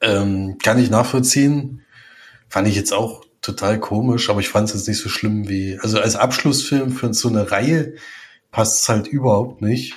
Ähm, 0.05 0.59
kann 0.63 0.79
ich 0.79 0.91
nachvollziehen. 0.91 1.83
Fand 2.49 2.69
ich 2.69 2.77
jetzt 2.77 2.93
auch 2.93 3.25
total 3.41 3.81
komisch, 3.81 4.31
aber 4.31 4.41
ich 4.41 4.49
fand 4.49 4.69
es 4.69 4.75
jetzt 4.75 4.89
nicht 4.89 5.01
so 5.01 5.09
schlimm 5.09 5.49
wie, 5.49 5.79
also 5.81 6.01
als 6.01 6.17
Abschlussfilm 6.17 6.93
für 6.93 7.13
so 7.15 7.29
eine 7.29 7.51
Reihe 7.51 7.95
passt 8.51 8.83
es 8.83 8.89
halt 8.89 9.07
überhaupt 9.07 9.61
nicht. 9.61 9.95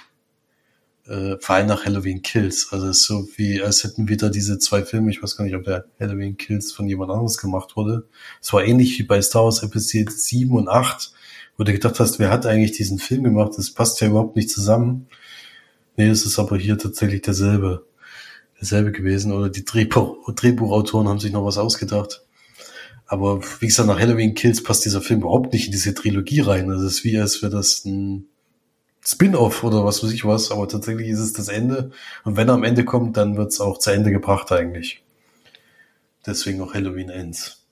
Äh, 1.07 1.37
vor 1.39 1.55
allem 1.55 1.67
nach 1.67 1.85
Halloween 1.85 2.21
Kills. 2.21 2.69
Also 2.71 2.87
es 2.87 2.97
ist 2.97 3.07
so 3.07 3.27
wie, 3.37 3.61
als 3.61 3.83
hätten 3.83 4.09
wieder 4.09 4.29
diese 4.29 4.59
zwei 4.59 4.83
Filme, 4.83 5.11
ich 5.11 5.23
weiß 5.23 5.37
gar 5.37 5.45
nicht, 5.45 5.55
ob 5.55 5.63
der 5.63 5.85
Halloween 5.99 6.35
Kills 6.35 6.73
von 6.73 6.87
jemand 6.87 7.11
anderes 7.11 7.37
gemacht 7.37 7.77
wurde. 7.77 8.07
Es 8.41 8.51
war 8.51 8.63
ähnlich 8.63 8.99
wie 8.99 9.03
bei 9.03 9.21
Star 9.21 9.45
Wars 9.45 9.63
Episode 9.63 10.11
7 10.11 10.51
und 10.51 10.67
8, 10.67 11.13
wo 11.57 11.63
du 11.63 11.71
gedacht 11.71 11.99
hast, 11.99 12.19
wer 12.19 12.29
hat 12.29 12.45
eigentlich 12.45 12.73
diesen 12.73 12.99
Film 12.99 13.23
gemacht? 13.23 13.53
Das 13.57 13.71
passt 13.71 14.01
ja 14.01 14.07
überhaupt 14.07 14.35
nicht 14.35 14.49
zusammen. 14.49 15.07
Nee, 15.95 16.09
es 16.09 16.25
ist 16.25 16.37
aber 16.37 16.57
hier 16.57 16.77
tatsächlich 16.77 17.21
derselbe 17.21 17.85
derselbe 18.59 18.91
gewesen 18.91 19.31
oder 19.31 19.49
die 19.49 19.65
Drehbuch, 19.65 20.33
Drehbuchautoren 20.33 21.07
haben 21.07 21.19
sich 21.19 21.31
noch 21.31 21.45
was 21.45 21.57
ausgedacht. 21.57 22.23
Aber 23.05 23.41
wie 23.59 23.67
gesagt, 23.67 23.87
nach 23.87 23.99
Halloween 23.99 24.33
Kills 24.33 24.61
passt 24.61 24.83
dieser 24.83 25.01
Film 25.01 25.21
überhaupt 25.21 25.53
nicht 25.53 25.67
in 25.67 25.71
diese 25.71 25.93
Trilogie 25.93 26.41
rein. 26.41 26.67
Das 26.67 26.81
ist 26.81 27.03
wie, 27.03 27.17
als 27.17 27.41
wäre 27.41 27.51
das 27.51 27.85
ein 27.85 28.25
Spin-off 29.05 29.63
oder 29.63 29.85
was 29.85 30.03
weiß 30.03 30.11
ich 30.11 30.25
was, 30.25 30.51
aber 30.51 30.67
tatsächlich 30.67 31.07
ist 31.07 31.19
es 31.19 31.31
das 31.31 31.47
Ende. 31.47 31.91
Und 32.25 32.35
wenn 32.35 32.49
er 32.49 32.55
am 32.55 32.65
Ende 32.65 32.83
kommt, 32.83 33.15
dann 33.15 33.37
wird 33.37 33.53
es 33.53 33.61
auch 33.61 33.77
zu 33.77 33.91
Ende 33.91 34.11
gebracht 34.11 34.51
eigentlich. 34.51 35.01
Deswegen 36.25 36.61
auch 36.61 36.73
Halloween 36.73 37.09
Ends. 37.09 37.65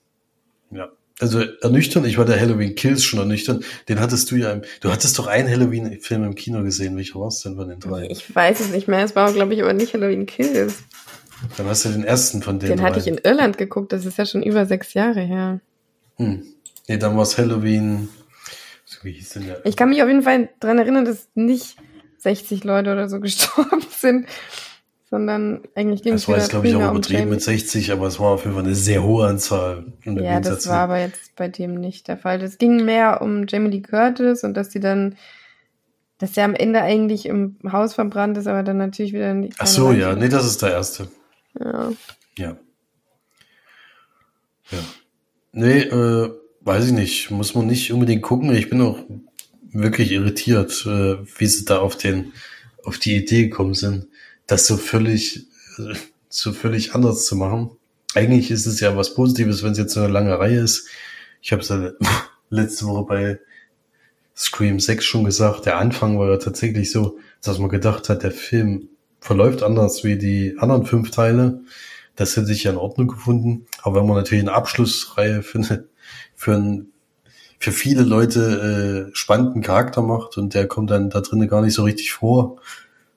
Ja. 0.70 0.88
Also 1.18 1.40
ernüchternd, 1.62 2.06
ich 2.06 2.18
war 2.18 2.26
der 2.26 2.38
Halloween 2.38 2.74
Kills 2.74 3.02
schon 3.02 3.18
ernüchternd. 3.18 3.64
Den 3.88 4.00
hattest 4.00 4.30
du 4.30 4.36
ja, 4.36 4.52
im, 4.52 4.62
du 4.80 4.92
hattest 4.92 5.18
doch 5.18 5.26
einen 5.26 5.48
Halloween-Film 5.48 6.24
im 6.24 6.34
Kino 6.34 6.62
gesehen. 6.62 6.96
Welcher 6.96 7.18
war 7.18 7.28
es 7.28 7.40
denn 7.40 7.56
von 7.56 7.68
den 7.68 7.80
drei? 7.80 8.06
Ich 8.10 8.34
weiß 8.34 8.60
es 8.60 8.70
nicht 8.70 8.86
mehr. 8.86 9.02
Es 9.02 9.16
war, 9.16 9.32
glaube 9.32 9.54
ich, 9.54 9.62
aber 9.62 9.72
nicht 9.72 9.94
Halloween 9.94 10.26
Kills. 10.26 10.82
Dann 11.56 11.66
hast 11.66 11.86
du 11.86 11.88
den 11.88 12.04
ersten 12.04 12.42
von 12.42 12.58
denen. 12.58 12.76
Den 12.76 12.82
hatte 12.82 12.98
ich 12.98 13.06
in 13.06 13.18
Irland 13.18 13.56
geguckt. 13.56 13.92
Das 13.92 14.04
ist 14.04 14.18
ja 14.18 14.26
schon 14.26 14.42
über 14.42 14.66
sechs 14.66 14.92
Jahre 14.92 15.20
her. 15.20 15.60
Hm. 16.16 16.42
Nee, 16.86 16.98
dann 16.98 17.16
war 17.16 17.22
es 17.22 17.38
Halloween. 17.38 18.10
Wie 19.02 19.12
hieß 19.12 19.30
denn 19.30 19.46
der? 19.46 19.64
Ich 19.64 19.76
kann 19.76 19.88
mich 19.88 20.02
auf 20.02 20.08
jeden 20.08 20.22
Fall 20.22 20.50
dran 20.60 20.78
erinnern, 20.78 21.04
dass 21.04 21.28
nicht 21.34 21.76
60 22.18 22.64
Leute 22.64 22.92
oder 22.92 23.08
so 23.08 23.20
gestorben 23.20 23.84
sind 23.90 24.26
sondern 25.16 25.62
eigentlich 25.74 26.02
ging 26.02 26.12
es 26.12 26.22
Das 26.22 26.28
war 26.28 26.36
jetzt, 26.36 26.50
glaube 26.50 26.68
ich, 26.68 26.74
auch 26.74 26.90
übertrieben 26.90 27.22
um 27.22 27.30
mit 27.30 27.40
60, 27.40 27.90
aber 27.90 28.06
es 28.06 28.20
war 28.20 28.32
auf 28.32 28.44
jeden 28.44 28.54
Fall 28.54 28.64
eine 28.64 28.74
sehr 28.74 29.02
hohe 29.02 29.26
Anzahl. 29.26 29.86
Ja, 30.04 30.40
das 30.40 30.68
war 30.68 30.80
aber 30.80 30.98
jetzt 30.98 31.34
bei 31.36 31.48
dem 31.48 31.74
nicht 31.74 32.08
der 32.08 32.18
Fall. 32.18 32.42
Es 32.42 32.58
ging 32.58 32.84
mehr 32.84 33.22
um 33.22 33.46
Jamie 33.48 33.70
Lee 33.70 33.80
Curtis 33.80 34.44
und 34.44 34.54
dass 34.54 34.72
sie 34.72 34.80
dann, 34.80 35.16
dass 36.18 36.32
der 36.32 36.44
am 36.44 36.54
Ende 36.54 36.82
eigentlich 36.82 37.24
im 37.24 37.56
Haus 37.72 37.94
verbrannt 37.94 38.36
ist, 38.36 38.46
aber 38.46 38.62
dann 38.62 38.76
natürlich 38.76 39.14
wieder 39.14 39.32
nicht. 39.32 39.56
Ach 39.58 39.66
so, 39.66 39.92
ja, 39.92 40.14
nee, 40.14 40.28
das 40.28 40.44
ist 40.44 40.60
der 40.60 40.72
erste. 40.72 41.08
Ja. 41.58 41.92
Ja. 42.36 42.56
Ja. 44.70 44.78
Nee, 45.52 45.78
äh, 45.78 46.30
weiß 46.60 46.88
ich 46.88 46.92
nicht. 46.92 47.30
Muss 47.30 47.54
man 47.54 47.66
nicht 47.66 47.90
unbedingt 47.90 48.22
gucken. 48.22 48.54
Ich 48.54 48.68
bin 48.68 48.82
auch 48.82 48.98
wirklich 49.62 50.12
irritiert, 50.12 50.84
äh, 50.86 51.16
wie 51.38 51.46
sie 51.46 51.64
da 51.64 51.78
auf 51.78 51.96
den, 51.96 52.34
auf 52.84 52.98
die 52.98 53.16
Idee 53.16 53.44
gekommen 53.44 53.72
sind 53.72 54.08
das 54.46 54.66
so 54.66 54.76
völlig, 54.76 55.46
so 56.28 56.52
völlig 56.52 56.94
anders 56.94 57.26
zu 57.26 57.36
machen. 57.36 57.70
Eigentlich 58.14 58.50
ist 58.50 58.66
es 58.66 58.80
ja 58.80 58.96
was 58.96 59.14
Positives, 59.14 59.62
wenn 59.62 59.72
es 59.72 59.78
jetzt 59.78 59.94
so 59.94 60.00
eine 60.00 60.12
lange 60.12 60.38
Reihe 60.38 60.60
ist. 60.60 60.88
Ich 61.42 61.52
habe 61.52 61.62
es 61.62 61.68
ja 61.68 61.90
letzte 62.50 62.86
Woche 62.86 63.04
bei 63.06 63.40
Scream 64.36 64.80
6 64.80 65.04
schon 65.04 65.24
gesagt, 65.24 65.66
der 65.66 65.78
Anfang 65.78 66.18
war 66.18 66.28
ja 66.28 66.36
tatsächlich 66.36 66.90
so, 66.90 67.18
dass 67.42 67.58
man 67.58 67.70
gedacht 67.70 68.08
hat, 68.08 68.22
der 68.22 68.32
Film 68.32 68.88
verläuft 69.20 69.62
anders 69.62 70.04
wie 70.04 70.16
die 70.16 70.56
anderen 70.58 70.86
fünf 70.86 71.10
Teile. 71.10 71.62
Das 72.16 72.36
hätte 72.36 72.46
sich 72.46 72.64
ja 72.64 72.72
in 72.72 72.76
Ordnung 72.76 73.08
gefunden. 73.08 73.66
Aber 73.82 74.00
wenn 74.00 74.06
man 74.06 74.16
natürlich 74.16 74.44
eine 74.44 74.52
Abschlussreihe 74.52 75.42
für, 75.42 75.86
für, 76.34 76.54
ein, 76.54 76.88
für 77.58 77.72
viele 77.72 78.02
Leute 78.02 79.10
äh, 79.10 79.16
spannenden 79.16 79.62
Charakter 79.62 80.02
macht 80.02 80.38
und 80.38 80.54
der 80.54 80.66
kommt 80.68 80.90
dann 80.90 81.10
da 81.10 81.20
drinnen 81.22 81.48
gar 81.48 81.62
nicht 81.62 81.74
so 81.74 81.84
richtig 81.84 82.12
vor, 82.12 82.60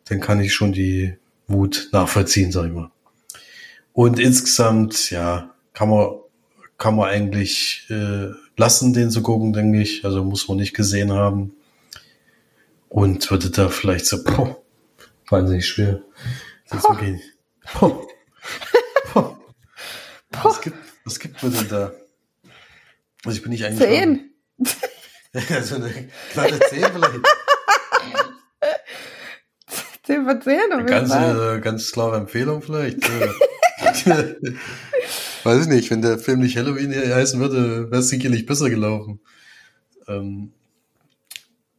dann 0.05 0.19
kann 0.19 0.39
ich 0.41 0.53
schon 0.53 0.73
die 0.73 1.15
Wut 1.49 1.89
nachvollziehen, 1.91 2.51
sag 2.51 2.67
ich 2.67 2.73
mal. 2.73 2.91
Und 3.93 4.19
insgesamt, 4.19 5.09
ja, 5.11 5.53
kann 5.73 5.89
man, 5.89 6.11
kann 6.77 6.95
man 6.95 7.09
eigentlich 7.09 7.85
äh, 7.89 8.29
lassen, 8.55 8.93
den 8.93 9.11
zu 9.11 9.21
gucken, 9.21 9.51
denke 9.51 9.81
ich. 9.81 10.05
Also 10.05 10.23
muss 10.23 10.47
man 10.47 10.57
nicht 10.57 10.73
gesehen 10.73 11.11
haben. 11.11 11.53
Und 12.87 13.29
würde 13.29 13.49
da 13.49 13.69
vielleicht 13.69 14.05
so, 14.05 14.23
boah, 14.23 14.61
wahnsinnig 15.27 15.67
schwer. 15.67 16.01
Das 16.69 16.83
poh. 16.83 16.93
Okay. 16.93 17.21
Poh. 17.73 18.07
Poh. 19.11 19.37
Was 20.43 20.61
gibt, 20.61 20.77
was 21.03 21.19
gibt 21.19 21.43
man 21.43 21.53
denn 21.53 21.67
da? 21.67 21.91
Also 23.25 23.37
ich 23.37 23.41
bin 23.41 23.51
nicht 23.51 23.65
eigentlich. 23.65 23.79
Zehn. 23.79 24.31
also 25.55 25.75
eine 25.75 26.09
kleine 26.31 26.59
Zehn 26.61 26.85
vielleicht. 26.93 27.19
10 30.09 30.25
von 30.25 30.41
10 30.41 30.59
auf 30.73 30.85
ganz, 30.87 31.13
äh, 31.13 31.59
ganz 31.59 31.91
klare 31.91 32.17
Empfehlung 32.17 32.63
vielleicht. 32.63 32.97
Weiß 35.43 35.61
ich 35.61 35.67
nicht, 35.67 35.91
wenn 35.91 36.01
der 36.01 36.17
Film 36.17 36.39
nicht 36.39 36.57
Halloween 36.57 36.91
heißen 36.91 37.39
würde, 37.39 37.91
wäre 37.91 38.01
es 38.01 38.09
sicherlich 38.09 38.47
besser 38.47 38.71
gelaufen. 38.71 39.19
Ähm, 40.07 40.51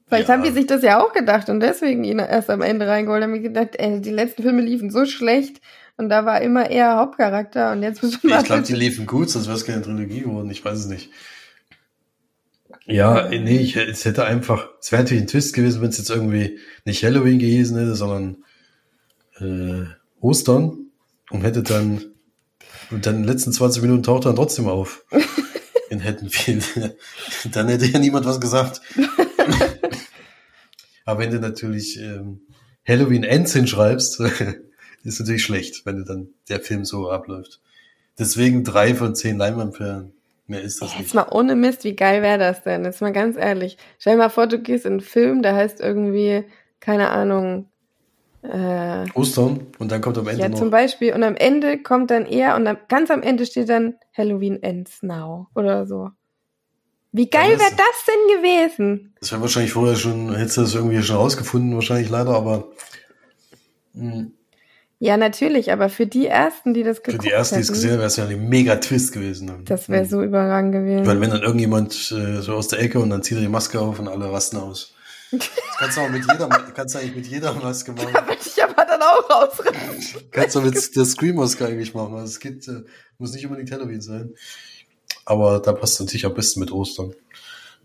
Vielleicht 0.07 0.29
ja. 0.29 0.35
haben 0.35 0.43
die 0.43 0.51
sich 0.51 0.67
das 0.67 0.83
ja 0.83 1.01
auch 1.01 1.13
gedacht 1.13 1.49
und 1.49 1.61
deswegen 1.61 2.03
ihn 2.05 2.19
erst 2.19 2.51
am 2.51 2.63
Ende 2.63 2.87
reingeholt. 2.89 3.23
Haben 3.23 3.43
gedacht, 3.43 3.77
ey, 3.77 4.01
die 4.01 4.11
letzten 4.11 4.43
Filme 4.43 4.61
liefen 4.63 4.91
so 4.91 5.07
schlecht 5.07 5.61
und 5.97 6.09
da 6.09 6.25
war 6.25 6.41
immer 6.41 6.69
eher 6.71 6.97
Hauptcharakter 6.97 7.73
und 7.73 7.83
jetzt. 7.83 8.03
Ich 8.05 8.21
glaube, 8.21 8.63
die 8.63 8.75
liefen 8.75 9.07
gut, 9.07 9.31
sonst 9.31 9.47
wäre 9.47 9.57
es 9.57 9.65
keine 9.65 9.83
Trilogie 9.83 10.21
geworden. 10.21 10.51
Ich 10.51 10.65
weiß 10.65 10.79
es 10.79 10.87
nicht. 10.87 11.11
Ja, 12.91 13.29
nee, 13.29 13.59
ich, 13.59 13.77
es 13.77 14.05
hätte 14.05 14.25
einfach, 14.25 14.69
es 14.81 14.93
wäre 14.93 15.03
natürlich 15.03 15.25
ein 15.25 15.29
Twist 15.29 15.55
gewesen, 15.55 15.83
wenn 15.83 15.91
es 15.91 15.99
jetzt 15.99 16.11
irgendwie 16.11 16.59
nicht 16.85 17.05
Halloween 17.05 17.39
gewesen 17.39 17.79
hätte, 17.79 17.95
sondern 17.95 18.45
äh, 19.39 19.85
Ostern 20.21 20.87
und 21.31 21.43
hätte 21.43 21.63
dann 21.63 22.05
und 22.91 23.07
dann 23.07 23.17
in 23.17 23.23
den 23.23 23.29
letzten 23.29 23.53
20 23.53 23.83
Minuten 23.83 24.03
taucht 24.03 24.25
er 24.25 24.31
dann 24.31 24.37
trotzdem 24.37 24.69
auf. 24.69 25.05
in 25.91 26.03
Haddonfield. 26.03 26.97
dann 27.53 27.69
hätte 27.69 27.87
ja 27.87 27.99
niemand 27.99 28.25
was 28.25 28.41
gesagt. 28.41 28.81
Aber 31.05 31.21
wenn 31.21 31.31
du 31.31 31.41
natürlich 31.41 31.99
ähm, 31.99 32.43
Halloween 32.87 33.25
Ends 33.25 33.53
hinschreibst, 33.53 34.21
ist 35.03 35.21
natürlich 35.21 35.43
schlecht, 35.43 35.85
wenn 35.85 35.97
du 35.97 36.05
dann 36.05 36.29
der 36.49 36.61
Film 36.61 36.85
so 36.85 37.11
abläuft. 37.11 37.61
Deswegen 38.19 38.65
drei 38.65 38.95
von 38.95 39.15
zehn 39.15 39.37
Leinwandperlen. 39.37 40.13
Mehr 40.51 40.63
ist 40.63 40.83
das 40.83 40.95
Jetzt 40.95 41.01
nicht. 41.01 41.15
mal 41.15 41.29
ohne 41.31 41.55
Mist, 41.55 41.85
wie 41.85 41.95
geil 41.95 42.23
wäre 42.23 42.37
das 42.37 42.65
denn? 42.65 42.85
Jetzt 42.85 43.01
mal 43.01 43.13
ganz 43.13 43.37
ehrlich. 43.37 43.79
Stell 44.01 44.15
dir 44.15 44.19
mal 44.19 44.31
vor, 44.31 44.49
du 44.49 44.59
gehst 44.59 44.85
in 44.85 44.95
einen 44.95 45.01
Film, 45.01 45.43
der 45.43 45.55
heißt 45.55 45.79
irgendwie, 45.79 46.45
keine 46.81 47.11
Ahnung, 47.11 47.71
äh, 48.43 49.05
Ostern 49.15 49.69
und 49.79 49.93
dann 49.93 50.01
kommt 50.01 50.19
am 50.19 50.27
Ende 50.27 50.43
ja, 50.43 50.49
noch. 50.49 50.59
zum 50.59 50.71
Beispiel. 50.71 51.15
Und 51.15 51.23
am 51.23 51.37
Ende 51.37 51.81
kommt 51.81 52.11
dann 52.11 52.27
er 52.27 52.57
und 52.57 52.65
dann, 52.65 52.79
ganz 52.89 53.13
am 53.13 53.23
Ende 53.23 53.47
steht 53.47 53.69
dann 53.69 53.95
Halloween 54.13 54.61
ends 54.61 55.05
now 55.05 55.47
oder 55.55 55.87
so. 55.87 56.11
Wie 57.13 57.31
geil 57.31 57.51
wäre 57.51 57.71
das 57.71 58.05
denn 58.09 58.39
gewesen? 58.39 59.15
Das 59.21 59.31
wäre 59.31 59.43
wahrscheinlich 59.43 59.73
vorher 59.73 59.95
schon, 59.95 60.35
hättest 60.35 60.57
du 60.57 60.61
das 60.63 60.75
irgendwie 60.75 61.01
schon 61.01 61.17
rausgefunden, 61.17 61.77
wahrscheinlich 61.77 62.11
leider, 62.11 62.35
aber. 62.35 62.71
Mh. 63.93 64.33
Ja, 65.03 65.17
natürlich, 65.17 65.73
aber 65.73 65.89
für 65.89 66.07
die 66.07 66.27
ersten, 66.27 66.75
die 66.75 66.83
das 66.83 67.03
geguckt 67.03 67.23
Für 67.23 67.29
die 67.29 67.33
ersten, 67.33 67.55
die 67.55 67.63
es 67.63 67.73
gesehen 67.73 67.93
haben, 67.93 67.99
wäre 68.01 68.09
es 68.09 68.17
ja 68.17 68.27
ein 68.27 68.49
mega 68.51 68.77
Twist 68.77 69.13
gewesen. 69.13 69.51
Das 69.65 69.89
wäre 69.89 70.05
so 70.05 70.23
überragend 70.23 70.73
gewesen. 70.73 71.07
Weil 71.07 71.19
wenn 71.23 71.31
dann 71.31 71.41
irgendjemand 71.41 71.95
äh, 72.13 72.43
so 72.43 72.53
aus 72.53 72.69
der 72.69 72.81
Ecke 72.81 73.01
und 73.01 73.09
dann 73.09 73.23
zieht 73.23 73.39
er 73.39 73.41
die 73.41 73.49
Maske 73.49 73.81
auf 73.81 73.99
und 73.99 74.09
alle 74.09 74.31
rasten 74.31 74.59
aus. 74.59 74.93
Das 75.31 75.49
kannst 75.79 75.97
du 75.97 76.03
auch 76.03 76.11
mit 76.11 76.23
jeder, 76.31 76.49
kannst 76.75 76.95
du 76.95 76.99
eigentlich 76.99 77.17
mit 77.17 77.27
jeder 77.29 77.55
Maske 77.55 77.93
machen. 77.93 78.13
Da 78.13 78.27
würde 78.27 78.41
ich 78.45 78.63
aber 78.63 78.85
dann 78.85 79.01
auch 79.01 79.31
rausrennen. 79.31 79.81
Kannst 80.33 80.57
du 80.57 80.61
mit 80.61 80.97
der 80.97 81.05
Scream-Maske 81.07 81.65
eigentlich 81.65 81.95
machen. 81.95 82.17
Also 82.17 82.27
es 82.27 82.39
geht, 82.39 82.69
äh, 82.69 82.83
muss 83.17 83.33
nicht 83.33 83.47
unbedingt 83.47 83.73
Halloween 83.73 84.03
sein. 84.03 84.35
Aber 85.25 85.61
da 85.61 85.73
passt 85.73 85.95
es 85.95 86.01
natürlich 86.01 86.27
am 86.27 86.35
besten 86.35 86.61
mit 86.61 86.73
Ostern. 86.73 87.15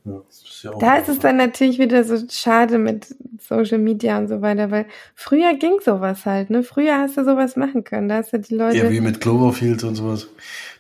Ja, 0.04 0.22
ist 0.56 0.64
ja 0.64 0.72
da 0.80 0.98
ist 0.98 1.10
es 1.10 1.20
dann 1.20 1.38
natürlich 1.38 1.80
wieder 1.80 2.04
so 2.04 2.18
schade 2.30 2.78
mit 2.78 3.16
Social 3.40 3.78
Media 3.78 4.18
und 4.18 4.28
so 4.28 4.42
weiter, 4.42 4.72
weil 4.72 4.86
früher 5.14 5.54
ging 5.56 5.80
sowas 5.84 6.26
halt, 6.26 6.50
ne? 6.50 6.64
Früher 6.64 6.98
hast 6.98 7.18
du 7.18 7.24
sowas 7.24 7.56
machen 7.56 7.84
können. 7.84 8.10
Da 8.10 8.18
hast 8.18 8.34
du 8.34 8.40
die 8.40 8.56
Leute. 8.56 8.78
Ja, 8.78 8.90
wie 8.90 9.02
mit 9.02 9.22
Cloverfield 9.22 9.84
und 9.84 9.96
sowas. 9.96 10.28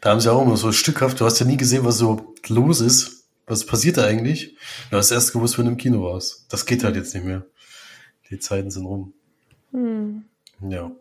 Da 0.02 0.12
haben 0.12 0.20
sie 0.20 0.32
auch 0.32 0.42
immer 0.42 0.58
so 0.58 0.72
stückhaft, 0.72 1.20
du 1.20 1.26
hast 1.26 1.40
ja 1.40 1.46
nie 1.46 1.58
gesehen, 1.58 1.86
was 1.86 1.98
so 1.98 2.34
los 2.48 2.82
ist 2.82 3.16
was 3.48 3.66
passiert 3.66 3.98
da 3.98 4.06
eigentlich? 4.06 4.56
Du 4.90 4.98
hast 4.98 5.12
erst 5.12 5.34
gewusst, 5.34 5.58
wenn 5.58 5.66
du 5.66 5.72
im 5.72 5.78
Kino 5.78 6.04
warst. 6.04 6.46
Das 6.50 6.66
geht 6.66 6.84
halt 6.84 6.96
jetzt 6.96 7.14
nicht 7.14 7.26
mehr. 7.26 7.46
Die 8.30 8.40
Zeiten 8.40 8.72
sind 8.72 8.86
rum. 8.86 9.14
Hm. 9.72 10.26
Ja. 10.68 10.92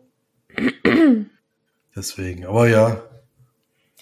Deswegen. 1.95 2.45
Aber 2.45 2.67
ja, 2.67 3.03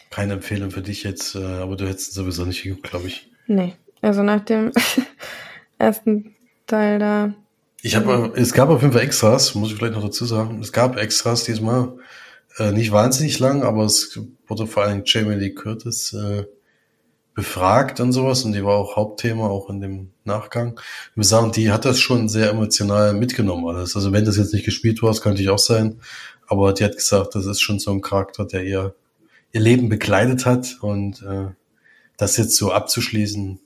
keine 0.10 0.34
Empfehlung 0.34 0.72
für 0.72 0.82
dich 0.82 1.04
jetzt, 1.04 1.36
äh, 1.36 1.44
aber 1.44 1.78
du 1.78 1.88
hättest 1.88 2.14
sowieso 2.14 2.46
nicht 2.46 2.64
geguckt, 2.64 2.90
glaube 2.90 3.08
ich. 3.08 3.32
Nee. 3.48 3.74
Also 4.04 4.22
nach 4.22 4.42
dem 4.42 4.72
ersten 5.80 6.36
Teil 6.68 7.00
da. 7.00 7.34
Ich 7.82 7.96
habe, 7.96 8.34
es 8.36 8.54
gab 8.54 8.70
auf 8.70 8.82
jeden 8.82 8.94
Fall 8.94 9.02
Extras, 9.02 9.56
muss 9.56 9.72
ich 9.72 9.78
vielleicht 9.78 9.96
noch 9.96 10.04
dazu 10.04 10.26
sagen. 10.26 10.60
Es 10.62 10.72
gab 10.72 10.98
Extras 10.98 11.44
diesmal. 11.44 11.98
Äh, 12.58 12.72
nicht 12.72 12.92
wahnsinnig 12.92 13.40
lang, 13.40 13.64
aber 13.64 13.84
es 13.86 14.20
wurde 14.48 14.68
vor 14.68 14.84
allem 14.84 15.02
Jamie 15.06 15.36
Lee 15.36 15.54
Curtis 15.56 16.14
äh, 16.14 16.46
befragt 17.34 18.00
und 18.00 18.12
sowas 18.12 18.44
und 18.44 18.54
die 18.54 18.64
war 18.64 18.76
auch 18.76 18.96
Hauptthema 18.96 19.48
auch 19.48 19.70
in 19.70 19.82
dem 19.82 20.12
Nachgang. 20.24 20.80
Muss 21.16 21.30
sagen, 21.30 21.52
die 21.52 21.72
hat 21.72 21.84
das 21.84 22.00
schon 22.00 22.30
sehr 22.30 22.52
emotional 22.52 23.14
mitgenommen 23.14 23.66
alles. 23.68 23.96
Also 23.96 24.12
wenn 24.12 24.24
das 24.24 24.38
jetzt 24.38 24.54
nicht 24.54 24.66
gespielt 24.66 25.02
war, 25.02 25.10
das 25.10 25.22
könnte 25.22 25.42
ich 25.42 25.50
auch 25.50 25.58
sein, 25.58 26.00
aber 26.46 26.74
die 26.74 26.84
hat 26.84 26.96
gesagt, 26.96 27.34
das 27.34 27.48
ist 27.48 27.62
schon 27.62 27.80
so 27.80 27.92
ein 27.92 28.02
Charakter, 28.02 28.46
der 28.46 28.64
ihr 28.64 28.94
ihr 29.54 29.62
Leben 29.62 29.88
begleitet 29.88 30.46
hat 30.46 30.78
und 30.82 31.22
äh, 31.22 31.52
das 32.18 32.38
jetzt 32.38 32.56
so 32.58 32.72
abzuschließen, 32.72 33.60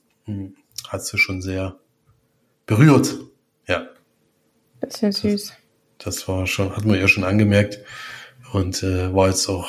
hat 0.88 1.04
sie 1.04 1.18
schon 1.18 1.42
sehr 1.42 1.78
berührt. 2.66 3.16
Ja. 3.66 3.88
Das 4.80 4.94
ist 4.94 5.00
ja 5.00 5.12
süß. 5.12 5.52
Das, 5.98 6.16
das 6.16 6.28
war 6.28 6.46
schon, 6.46 6.74
hat 6.76 6.84
man 6.84 6.98
ja 6.98 7.08
schon 7.08 7.24
angemerkt 7.24 7.78
und 8.52 8.82
äh, 8.82 9.12
war 9.14 9.28
jetzt 9.28 9.48
auch 9.48 9.68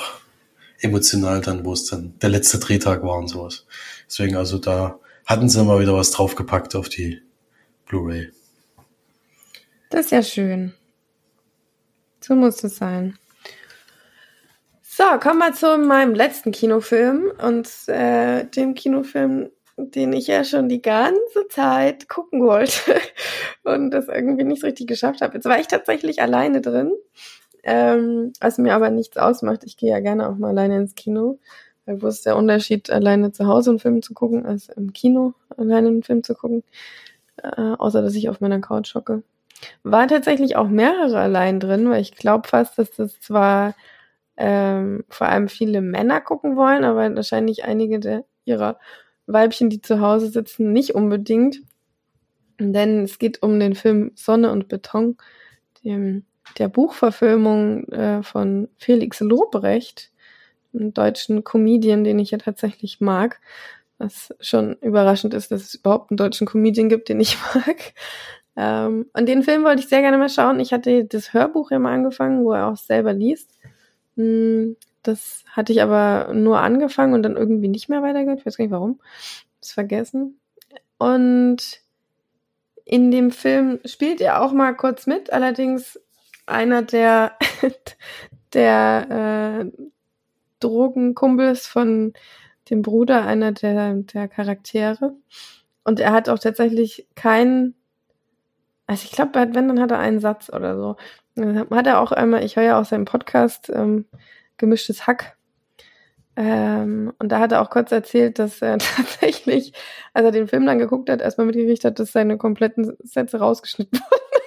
emotional 0.81 1.41
dann, 1.41 1.65
wo 1.65 1.73
es 1.73 1.85
dann 1.85 2.17
der 2.19 2.29
letzte 2.29 2.59
Drehtag 2.59 3.03
war 3.03 3.17
und 3.17 3.27
sowas. 3.27 3.65
Deswegen 4.07 4.35
also 4.35 4.57
da 4.57 4.99
hatten 5.25 5.49
sie 5.49 5.63
mal 5.63 5.79
wieder 5.79 5.93
was 5.93 6.11
draufgepackt 6.11 6.75
auf 6.75 6.89
die 6.89 7.21
Blu-ray. 7.85 8.31
Das 9.89 10.05
ist 10.05 10.11
ja 10.11 10.23
schön. 10.23 10.73
So 12.21 12.35
muss 12.35 12.63
es 12.63 12.77
sein. 12.77 13.17
So, 14.83 15.03
kommen 15.19 15.39
wir 15.39 15.53
zu 15.53 15.77
meinem 15.77 16.13
letzten 16.13 16.51
Kinofilm 16.51 17.31
und 17.41 17.69
äh, 17.87 18.45
dem 18.45 18.73
Kinofilm, 18.73 19.49
den 19.91 20.13
ich 20.13 20.27
ja 20.27 20.43
schon 20.43 20.69
die 20.69 20.81
ganze 20.81 21.47
Zeit 21.49 22.09
gucken 22.09 22.45
wollte 22.45 22.95
und 23.63 23.91
das 23.91 24.07
irgendwie 24.07 24.43
nicht 24.43 24.61
so 24.61 24.67
richtig 24.67 24.87
geschafft 24.87 25.21
habe. 25.21 25.35
Jetzt 25.35 25.45
war 25.45 25.59
ich 25.59 25.67
tatsächlich 25.67 26.21
alleine 26.21 26.61
drin 26.61 26.91
ähm, 27.63 28.33
was 28.39 28.57
mir 28.57 28.73
aber 28.73 28.89
nichts 28.89 29.17
ausmacht. 29.17 29.63
Ich 29.63 29.77
gehe 29.77 29.91
ja 29.91 29.99
gerne 29.99 30.29
auch 30.29 30.35
mal 30.35 30.49
alleine 30.49 30.77
ins 30.77 30.95
Kino. 30.95 31.39
Weil 31.85 32.01
wo 32.01 32.07
ist 32.07 32.25
der 32.25 32.37
Unterschied, 32.37 32.89
alleine 32.89 33.31
zu 33.31 33.47
Hause 33.47 33.71
einen 33.71 33.79
Film 33.79 34.01
zu 34.01 34.13
gucken, 34.13 34.45
als 34.45 34.69
im 34.69 34.93
Kino 34.93 35.33
alleine 35.57 35.89
einen 35.89 36.03
Film 36.03 36.23
zu 36.23 36.35
gucken? 36.35 36.63
Äh, 37.37 37.75
außer, 37.77 38.01
dass 38.01 38.15
ich 38.15 38.29
auf 38.29 38.41
meiner 38.41 38.59
Couch 38.59 38.95
hocke. 38.95 39.23
War 39.83 40.07
tatsächlich 40.07 40.55
auch 40.55 40.69
mehrere 40.69 41.19
allein 41.19 41.59
drin, 41.59 41.89
weil 41.89 42.01
ich 42.01 42.15
glaube 42.15 42.47
fast, 42.47 42.77
dass 42.77 42.91
das 42.91 43.19
zwar 43.19 43.75
ähm, 44.37 45.03
vor 45.09 45.27
allem 45.27 45.49
viele 45.49 45.81
Männer 45.81 46.21
gucken 46.21 46.55
wollen, 46.55 46.85
aber 46.85 47.13
wahrscheinlich 47.15 47.65
einige 47.65 47.99
der, 47.99 48.23
ihrer 48.45 48.79
Weibchen, 49.31 49.69
die 49.69 49.81
zu 49.81 50.01
Hause 50.01 50.27
sitzen, 50.27 50.73
nicht 50.73 50.95
unbedingt. 50.95 51.61
Denn 52.59 53.03
es 53.03 53.19
geht 53.19 53.41
um 53.41 53.59
den 53.59 53.75
Film 53.75 54.11
Sonne 54.15 54.51
und 54.51 54.67
Beton, 54.67 55.17
dem 55.83 56.25
der 56.57 56.67
Buchverfilmung 56.67 57.87
äh, 57.89 58.23
von 58.23 58.69
Felix 58.77 59.19
Lobrecht, 59.19 60.11
einem 60.73 60.93
deutschen 60.93 61.43
Comedian, 61.43 62.03
den 62.03 62.19
ich 62.19 62.31
ja 62.31 62.37
tatsächlich 62.37 62.99
mag. 62.99 63.39
Was 63.97 64.33
schon 64.39 64.75
überraschend 64.81 65.33
ist, 65.33 65.51
dass 65.51 65.61
es 65.61 65.75
überhaupt 65.75 66.11
einen 66.11 66.17
deutschen 66.17 66.47
Comedian 66.47 66.89
gibt, 66.89 67.09
den 67.09 67.19
ich 67.19 67.37
mag. 67.53 67.93
Ähm, 68.55 69.05
und 69.13 69.25
den 69.27 69.43
Film 69.43 69.63
wollte 69.63 69.81
ich 69.81 69.89
sehr 69.89 70.01
gerne 70.01 70.17
mal 70.17 70.29
schauen. 70.29 70.59
Ich 70.59 70.73
hatte 70.73 71.05
das 71.05 71.33
Hörbuch 71.33 71.71
ja 71.71 71.79
mal 71.79 71.93
angefangen, 71.93 72.43
wo 72.43 72.53
er 72.53 72.67
auch 72.67 72.77
selber 72.77 73.13
liest. 73.13 73.57
Hm, 74.17 74.75
das 75.03 75.43
hatte 75.51 75.71
ich 75.71 75.81
aber 75.81 76.33
nur 76.33 76.59
angefangen 76.59 77.13
und 77.13 77.23
dann 77.23 77.37
irgendwie 77.37 77.67
nicht 77.67 77.89
mehr 77.89 78.01
weitergehört. 78.01 78.39
Ich 78.39 78.45
weiß 78.45 78.57
gar 78.57 78.65
nicht 78.65 78.71
warum. 78.71 78.99
Das 79.61 79.71
vergessen. 79.71 80.39
Und 80.97 81.81
in 82.85 83.11
dem 83.11 83.31
Film 83.31 83.79
spielt 83.85 84.19
er 84.21 84.41
auch 84.41 84.51
mal 84.51 84.73
kurz 84.73 85.07
mit, 85.07 85.31
allerdings 85.31 85.99
einer 86.45 86.81
der, 86.81 87.33
der 88.53 89.69
äh, 89.69 89.83
Drogenkumpels 90.59 91.67
von 91.67 92.13
dem 92.69 92.81
Bruder 92.81 93.25
einer 93.25 93.51
der, 93.51 93.93
der 93.93 94.27
Charaktere. 94.27 95.15
Und 95.83 95.99
er 95.99 96.11
hat 96.11 96.29
auch 96.29 96.39
tatsächlich 96.39 97.07
keinen, 97.15 97.75
also 98.85 99.05
ich 99.05 99.11
glaube, 99.11 99.33
wenn, 99.35 99.67
dann 99.67 99.79
hat 99.79 99.91
er 99.91 99.99
einen 99.99 100.19
Satz 100.19 100.51
oder 100.51 100.77
so. 100.77 100.95
Hat 101.71 101.87
er 101.87 102.01
auch 102.01 102.11
einmal, 102.11 102.43
ich 102.43 102.57
höre 102.57 102.63
ja 102.63 102.79
auch 102.79 102.85
seinen 102.85 103.05
Podcast, 103.05 103.69
ähm, 103.73 104.05
Gemischtes 104.59 105.07
Hack. 105.07 105.35
Ähm, 106.35 107.11
und 107.19 107.33
da 107.33 107.39
hat 107.39 107.51
er 107.51 107.61
auch 107.61 107.69
kurz 107.69 107.91
erzählt, 107.91 108.39
dass 108.39 108.61
er 108.61 108.77
tatsächlich, 108.95 109.73
als 110.13 110.25
er 110.25 110.31
den 110.31 110.47
Film 110.47 110.65
dann 110.65 110.79
geguckt 110.79 111.09
hat, 111.09 111.21
erstmal 111.21 111.47
mitgekriegt 111.47 111.83
hat, 111.83 111.99
dass 111.99 112.11
seine 112.11 112.37
kompletten 112.37 112.95
Sätze 113.03 113.39
rausgeschnitten 113.39 113.99
wurden. 114.11 114.43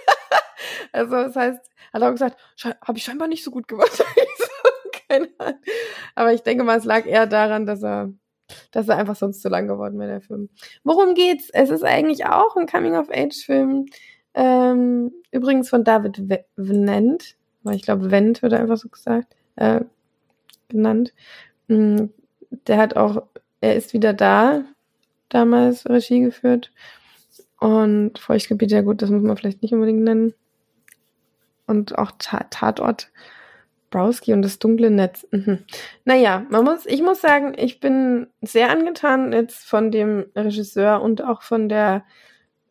also 0.93 1.17
das 1.17 1.37
heißt, 1.37 1.71
hat 1.93 2.03
er 2.03 2.09
auch 2.09 2.13
gesagt, 2.13 2.39
habe 2.65 2.97
ich 2.97 3.05
scheinbar 3.05 3.29
nicht 3.29 3.45
so 3.45 3.51
gut 3.51 3.69
gemacht. 3.69 4.03
Keine 5.09 5.29
Ahnung. 5.39 5.61
Aber 6.15 6.33
ich 6.33 6.43
denke 6.43 6.65
mal, 6.65 6.79
es 6.79 6.85
lag 6.85 7.05
eher 7.05 7.27
daran, 7.27 7.67
dass 7.67 7.83
er, 7.83 8.11
dass 8.71 8.89
er 8.89 8.97
einfach 8.97 9.17
sonst 9.17 9.43
zu 9.43 9.51
lang 9.51 9.67
geworden 9.67 9.99
wäre, 9.99 10.13
der 10.13 10.21
Film. 10.23 10.49
Worum 10.85 11.15
geht's? 11.15 11.51
Es 11.53 11.69
ist 11.69 11.85
eigentlich 11.85 12.25
auch 12.25 12.57
ein 12.57 12.67
Coming-of-Age-Film. 12.67 13.87
Ähm, 14.35 15.13
übrigens 15.31 15.69
von 15.69 15.85
David 15.85 16.23
Venant, 16.57 17.37
ich 17.71 17.83
glaube, 17.83 18.11
Wendt 18.11 18.41
wird 18.43 18.55
einfach 18.55 18.79
so 18.79 18.89
gesagt, 18.89 19.37
äh, 19.57 19.81
genannt. 20.73 21.13
Mm, 21.69 22.07
der 22.67 22.79
hat 22.79 22.97
auch, 22.97 23.23
er 23.61 23.77
ist 23.77 23.93
wieder 23.93 24.13
da, 24.13 24.65
damals 25.29 25.89
Regie 25.89 26.21
geführt. 26.21 26.73
Und 27.59 28.19
Feuchtgebiet, 28.19 28.73
ja 28.73 28.83
gut, 28.83 29.03
das 29.03 29.11
muss 29.11 29.23
man 29.23 29.37
vielleicht 29.37 29.63
nicht 29.63 29.73
unbedingt 29.73 30.03
nennen. 30.03 30.35
Und 31.67 31.97
auch 31.97 32.13
Ta 32.19 32.45
Tatort 32.51 33.13
Browski 33.93 34.33
und 34.33 34.43
das 34.43 34.59
dunkle 34.59 34.91
Netz. 34.91 35.27
Mhm. 35.31 35.61
Naja, 36.05 36.45
man 36.51 36.65
muss, 36.65 36.87
ich 36.87 37.03
muss 37.03 37.21
sagen, 37.21 37.53
ich 37.57 37.79
bin 37.79 38.27
sehr 38.41 38.71
angetan 38.71 39.33
jetzt 39.33 39.65
von 39.65 39.93
dem 39.93 40.27
Regisseur 40.35 41.01
und 41.01 41.23
auch 41.23 41.43
von 41.43 41.69
der 41.69 42.05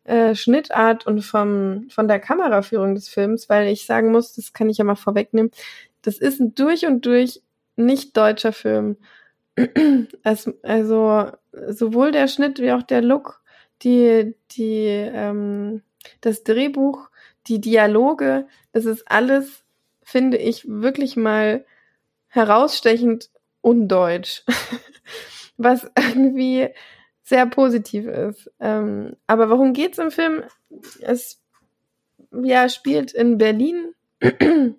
äh, 0.04 0.34
Schnittart 0.34 1.06
und 1.06 1.22
vom, 1.22 1.88
von 1.88 2.08
der 2.08 2.20
Kameraführung 2.20 2.94
des 2.94 3.08
Films, 3.08 3.48
weil 3.48 3.68
ich 3.68 3.86
sagen 3.86 4.12
muss, 4.12 4.34
das 4.34 4.52
kann 4.52 4.68
ich 4.68 4.78
ja 4.78 4.84
mal 4.84 4.96
vorwegnehmen, 4.96 5.52
das 6.02 6.18
ist 6.18 6.40
ein 6.40 6.54
durch 6.54 6.84
und 6.86 7.06
durch 7.06 7.40
nicht 7.76 8.16
deutscher 8.16 8.52
Film. 8.52 8.96
also, 10.22 10.52
also 10.62 11.30
sowohl 11.68 12.12
der 12.12 12.28
Schnitt 12.28 12.58
wie 12.58 12.72
auch 12.72 12.82
der 12.82 13.02
Look 13.02 13.42
die, 13.82 14.34
die, 14.52 14.86
ähm, 14.86 15.82
das 16.20 16.44
Drehbuch, 16.44 17.08
die 17.46 17.60
Dialoge, 17.60 18.46
das 18.72 18.84
ist 18.84 19.10
alles, 19.10 19.64
finde 20.02 20.36
ich, 20.36 20.68
wirklich 20.68 21.16
mal 21.16 21.64
herausstechend 22.28 23.30
undeutsch. 23.60 24.44
Was 25.56 25.90
irgendwie 25.96 26.68
sehr 27.22 27.46
positiv 27.46 28.06
ist. 28.06 28.50
Ähm, 28.58 29.16
aber 29.26 29.50
worum 29.50 29.74
geht's 29.74 29.98
im 29.98 30.10
Film? 30.10 30.44
Es 31.00 31.40
ja, 32.32 32.68
spielt 32.68 33.12
in 33.12 33.38
Berlin. 33.38 33.94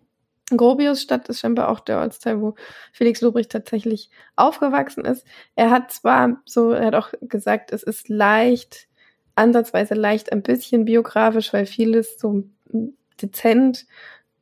Grobiusstadt 0.49 1.29
ist 1.29 1.39
scheinbar 1.39 1.69
auch 1.69 1.79
der 1.79 1.99
Ortsteil, 1.99 2.41
wo 2.41 2.55
Felix 2.91 3.21
Lobrecht 3.21 3.51
tatsächlich 3.51 4.09
aufgewachsen 4.35 5.05
ist. 5.05 5.25
Er 5.55 5.71
hat 5.71 5.91
zwar 5.91 6.41
so, 6.45 6.71
er 6.71 6.87
hat 6.87 6.95
auch 6.95 7.13
gesagt, 7.21 7.71
es 7.71 7.83
ist 7.83 8.09
leicht 8.09 8.87
ansatzweise 9.35 9.93
leicht 9.93 10.31
ein 10.31 10.41
bisschen 10.41 10.85
biografisch, 10.85 11.53
weil 11.53 11.65
vieles 11.65 12.19
so 12.19 12.43
dezent 13.21 13.85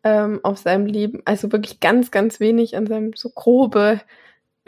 ähm, 0.03 0.39
auf 0.43 0.57
seinem 0.57 0.85
Leben, 0.85 1.21
also 1.25 1.51
wirklich 1.51 1.79
ganz, 1.79 2.11
ganz 2.11 2.39
wenig 2.39 2.75
an 2.75 2.87
seinem 2.87 3.13
so 3.13 3.29
grobe 3.29 4.01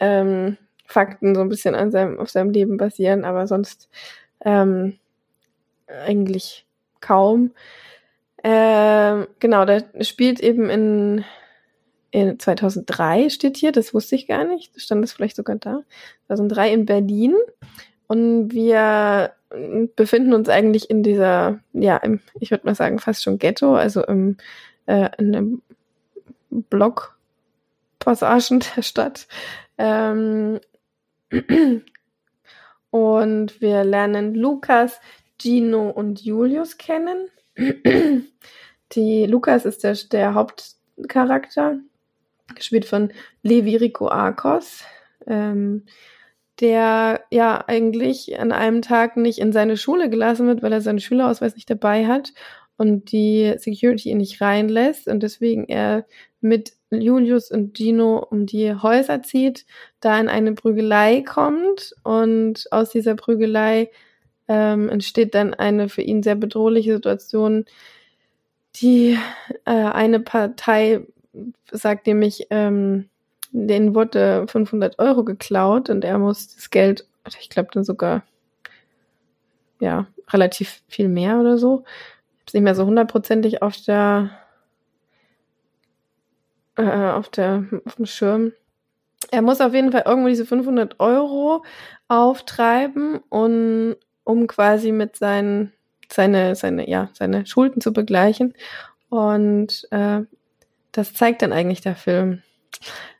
ähm, 0.00 0.56
Fakten 0.86 1.34
so 1.34 1.40
ein 1.40 1.48
bisschen 1.48 1.74
an 1.74 1.90
seinem, 1.90 2.18
auf 2.18 2.30
seinem 2.30 2.50
Leben 2.50 2.76
basieren, 2.76 3.24
aber 3.24 3.46
sonst 3.46 3.88
ähm, 4.44 4.98
eigentlich 5.86 6.66
kaum. 7.00 7.52
Ähm, 8.46 9.26
genau, 9.40 9.64
der 9.64 9.84
spielt 10.02 10.38
eben 10.40 10.68
in, 10.68 11.24
in 12.10 12.38
2003 12.38 13.30
steht 13.30 13.56
hier, 13.56 13.72
das 13.72 13.94
wusste 13.94 14.16
ich 14.16 14.26
gar 14.26 14.44
nicht, 14.44 14.78
stand 14.80 15.02
das 15.02 15.14
vielleicht 15.14 15.36
sogar 15.36 15.56
da. 15.56 15.80
2003 16.26 16.72
in 16.72 16.86
Berlin. 16.86 17.34
Und 18.06 18.52
wir 18.52 19.32
befinden 19.96 20.34
uns 20.34 20.50
eigentlich 20.50 20.90
in 20.90 21.02
dieser, 21.02 21.60
ja, 21.72 21.96
im, 21.96 22.20
ich 22.38 22.50
würde 22.50 22.66
mal 22.66 22.74
sagen, 22.74 22.98
fast 22.98 23.22
schon 23.22 23.38
Ghetto, 23.38 23.74
also 23.74 24.04
im, 24.04 24.36
äh, 24.84 25.08
in 25.18 25.34
einem 25.34 25.62
Blockpassagen 26.50 28.62
der 28.76 28.82
Stadt. 28.82 29.26
Ähm, 29.78 30.60
und 32.90 33.60
wir 33.60 33.84
lernen 33.84 34.34
Lukas, 34.34 35.00
Gino 35.40 35.88
und 35.88 36.20
Julius 36.20 36.76
kennen. 36.76 37.28
Die 37.56 39.26
Lukas 39.26 39.64
ist 39.64 39.84
der, 39.84 39.96
der 40.12 40.34
Hauptcharakter, 40.34 41.78
gespielt 42.54 42.84
von 42.84 43.12
Levi 43.42 43.76
Rico 43.76 44.08
Arcos. 44.08 44.84
Ähm, 45.26 45.84
der 46.60 47.24
ja 47.30 47.64
eigentlich 47.66 48.38
an 48.38 48.52
einem 48.52 48.82
Tag 48.82 49.16
nicht 49.16 49.38
in 49.38 49.52
seine 49.52 49.76
Schule 49.76 50.08
gelassen 50.08 50.46
wird, 50.46 50.62
weil 50.62 50.72
er 50.72 50.80
seinen 50.80 51.00
Schülerausweis 51.00 51.54
nicht 51.54 51.68
dabei 51.68 52.06
hat 52.06 52.32
und 52.76 53.12
die 53.12 53.54
Security 53.58 54.10
ihn 54.10 54.18
nicht 54.18 54.40
reinlässt 54.40 55.08
und 55.08 55.22
deswegen 55.22 55.64
er 55.68 56.06
mit 56.40 56.74
Julius 56.90 57.50
und 57.50 57.76
Gino 57.76 58.18
um 58.18 58.46
die 58.46 58.72
Häuser 58.74 59.22
zieht, 59.22 59.66
da 60.00 60.18
in 60.20 60.28
eine 60.28 60.52
Prügelei 60.52 61.22
kommt 61.22 61.94
und 62.04 62.66
aus 62.70 62.90
dieser 62.90 63.16
Prügelei 63.16 63.90
ähm, 64.48 64.88
entsteht 64.88 65.34
dann 65.34 65.54
eine 65.54 65.88
für 65.88 66.02
ihn 66.02 66.22
sehr 66.22 66.34
bedrohliche 66.34 66.94
Situation. 66.94 67.64
Die 68.76 69.18
äh, 69.64 69.70
eine 69.70 70.20
Partei 70.20 71.06
sagt 71.70 72.06
nämlich, 72.06 72.46
ähm, 72.50 73.08
denen 73.52 73.94
wurde 73.94 74.46
500 74.48 74.98
Euro 74.98 75.24
geklaut 75.24 75.88
und 75.88 76.04
er 76.04 76.18
muss 76.18 76.54
das 76.54 76.70
Geld, 76.70 77.06
ich 77.40 77.50
glaube 77.50 77.70
dann 77.72 77.84
sogar, 77.84 78.24
ja, 79.80 80.06
relativ 80.30 80.82
viel 80.88 81.08
mehr 81.08 81.38
oder 81.38 81.58
so. 81.58 81.84
Ich 81.86 82.40
habe 82.40 82.44
es 82.48 82.54
nicht 82.54 82.62
mehr 82.62 82.74
so 82.74 82.86
hundertprozentig 82.86 83.62
auf 83.62 83.76
der, 83.82 84.30
äh, 86.76 86.82
auf 86.82 87.28
der, 87.28 87.64
auf 87.84 87.94
dem 87.96 88.06
Schirm. 88.06 88.52
Er 89.30 89.42
muss 89.42 89.60
auf 89.60 89.72
jeden 89.72 89.92
Fall 89.92 90.02
irgendwo 90.06 90.28
diese 90.28 90.46
500 90.46 91.00
Euro 91.00 91.64
auftreiben 92.08 93.18
und 93.28 93.96
um 94.24 94.46
quasi 94.46 94.92
mit 94.92 95.16
seinen 95.16 95.72
seine 96.10 96.54
seine 96.54 96.88
ja 96.88 97.10
seine 97.14 97.46
Schulden 97.46 97.80
zu 97.80 97.92
begleichen 97.92 98.54
und 99.08 99.86
äh, 99.90 100.22
das 100.92 101.14
zeigt 101.14 101.42
dann 101.42 101.52
eigentlich 101.52 101.80
der 101.80 101.96
Film. 101.96 102.42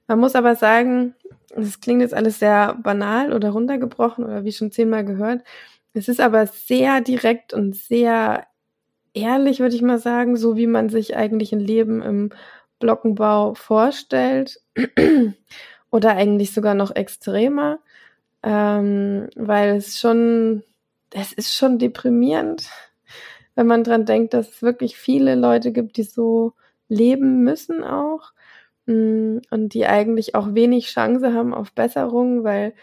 Man 0.06 0.20
muss 0.20 0.34
aber 0.34 0.54
sagen, 0.56 1.14
das 1.54 1.80
klingt 1.80 2.02
jetzt 2.02 2.14
alles 2.14 2.38
sehr 2.38 2.74
banal 2.82 3.32
oder 3.32 3.50
runtergebrochen 3.50 4.24
oder 4.24 4.44
wie 4.44 4.52
schon 4.52 4.70
zehnmal 4.70 5.04
gehört. 5.04 5.42
Es 5.94 6.08
ist 6.08 6.20
aber 6.20 6.46
sehr 6.46 7.00
direkt 7.00 7.54
und 7.54 7.76
sehr 7.76 8.46
ehrlich, 9.14 9.60
würde 9.60 9.76
ich 9.76 9.82
mal 9.82 9.98
sagen, 9.98 10.36
so 10.36 10.56
wie 10.56 10.66
man 10.66 10.88
sich 10.88 11.16
eigentlich 11.16 11.52
ein 11.52 11.60
Leben 11.60 12.02
im 12.02 12.30
Blockenbau 12.80 13.54
vorstellt. 13.54 14.60
oder 15.94 16.16
eigentlich 16.16 16.52
sogar 16.52 16.74
noch 16.74 16.94
extremer, 16.96 17.78
ähm, 18.42 19.28
weil 19.36 19.76
es 19.76 20.00
schon, 20.00 20.64
es 21.14 21.32
ist 21.32 21.54
schon 21.54 21.78
deprimierend, 21.78 22.68
wenn 23.54 23.66
man 23.66 23.84
dran 23.84 24.04
denkt, 24.04 24.34
dass 24.34 24.48
es 24.48 24.62
wirklich 24.62 24.96
viele 24.96 25.34
Leute 25.34 25.72
gibt, 25.72 25.96
die 25.96 26.02
so 26.02 26.52
leben 26.88 27.42
müssen 27.44 27.82
auch 27.82 28.32
Mm, 28.86 29.38
und 29.50 29.74
die 29.74 29.86
eigentlich 29.86 30.34
auch 30.34 30.54
wenig 30.54 30.88
Chance 30.88 31.32
haben 31.32 31.54
auf 31.54 31.72
Besserung, 31.72 32.44
weil 32.44 32.74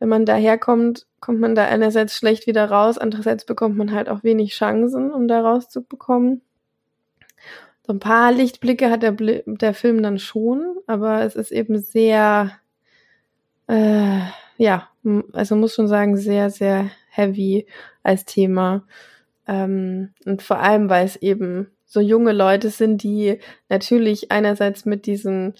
wenn 0.00 0.08
man 0.08 0.26
daherkommt, 0.26 1.06
kommt 1.20 1.40
man 1.40 1.54
da 1.54 1.64
einerseits 1.64 2.16
schlecht 2.16 2.46
wieder 2.46 2.70
raus, 2.70 2.98
andererseits 2.98 3.44
bekommt 3.44 3.76
man 3.76 3.92
halt 3.92 4.08
auch 4.08 4.24
wenig 4.24 4.52
Chancen, 4.54 5.12
um 5.12 5.28
da 5.28 5.40
rauszubekommen. 5.40 6.42
So 7.86 7.92
ein 7.92 8.00
paar 8.00 8.32
Lichtblicke 8.32 8.90
hat 8.90 9.02
der, 9.02 9.12
der 9.12 9.74
Film 9.74 10.02
dann 10.02 10.18
schon, 10.18 10.76
aber 10.86 11.22
es 11.22 11.36
ist 11.36 11.52
eben 11.52 11.78
sehr, 11.78 12.52
äh, 13.68 14.20
ja, 14.56 14.88
also 15.32 15.56
muss 15.56 15.74
schon 15.74 15.88
sagen, 15.88 16.16
sehr, 16.16 16.50
sehr 16.50 16.90
heavy 17.18 17.66
als 18.02 18.24
Thema. 18.24 18.86
Ähm, 19.46 20.14
und 20.24 20.42
vor 20.42 20.60
allem, 20.60 20.88
weil 20.88 21.04
es 21.04 21.16
eben 21.16 21.68
so 21.84 22.00
junge 22.00 22.32
Leute 22.32 22.70
sind, 22.70 23.02
die 23.02 23.38
natürlich 23.68 24.30
einerseits 24.30 24.84
mit 24.84 25.06
diesen 25.06 25.54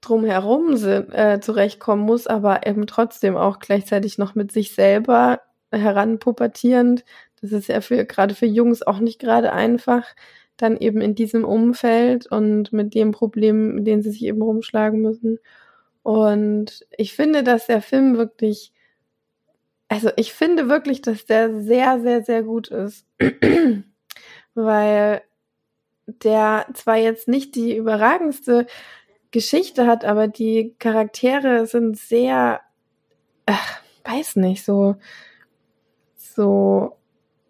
drumherum 0.00 0.76
sind, 0.76 1.12
äh, 1.12 1.40
zurechtkommen 1.40 2.04
muss, 2.04 2.26
aber 2.26 2.66
eben 2.66 2.86
trotzdem 2.86 3.36
auch 3.36 3.58
gleichzeitig 3.58 4.18
noch 4.18 4.34
mit 4.34 4.52
sich 4.52 4.74
selber 4.74 5.40
heranpubertierend. 5.72 7.04
Das 7.40 7.52
ist 7.52 7.68
ja 7.68 7.80
für 7.80 8.04
gerade 8.04 8.34
für 8.34 8.46
Jungs 8.46 8.82
auch 8.82 9.00
nicht 9.00 9.18
gerade 9.18 9.52
einfach, 9.52 10.04
dann 10.56 10.76
eben 10.76 11.00
in 11.00 11.14
diesem 11.14 11.44
Umfeld 11.44 12.26
und 12.30 12.72
mit 12.72 12.94
dem 12.94 13.10
Problem, 13.10 13.74
mit 13.74 13.86
dem 13.86 14.02
sie 14.02 14.10
sich 14.10 14.24
eben 14.24 14.42
rumschlagen 14.42 15.02
müssen. 15.02 15.38
Und 16.02 16.86
ich 16.96 17.14
finde, 17.14 17.42
dass 17.42 17.66
der 17.66 17.82
Film 17.82 18.16
wirklich, 18.16 18.72
also 19.88 20.10
ich 20.16 20.32
finde 20.32 20.68
wirklich, 20.68 21.02
dass 21.02 21.26
der 21.26 21.62
sehr, 21.62 22.00
sehr, 22.00 22.24
sehr 22.24 22.42
gut 22.42 22.68
ist. 22.68 23.06
Weil 24.54 25.22
der 26.06 26.66
zwar 26.74 26.96
jetzt 26.96 27.28
nicht 27.28 27.54
die 27.54 27.76
überragendste 27.76 28.66
Geschichte 29.30 29.86
hat, 29.86 30.04
aber 30.04 30.28
die 30.28 30.74
Charaktere 30.78 31.66
sind 31.66 31.98
sehr, 31.98 32.60
ach, 33.44 33.80
weiß 34.04 34.36
nicht, 34.36 34.64
so, 34.64 34.96
so, 36.14 36.96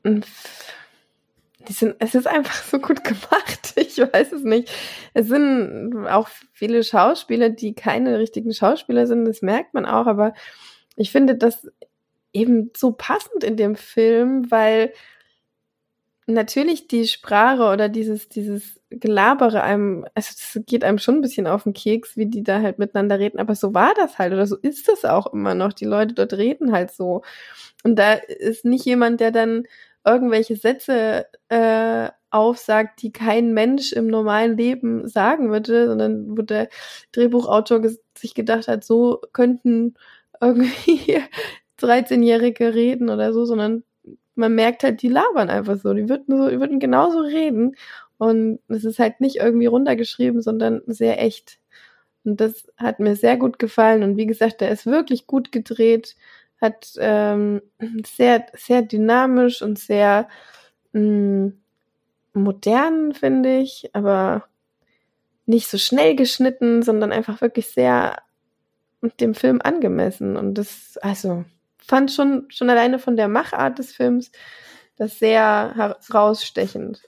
die 0.05 1.73
sind, 1.73 1.97
es 1.99 2.15
ist 2.15 2.27
einfach 2.27 2.63
so 2.63 2.79
gut 2.79 3.05
gemacht. 3.05 3.63
Ich 3.79 3.99
weiß 3.99 4.33
es 4.33 4.43
nicht. 4.43 4.71
Es 5.13 5.29
sind 5.29 6.07
auch 6.07 6.29
viele 6.53 6.83
Schauspieler, 6.83 7.51
die 7.51 7.75
keine 7.75 8.19
richtigen 8.19 8.53
Schauspieler 8.53 9.07
sind, 9.07 9.27
das 9.27 9.43
merkt 9.43 9.75
man 9.75 9.85
auch, 9.87 10.07
aber 10.07 10.33
ich 10.97 11.13
finde 11.13 11.35
das 11.35 11.69
eben 12.37 12.71
so 12.77 12.93
passend 12.93 13.45
in 13.45 13.57
dem 13.57 13.77
Film, 13.77 14.51
weil 14.51 14.93
natürlich 16.27 16.89
die 16.89 17.07
Sprache 17.07 17.65
oder 17.73 17.89
dieses, 17.89 18.29
dieses 18.29 18.81
Gelabere 18.91 19.63
einem, 19.63 20.05
also 20.15 20.33
das 20.35 20.65
geht 20.67 20.85
einem 20.85 20.99
schon 20.99 21.17
ein 21.17 21.21
bisschen 21.21 21.47
auf 21.47 21.65
den 21.65 21.73
Keks, 21.73 22.17
wie 22.17 22.27
die 22.27 22.43
da 22.43 22.61
halt 22.61 22.79
miteinander 22.79 23.19
reden, 23.19 23.39
aber 23.39 23.55
so 23.55 23.75
war 23.75 23.95
das 23.95 24.19
halt 24.19 24.33
oder 24.33 24.47
so 24.47 24.57
ist 24.57 24.89
das 24.89 25.05
auch 25.05 25.33
immer 25.33 25.55
noch. 25.55 25.73
Die 25.73 25.85
Leute 25.85 26.15
dort 26.15 26.35
reden 26.35 26.73
halt 26.73 26.91
so. 26.93 27.23
Und 27.85 27.97
da 27.97 28.15
ist 28.15 28.65
nicht 28.65 28.85
jemand, 28.85 29.21
der 29.21 29.31
dann 29.31 29.65
irgendwelche 30.05 30.57
Sätze 30.57 31.27
äh, 31.49 32.11
aufsagt, 32.31 33.03
die 33.03 33.13
kein 33.13 33.55
Mensch 33.55 33.93
im 33.93 34.09
normalen 34.09 34.57
Leben 34.57 35.09
sagen 35.09 35.51
würde, 35.51 35.89
sondern 35.89 36.37
wo 36.37 36.43
der 36.43 36.69
Drehbuchautor 37.13 37.83
sich 38.17 38.35
gedacht 38.35 38.69
hat, 38.69 38.85
so 38.85 39.21
könnten 39.33 39.95
irgendwie 40.41 41.23
13-Jährige 41.81 42.75
reden 42.75 43.11
oder 43.11 43.33
so, 43.33 43.45
sondern 43.45 43.85
man 44.35 44.55
merkt 44.55 44.83
halt, 44.85 45.03
die 45.03 45.09
labern 45.09 45.51
einfach 45.51 45.79
so. 45.79 45.95
Die 45.95 46.09
würden 46.09 46.37
so, 46.37 46.49
die 46.51 46.61
würden 46.61 46.79
genauso 46.79 47.21
reden. 47.21 47.77
Und 48.19 48.61
es 48.69 48.85
ist 48.85 48.99
halt 48.99 49.21
nicht 49.21 49.37
irgendwie 49.37 49.67
runtergeschrieben, 49.67 50.43
sondern 50.43 50.83
sehr 50.87 51.23
echt. 51.23 51.59
Und 52.25 52.41
das 52.41 52.67
hat 52.77 53.01
mir 53.01 53.17
sehr 53.17 53.37
gut 53.37 53.59
gefallen. 53.59 54.03
Und 54.03 54.17
wie 54.17 54.27
gesagt, 54.27 54.61
der 54.61 54.71
ist 54.71 54.87
wirklich 54.87 55.27
gut 55.27 55.53
gedreht, 55.53 56.17
hat 56.61 56.93
ähm, 56.99 57.63
sehr, 58.07 58.47
sehr 58.55 58.83
dynamisch 58.83 59.63
und 59.63 59.79
sehr 59.79 60.29
mh, 60.93 61.01
mm, 61.01 61.59
modern, 62.35 63.15
finde 63.15 63.59
ich, 63.59 63.91
aber 63.95 64.45
nicht 65.47 65.69
so 65.69 65.79
schnell 65.79 66.17
geschnitten, 66.17 66.83
sondern 66.83 67.13
einfach 67.13 67.41
wirklich 67.41 67.69
sehr 67.69 68.17
dem 69.21 69.35
Film 69.35 69.61
angemessen. 69.63 70.37
Und 70.37 70.55
das, 70.55 70.99
also, 70.99 71.45
fand 71.87 72.13
schon, 72.13 72.47
schon 72.51 72.71
alleine 72.71 72.99
von 72.99 73.17
der 73.17 73.29
Machart 73.29 73.79
des 73.79 73.93
Films 73.93 74.31
das 74.97 75.19
sehr 75.19 75.75
herausstechend. 75.75 77.03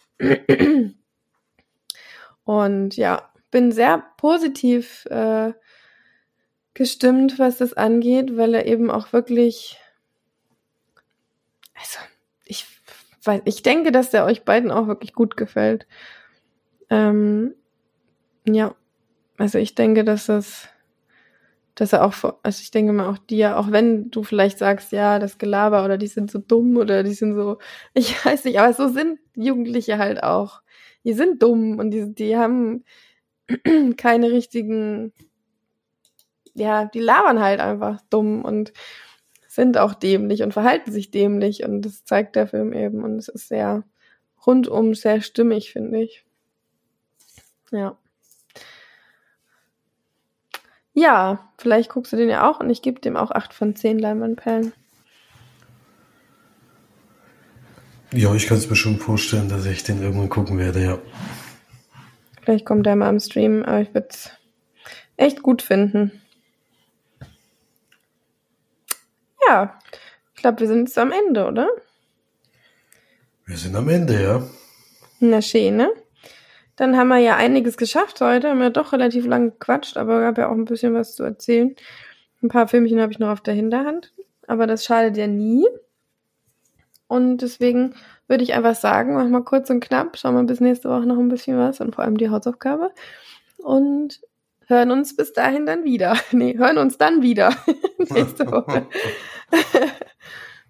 Und 2.44 2.96
ja, 2.96 3.30
bin 3.50 3.72
sehr 3.72 4.04
positiv 4.16 5.06
äh, 5.06 5.52
gestimmt, 6.74 7.38
was 7.38 7.58
das 7.58 7.74
angeht, 7.74 8.36
weil 8.36 8.54
er 8.54 8.66
eben 8.66 8.90
auch 8.90 9.12
wirklich, 9.12 9.78
also 11.74 11.98
ich 12.44 12.66
weiß, 13.24 13.42
ich 13.44 13.62
denke, 13.62 13.90
dass 13.90 14.10
der 14.10 14.24
euch 14.24 14.44
beiden 14.44 14.70
auch 14.70 14.86
wirklich 14.86 15.12
gut 15.12 15.36
gefällt. 15.36 15.86
Ähm, 16.90 17.54
ja, 18.46 18.74
also 19.38 19.58
ich 19.58 19.74
denke, 19.74 20.04
dass 20.04 20.26
das 20.26 20.68
dass 21.78 21.92
er 21.92 22.04
auch, 22.04 22.14
also 22.42 22.60
ich 22.60 22.72
denke 22.72 22.92
mal 22.92 23.08
auch 23.08 23.18
dir, 23.18 23.56
auch 23.56 23.70
wenn 23.70 24.10
du 24.10 24.24
vielleicht 24.24 24.58
sagst, 24.58 24.90
ja, 24.90 25.20
das 25.20 25.38
Gelaber 25.38 25.84
oder 25.84 25.96
die 25.96 26.08
sind 26.08 26.28
so 26.28 26.40
dumm 26.40 26.76
oder 26.76 27.04
die 27.04 27.14
sind 27.14 27.36
so, 27.36 27.58
ich 27.94 28.24
weiß 28.24 28.44
nicht, 28.44 28.58
aber 28.58 28.72
so 28.74 28.88
sind 28.88 29.20
Jugendliche 29.36 29.98
halt 29.98 30.22
auch. 30.24 30.62
Die 31.04 31.12
sind 31.12 31.40
dumm 31.40 31.78
und 31.78 31.92
die, 31.92 32.12
die 32.12 32.36
haben 32.36 32.84
keine 33.96 34.32
richtigen, 34.32 35.12
ja, 36.54 36.84
die 36.86 36.98
labern 36.98 37.38
halt 37.40 37.60
einfach 37.60 38.00
dumm 38.10 38.44
und 38.44 38.72
sind 39.46 39.78
auch 39.78 39.94
dämlich 39.94 40.42
und 40.42 40.52
verhalten 40.52 40.90
sich 40.90 41.12
dämlich 41.12 41.62
und 41.64 41.82
das 41.82 42.04
zeigt 42.04 42.34
der 42.34 42.48
Film 42.48 42.72
eben 42.72 43.04
und 43.04 43.18
es 43.18 43.28
ist 43.28 43.46
sehr 43.48 43.84
rundum 44.46 44.94
sehr 44.94 45.20
stimmig, 45.20 45.72
finde 45.72 46.02
ich. 46.02 46.24
Ja. 47.70 47.96
Ja, 50.98 51.48
vielleicht 51.58 51.90
guckst 51.90 52.12
du 52.12 52.16
den 52.16 52.28
ja 52.28 52.50
auch 52.50 52.58
und 52.58 52.70
ich 52.70 52.82
gebe 52.82 53.00
dem 53.00 53.16
auch 53.16 53.30
8 53.30 53.54
von 53.54 53.76
10 53.76 54.00
Leinwandperlen. 54.00 54.72
Ja, 58.12 58.34
ich 58.34 58.48
kann 58.48 58.56
es 58.56 58.68
mir 58.68 58.74
schon 58.74 58.98
vorstellen, 58.98 59.48
dass 59.48 59.64
ich 59.64 59.84
den 59.84 60.02
irgendwann 60.02 60.28
gucken 60.28 60.58
werde, 60.58 60.82
ja. 60.82 60.98
Vielleicht 62.42 62.66
kommt 62.66 62.84
er 62.88 62.96
mal 62.96 63.10
am 63.10 63.20
Stream, 63.20 63.62
aber 63.62 63.80
ich 63.80 63.94
würde 63.94 64.08
es 64.10 64.30
echt 65.16 65.42
gut 65.44 65.62
finden. 65.62 66.20
Ja, 69.46 69.78
ich 70.34 70.40
glaube, 70.40 70.58
wir 70.60 70.66
sind 70.66 70.88
jetzt 70.88 70.98
am 70.98 71.12
Ende, 71.12 71.46
oder? 71.46 71.68
Wir 73.46 73.56
sind 73.56 73.76
am 73.76 73.88
Ende, 73.88 74.20
ja. 74.20 74.42
Na 75.20 75.40
schön, 75.40 75.76
ne? 75.76 75.92
Dann 76.78 76.96
haben 76.96 77.08
wir 77.08 77.18
ja 77.18 77.34
einiges 77.34 77.76
geschafft 77.76 78.20
heute, 78.20 78.50
haben 78.50 78.62
ja 78.62 78.70
doch 78.70 78.92
relativ 78.92 79.26
lang 79.26 79.50
gequatscht, 79.50 79.96
aber 79.96 80.20
gab 80.20 80.38
ja 80.38 80.48
auch 80.48 80.54
ein 80.54 80.64
bisschen 80.64 80.94
was 80.94 81.16
zu 81.16 81.24
erzählen. 81.24 81.74
Ein 82.40 82.48
paar 82.48 82.68
Filmchen 82.68 83.00
habe 83.00 83.10
ich 83.10 83.18
noch 83.18 83.30
auf 83.30 83.40
der 83.40 83.54
Hinterhand, 83.54 84.12
aber 84.46 84.68
das 84.68 84.84
schadet 84.84 85.16
ja 85.16 85.26
nie. 85.26 85.66
Und 87.08 87.38
deswegen 87.38 87.94
würde 88.28 88.44
ich 88.44 88.54
einfach 88.54 88.76
sagen, 88.76 89.14
mach 89.14 89.26
mal 89.26 89.42
kurz 89.42 89.70
und 89.70 89.80
knapp, 89.80 90.16
schauen 90.16 90.36
wir 90.36 90.44
bis 90.44 90.60
nächste 90.60 90.88
Woche 90.88 91.04
noch 91.04 91.18
ein 91.18 91.28
bisschen 91.28 91.58
was 91.58 91.80
und 91.80 91.96
vor 91.96 92.04
allem 92.04 92.16
die 92.16 92.30
Hausaufgabe. 92.30 92.92
Und 93.56 94.20
hören 94.68 94.92
uns 94.92 95.16
bis 95.16 95.32
dahin 95.32 95.66
dann 95.66 95.82
wieder. 95.82 96.16
Nee, 96.30 96.56
hören 96.58 96.78
uns 96.78 96.96
dann 96.96 97.22
wieder 97.22 97.54
nächste 97.98 98.48
Woche. 98.52 98.86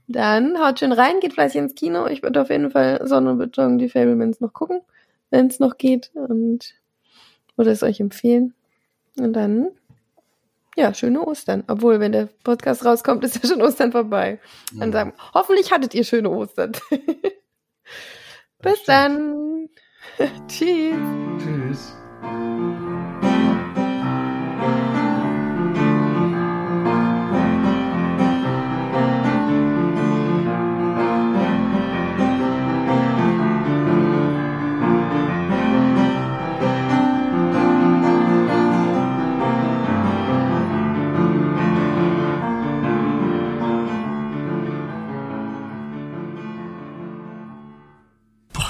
dann 0.09 0.59
haut 0.59 0.79
schön 0.79 0.93
rein, 0.93 1.21
geht 1.21 1.35
fleißig 1.35 1.61
ins 1.61 1.75
Kino. 1.75 2.07
Ich 2.07 2.23
würde 2.23 2.41
auf 2.41 2.49
jeden 2.49 2.71
Fall 2.71 3.07
Sonnenbeton 3.07 3.77
die 3.77 3.91
Fablemans 3.91 4.41
noch 4.41 4.55
gucken 4.55 4.81
wenn 5.31 5.47
es 5.47 5.61
noch 5.61 5.79
geht 5.79 6.11
und 6.15 6.75
würde 7.57 7.71
es 7.71 7.83
euch 7.83 8.01
empfehlen. 8.01 8.55
Und 9.17 9.33
dann, 9.33 9.69
ja, 10.77 10.95
schöne 10.95 11.27
Ostern. 11.27 11.65
Obwohl, 11.67 12.01
wenn 12.01 12.13
der 12.13 12.29
Podcast 12.45 12.85
rauskommt, 12.85 13.25
ist 13.25 13.43
ja 13.43 13.49
schon 13.49 13.63
Ostern 13.63 13.93
vorbei. 13.93 14.41
Dann 14.75 14.93
sagen, 14.93 15.13
hoffentlich 15.35 15.73
hattet 15.73 15.95
ihr 15.95 16.05
schöne 16.05 16.31
Ostern. 16.31 16.73
Bis 18.63 18.83
dann. 18.85 19.69
Tschüss. 20.49 20.97
Tschüss. 21.39 21.95